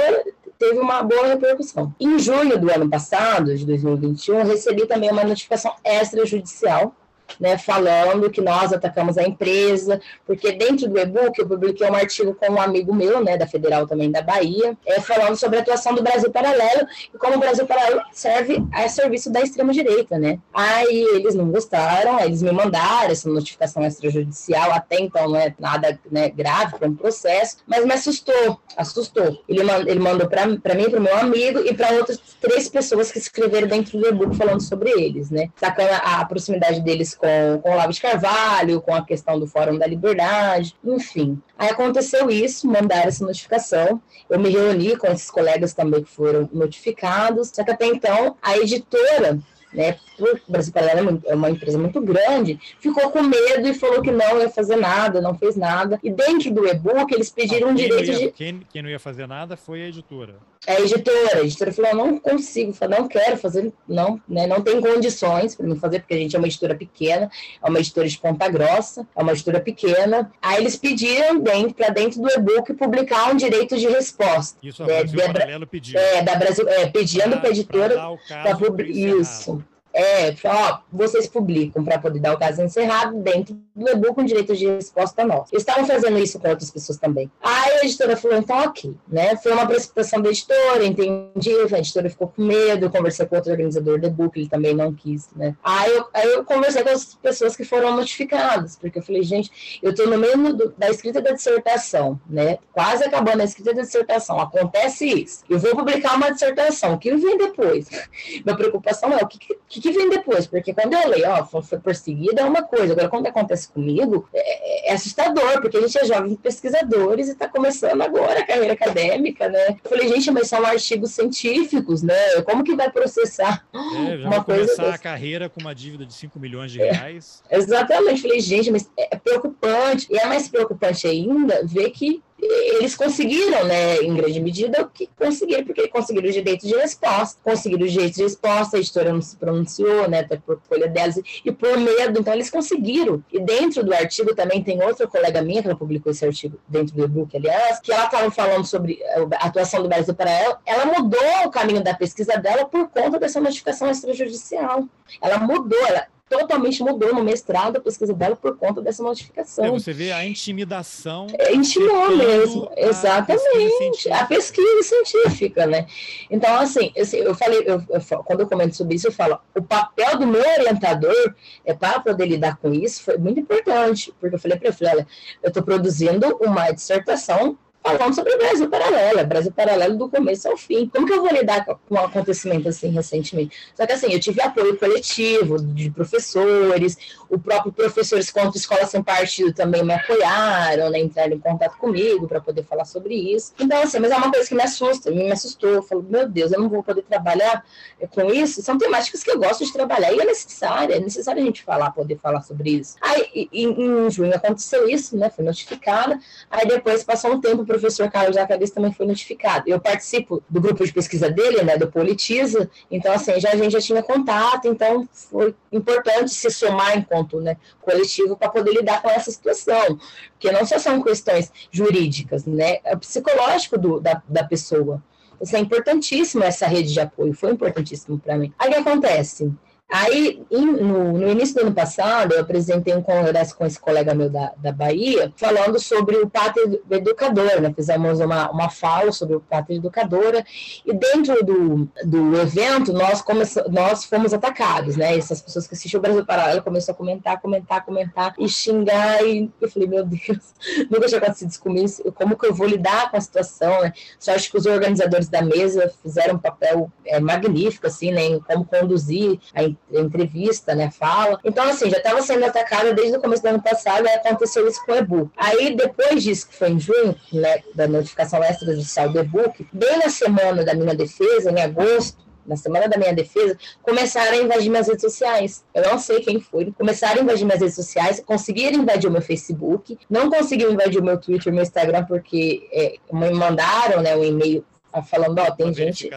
[0.58, 1.94] teve uma boa repercussão.
[2.00, 6.96] Em junho do ano passado, de 2021, recebi também uma notificação extrajudicial
[7.40, 12.34] né, falando que nós atacamos a empresa, porque dentro do e-book eu publiquei um artigo
[12.36, 15.94] com um amigo meu, né, da Federal também da Bahia, é, falando sobre a atuação
[15.94, 20.40] do Brasil Paralelo e como o Brasil Paralelo serve a serviço da extrema-direita, né.
[20.54, 26.00] Aí eles não gostaram, eles me mandaram essa notificação extrajudicial, até então não é nada
[26.12, 29.42] né, grave para um processo, mas me assustou, assustou.
[29.48, 33.18] Ele, mand ele mandou para mim, para meu amigo e para outras três pessoas que
[33.18, 37.72] escreveram dentro do e-book falando sobre eles, né, sacando a, a proximidade deles com, o
[37.72, 41.42] Olavo de Carvalho, com a questão do Fórum da Liberdade, enfim.
[41.58, 44.02] Aí aconteceu isso, mandaram essa notificação.
[44.30, 48.58] Eu me reuni com esses colegas também que foram notificados, só que até então a
[48.58, 49.40] editora
[49.74, 54.02] né, o Brasil Paralelo é, é uma empresa muito grande, ficou com medo e falou
[54.02, 56.00] que não ia fazer nada, não fez nada.
[56.04, 58.32] E dentro do e-book, eles pediram um direito ia, de.
[58.32, 60.36] Quem, quem, não ia fazer nada foi a editora.
[60.66, 61.38] É a editora.
[61.40, 65.76] A editora falou: não consigo, não quero fazer, não, né, não tem condições para mim
[65.76, 67.30] fazer, porque a gente é uma editora pequena,
[67.62, 70.32] é uma editora de Ponta Grossa, é uma editora pequena.
[70.42, 74.58] Aí eles pediram dentro, para dentro do e-book publicar um direito de resposta.
[74.64, 76.00] Isso a é, Brasil Paralelo pediu.
[76.00, 77.96] É, da Brasil, é, pedindo para a editora.
[77.96, 79.64] Pra, isso.
[79.94, 84.56] É, ó, vocês publicam para poder dar o caso encerrado dentro do e-book com direito
[84.56, 85.56] de resposta nosso.
[85.56, 87.32] Estavam fazendo isso com outras pessoas também.
[87.42, 89.36] Aí a editora falou, então ok, né?
[89.38, 93.52] Foi uma precipitação da editora, entendi, a editora ficou com medo, eu conversei com outro
[93.52, 95.56] organizador do e-book, ele também não quis, né?
[95.64, 99.80] Aí eu, aí eu conversei com as pessoas que foram notificadas, porque eu falei, gente,
[99.82, 102.58] eu estou no meio do, da escrita da dissertação, né?
[102.72, 105.44] Quase acabando a escrita da dissertação, acontece isso.
[105.50, 107.88] Eu vou publicar uma dissertação, o que vem depois?
[108.44, 110.48] Minha preocupação é o que, que que vem depois?
[110.48, 114.92] Porque quando eu leio, ó, foi perseguida é uma coisa, agora quando acontece comigo, é,
[114.92, 119.50] é assustador, porque a gente é jovem pesquisadores e está começando agora a carreira acadêmica,
[119.50, 119.76] né?
[119.84, 122.16] Eu falei, gente, mas são artigos científicos, né?
[122.46, 126.06] Como que vai processar é, já uma vai coisa começar a carreira com uma dívida
[126.06, 127.44] de 5 milhões de reais?
[127.50, 128.22] É, exatamente.
[128.22, 130.08] Falei, gente, mas é preocupante.
[130.10, 135.10] E é mais preocupante ainda ver que eles conseguiram, né, em grande medida, o que
[135.18, 139.22] conseguiram, porque conseguiram o direito de resposta, conseguiram o direito de resposta, a editora não
[139.22, 143.24] se pronunciou, né, por folha delas, e por medo, então eles conseguiram.
[143.32, 146.96] E dentro do artigo também tem outra colega minha, que ela publicou esse artigo dentro
[146.96, 149.00] do e-book, aliás, que ela estava falando sobre
[149.40, 153.20] a atuação do Brasil para ela, ela mudou o caminho da pesquisa dela por conta
[153.20, 154.88] dessa notificação extrajudicial.
[155.22, 159.66] Ela mudou, ela totalmente mudou no mestrado a pesquisa dela por conta dessa notificação.
[159.66, 161.28] É, você vê a intimidação.
[161.38, 163.44] É, intimou mesmo, a exatamente.
[163.80, 165.86] Pesquisa a pesquisa científica, né?
[166.30, 170.18] Então, assim, eu falei, eu, eu, quando eu comento sobre isso, eu falo, o papel
[170.18, 171.36] do meu orientador
[171.66, 175.08] é para poder lidar com isso foi muito importante, porque eu falei para ele, olha,
[175.42, 180.58] eu estou produzindo uma dissertação falando sobre o Brasil Paralelo, Brasil Paralelo do começo ao
[180.58, 180.88] fim.
[180.88, 183.56] Como que eu vou lidar com um acontecimento assim recentemente?
[183.76, 186.98] Só que assim, eu tive apoio coletivo de professores,
[187.30, 192.28] o próprio professores contra Escola Sem Partido também me apoiaram, né, entraram em contato comigo
[192.28, 193.54] para poder falar sobre isso.
[193.60, 195.70] Então, assim, mas é uma coisa que me assusta, me assustou.
[195.70, 197.66] Eu falo, meu Deus, eu não vou poder trabalhar
[198.12, 198.62] com isso.
[198.62, 201.92] São temáticas que eu gosto de trabalhar e é necessário, é necessário a gente falar,
[201.92, 202.96] poder falar sobre isso.
[203.02, 206.20] Aí, em, junho aconteceu isso, né, foi notificada.
[206.50, 209.68] Aí depois passou um tempo, professor Carlos Zacarias também foi notificado.
[209.68, 213.72] Eu participo do grupo de pesquisa dele, né, do Politiza, então assim, já, a gente
[213.72, 219.10] já tinha contato, então foi importante se somar enquanto né, coletivo para poder lidar com
[219.10, 219.98] essa situação,
[220.34, 225.02] porque não só são questões jurídicas, né, é psicológico do, da, da pessoa.
[225.42, 228.54] Isso é importantíssimo, essa rede de apoio, foi importantíssimo para mim.
[228.58, 229.52] Aí o que acontece?
[229.94, 234.28] Aí, no, no, início do ano passado, eu apresentei um congresso com esse colega meu
[234.28, 237.72] da, da Bahia, falando sobre o pátrio educador, né?
[237.76, 240.44] Fizemos uma, uma fala sobre o pátrio educadora,
[240.84, 245.16] e dentro do, do evento, nós, começamos, nós fomos atacados, né?
[245.16, 249.52] Essas pessoas que assistiam o Brasil Paralelo começaram a comentar, comentar, comentar, e xingar, e
[249.62, 250.56] eu falei, meu Deus,
[250.90, 253.94] nunca tinha acontecido isso comigo, como que eu vou lidar com a situação, né?
[254.18, 258.24] Só acho que os organizadores da mesa fizeram um papel é, magnífico, assim, né?
[258.24, 259.62] Em como conduzir a
[259.92, 261.40] entrevista, né, fala.
[261.44, 264.84] Então, assim, já estava sendo atacada desde o começo do ano passado, e aconteceu isso
[264.86, 265.32] com o e-book.
[265.38, 270.10] Aí, depois disso, que foi em junho, né, da notificação extrajudicial do e-book, bem na
[270.10, 274.88] semana da minha defesa, em agosto, na semana da minha defesa, começaram a invadir minhas
[274.88, 275.64] redes sociais.
[275.74, 276.72] Eu não sei quem foi.
[276.72, 281.04] Começaram a invadir minhas redes sociais, conseguiram invadir o meu Facebook, não conseguiram invadir o
[281.04, 284.66] meu Twitter, o meu Instagram, porque é, me mandaram né, um e-mail
[285.02, 286.10] falando, ó, tem gente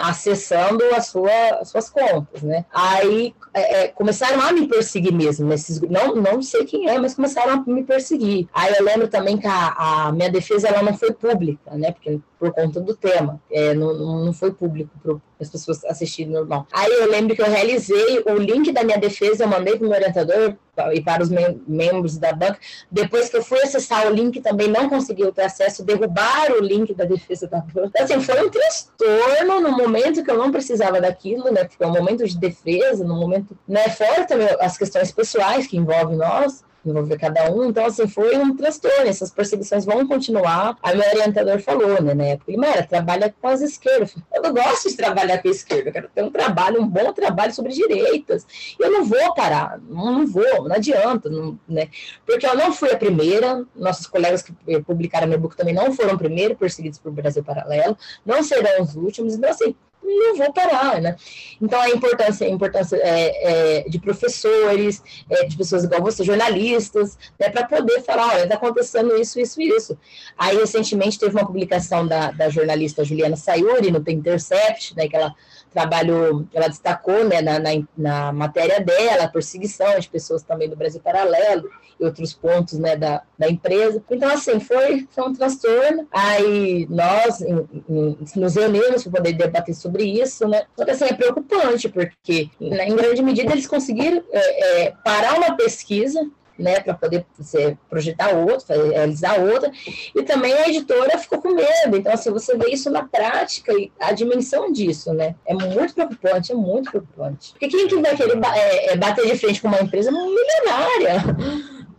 [0.00, 2.64] acessando a sua, as suas contas, né?
[2.72, 7.14] Aí é, é, começaram a me perseguir mesmo, nesses não, não sei quem é, mas
[7.14, 8.48] começaram a me perseguir.
[8.52, 11.92] Aí eu lembro também que a, a minha defesa ela não foi pública, né?
[11.92, 13.40] Porque por conta do tema.
[13.50, 16.66] É, não, não foi público para as pessoas assistirem normal.
[16.72, 19.88] Aí eu lembro que eu realizei o link da minha defesa, eu mandei para o
[19.88, 20.56] meu orientador
[20.92, 22.58] e para os mem membros da banca.
[22.90, 26.94] Depois que eu fui acessar o link, também não conseguiu ter acesso, derrubaram o link
[26.94, 27.90] da defesa da banca.
[28.02, 31.64] Então, assim, foi um transtorno no momento que eu não precisava daquilo, né?
[31.64, 33.88] Porque é um momento de defesa, no momento, né?
[33.88, 37.66] Fora também as questões pessoais que envolvem nós envolver cada um.
[37.66, 39.06] Então, assim, foi um transtorno.
[39.06, 40.76] Essas perseguições vão continuar.
[40.82, 44.14] Aí meu orientador falou, né, na época, Mara, trabalha com as esquerdas.
[44.34, 47.12] Eu não gosto de trabalhar com a esquerda, eu quero ter um trabalho, um bom
[47.12, 48.46] trabalho sobre direitas.
[48.78, 51.88] Eu não vou parar, não, vou, não adianta, não, né?
[52.26, 56.16] Porque eu não fui a primeira, nossos colegas que publicaram meu book também não foram
[56.16, 59.34] primeiro perseguidos por Brasil Paralelo, não serão os últimos.
[59.34, 59.74] Então, assim,
[60.08, 61.16] não vou parar, né?
[61.60, 67.18] Então, a importância, a importância é, é, de professores, é, de pessoas igual você, jornalistas,
[67.38, 69.98] né, para poder falar, olha, está acontecendo isso, isso e isso.
[70.36, 75.16] Aí, recentemente, teve uma publicação da, da jornalista Juliana Sayuri no The Intercept, né, que
[75.16, 75.34] ela
[75.70, 80.76] trabalhou, ela destacou né, na, na, na, matéria dela, a perseguição de pessoas também do
[80.76, 81.68] Brasil Paralelo
[81.98, 84.02] e outros pontos né, da, da empresa.
[84.10, 86.06] Então, assim, foi, foi um transtorno.
[86.12, 90.64] Aí nós em, em, nos reunimos para poder debater sobre isso, né?
[90.76, 95.38] Só que, assim, é preocupante, porque, né, em grande medida, eles conseguiram é, é, parar
[95.38, 96.28] uma pesquisa
[96.58, 99.70] né, para poder você projetar outra, realizar outra,
[100.14, 101.96] e também a editora ficou com medo.
[101.96, 105.34] Então, assim, você vê isso na prática e a dimensão disso, né?
[105.46, 107.52] É muito preocupante, é muito preocupante.
[107.52, 111.24] Porque quem que vai querer é, é, bater de frente com uma empresa milionária?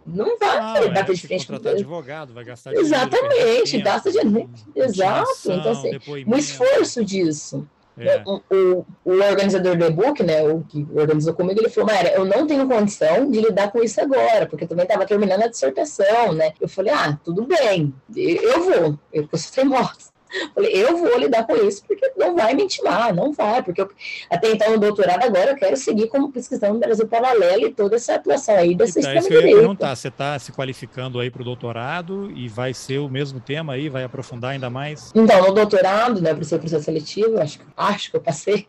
[0.06, 4.50] Não vai ah, bater de frente com contratar advogado, vai gastar Exatamente, dinheiro, gasta dinheiro.
[4.76, 5.52] Exato.
[5.52, 5.92] Então, assim,
[6.26, 7.68] um esforço disso.
[8.00, 8.22] É.
[8.26, 12.26] O, o, o, organizador do e-book, né, o que organizou comigo, ele falou, Maria, eu
[12.26, 16.54] não tenho condição de lidar com isso agora, porque também estava terminando a dissertação, né?
[16.60, 20.09] Eu falei, ah, tudo bem, eu vou, eu sou teimosa.
[20.54, 23.90] Falei, eu vou lidar com isso, porque não vai me intimar, não vai, porque eu,
[24.30, 27.96] até então no doutorado agora eu quero seguir como pesquisando no Brasil Paralelo e toda
[27.96, 31.46] essa atuação aí dessa então, sistema de perguntar, você está se qualificando aí para o
[31.46, 35.12] doutorado e vai ser o mesmo tema aí, vai aprofundar ainda mais?
[35.16, 38.68] Então, no doutorado, né, para ser processo seletivo, acho, acho que eu passei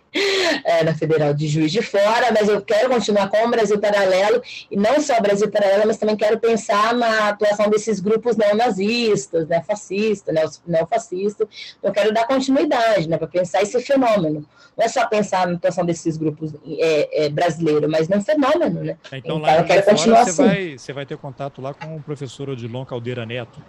[0.65, 4.43] é, na Federal de Juiz de Fora, mas eu quero continuar com o Brasil Paralelo,
[4.71, 9.47] e não só o Brasil Paralelo, mas também quero pensar na atuação desses grupos neonazistas,
[9.49, 11.49] né, fascistas, neofascistas,
[11.83, 14.45] eu quero dar continuidade, né, para pensar esse fenômeno.
[14.77, 18.97] Não é só pensar na situação desses grupos é, é, brasileiros, mas no fenômeno, né?
[19.07, 20.47] Então, então lá eu quero continuar você assim.
[20.47, 23.61] Vai, você vai ter contato lá com o professor Odilon Caldeira Neto.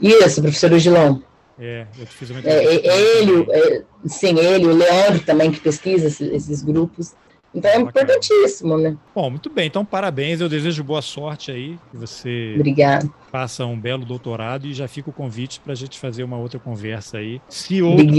[0.00, 1.20] Isso, professor Odilon.
[1.58, 6.06] É, eu fiz uma é, é ele, é, sim, ele, o Leandro também que pesquisa
[6.06, 7.14] esses, esses grupos.
[7.56, 8.96] Então é importantíssimo, né?
[9.14, 9.66] Bom, muito bem.
[9.66, 10.42] Então, parabéns.
[10.42, 11.78] Eu desejo boa sorte aí.
[11.90, 13.12] Que você Obrigado.
[13.32, 16.60] faça um belo doutorado e já fica o convite para a gente fazer uma outra
[16.60, 17.40] conversa aí.
[17.48, 18.14] Se outros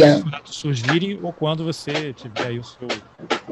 [0.45, 2.87] surgirem ou quando você tiver aí o seu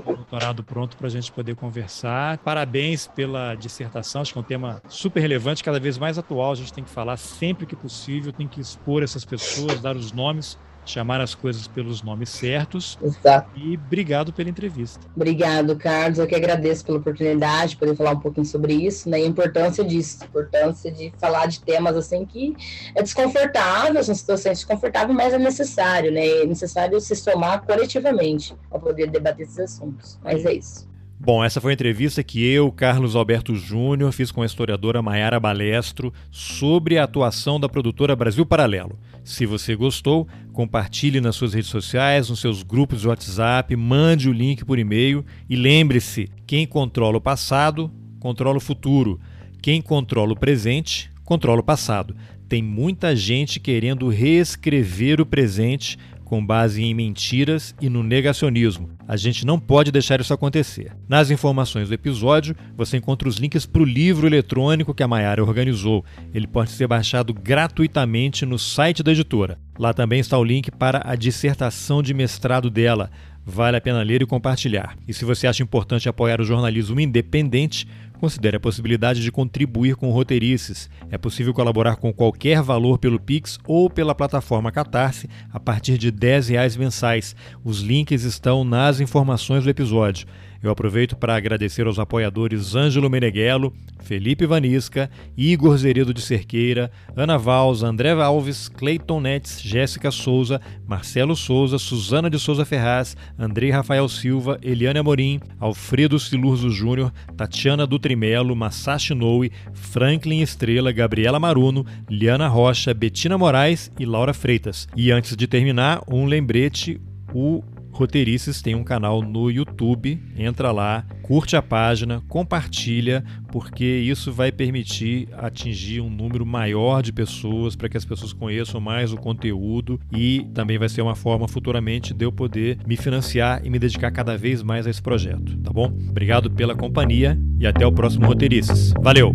[0.04, 2.40] doutorado pronto para a gente poder conversar.
[2.40, 4.24] Parabéns pela dissertação.
[4.24, 6.52] Acho que é um tema super relevante, cada vez mais atual.
[6.52, 10.12] A gente tem que falar sempre que possível, tem que expor essas pessoas, dar os
[10.12, 12.98] nomes chamar as coisas pelos nomes certos.
[13.02, 13.50] Exato.
[13.56, 15.00] E obrigado pela entrevista.
[15.16, 16.20] Obrigado, Carlos.
[16.20, 19.20] Eu que agradeço pela oportunidade de poder falar um pouquinho sobre isso, né?
[19.20, 22.56] E a importância disso, a importância de falar de temas assim que
[22.94, 26.26] é desconfortável, são situações desconfortáveis, mas é necessário, né?
[26.28, 30.20] É necessário se somar coletivamente para poder debater esses assuntos.
[30.24, 30.95] Mas é isso.
[31.18, 35.40] Bom, essa foi a entrevista que eu, Carlos Alberto Júnior, fiz com a historiadora Maiara
[35.40, 39.00] Balestro sobre a atuação da produtora Brasil Paralelo.
[39.24, 44.34] Se você gostou, compartilhe nas suas redes sociais, nos seus grupos de WhatsApp, mande o
[44.34, 47.90] link por e-mail e lembre-se: quem controla o passado,
[48.20, 49.20] controla o futuro.
[49.62, 52.16] Quem controla o presente, controla o passado.
[52.48, 58.90] Tem muita gente querendo reescrever o presente com base em mentiras e no negacionismo.
[59.08, 60.92] A gente não pode deixar isso acontecer.
[61.08, 65.44] Nas informações do episódio, você encontra os links para o livro eletrônico que a Maiara
[65.44, 66.04] organizou.
[66.34, 69.60] Ele pode ser baixado gratuitamente no site da editora.
[69.78, 73.12] Lá também está o link para a dissertação de mestrado dela.
[73.46, 74.98] Vale a pena ler e compartilhar.
[75.08, 77.88] E se você acha importante apoiar o jornalismo independente,
[78.26, 80.90] Considere a possibilidade de contribuir com roteirices.
[81.12, 86.08] É possível colaborar com qualquer valor pelo Pix ou pela plataforma Catarse a partir de
[86.08, 87.36] R$ 10 mensais.
[87.64, 90.26] Os links estão nas informações do episódio.
[90.66, 97.38] Eu aproveito para agradecer aos apoiadores Ângelo Meneghello, Felipe Vanisca, Igor Zeredo de Cerqueira, Ana
[97.38, 104.10] Valls, André Alves, Cleiton Netes, Jéssica Souza, Marcelo Souza, Suzana de Souza Ferraz, Andrei Rafael
[104.10, 112.48] Silva, Eliane Amorim, Alfredo Silurzo Júnior, Tatiana Dutrimelo, Masashi Noe, Franklin Estrela, Gabriela Maruno, Liana
[112.48, 114.88] Rocha, Betina Moraes e Laura Freitas.
[114.98, 117.00] E antes de terminar, um lembrete,
[117.32, 117.64] o
[117.96, 124.52] Roteirices tem um canal no YouTube, entra lá, curte a página, compartilha, porque isso vai
[124.52, 130.00] permitir atingir um número maior de pessoas para que as pessoas conheçam mais o conteúdo
[130.12, 134.12] e também vai ser uma forma futuramente de eu poder me financiar e me dedicar
[134.12, 135.86] cada vez mais a esse projeto, tá bom?
[136.10, 138.94] Obrigado pela companhia e até o próximo Roteirices.
[139.02, 139.34] Valeu!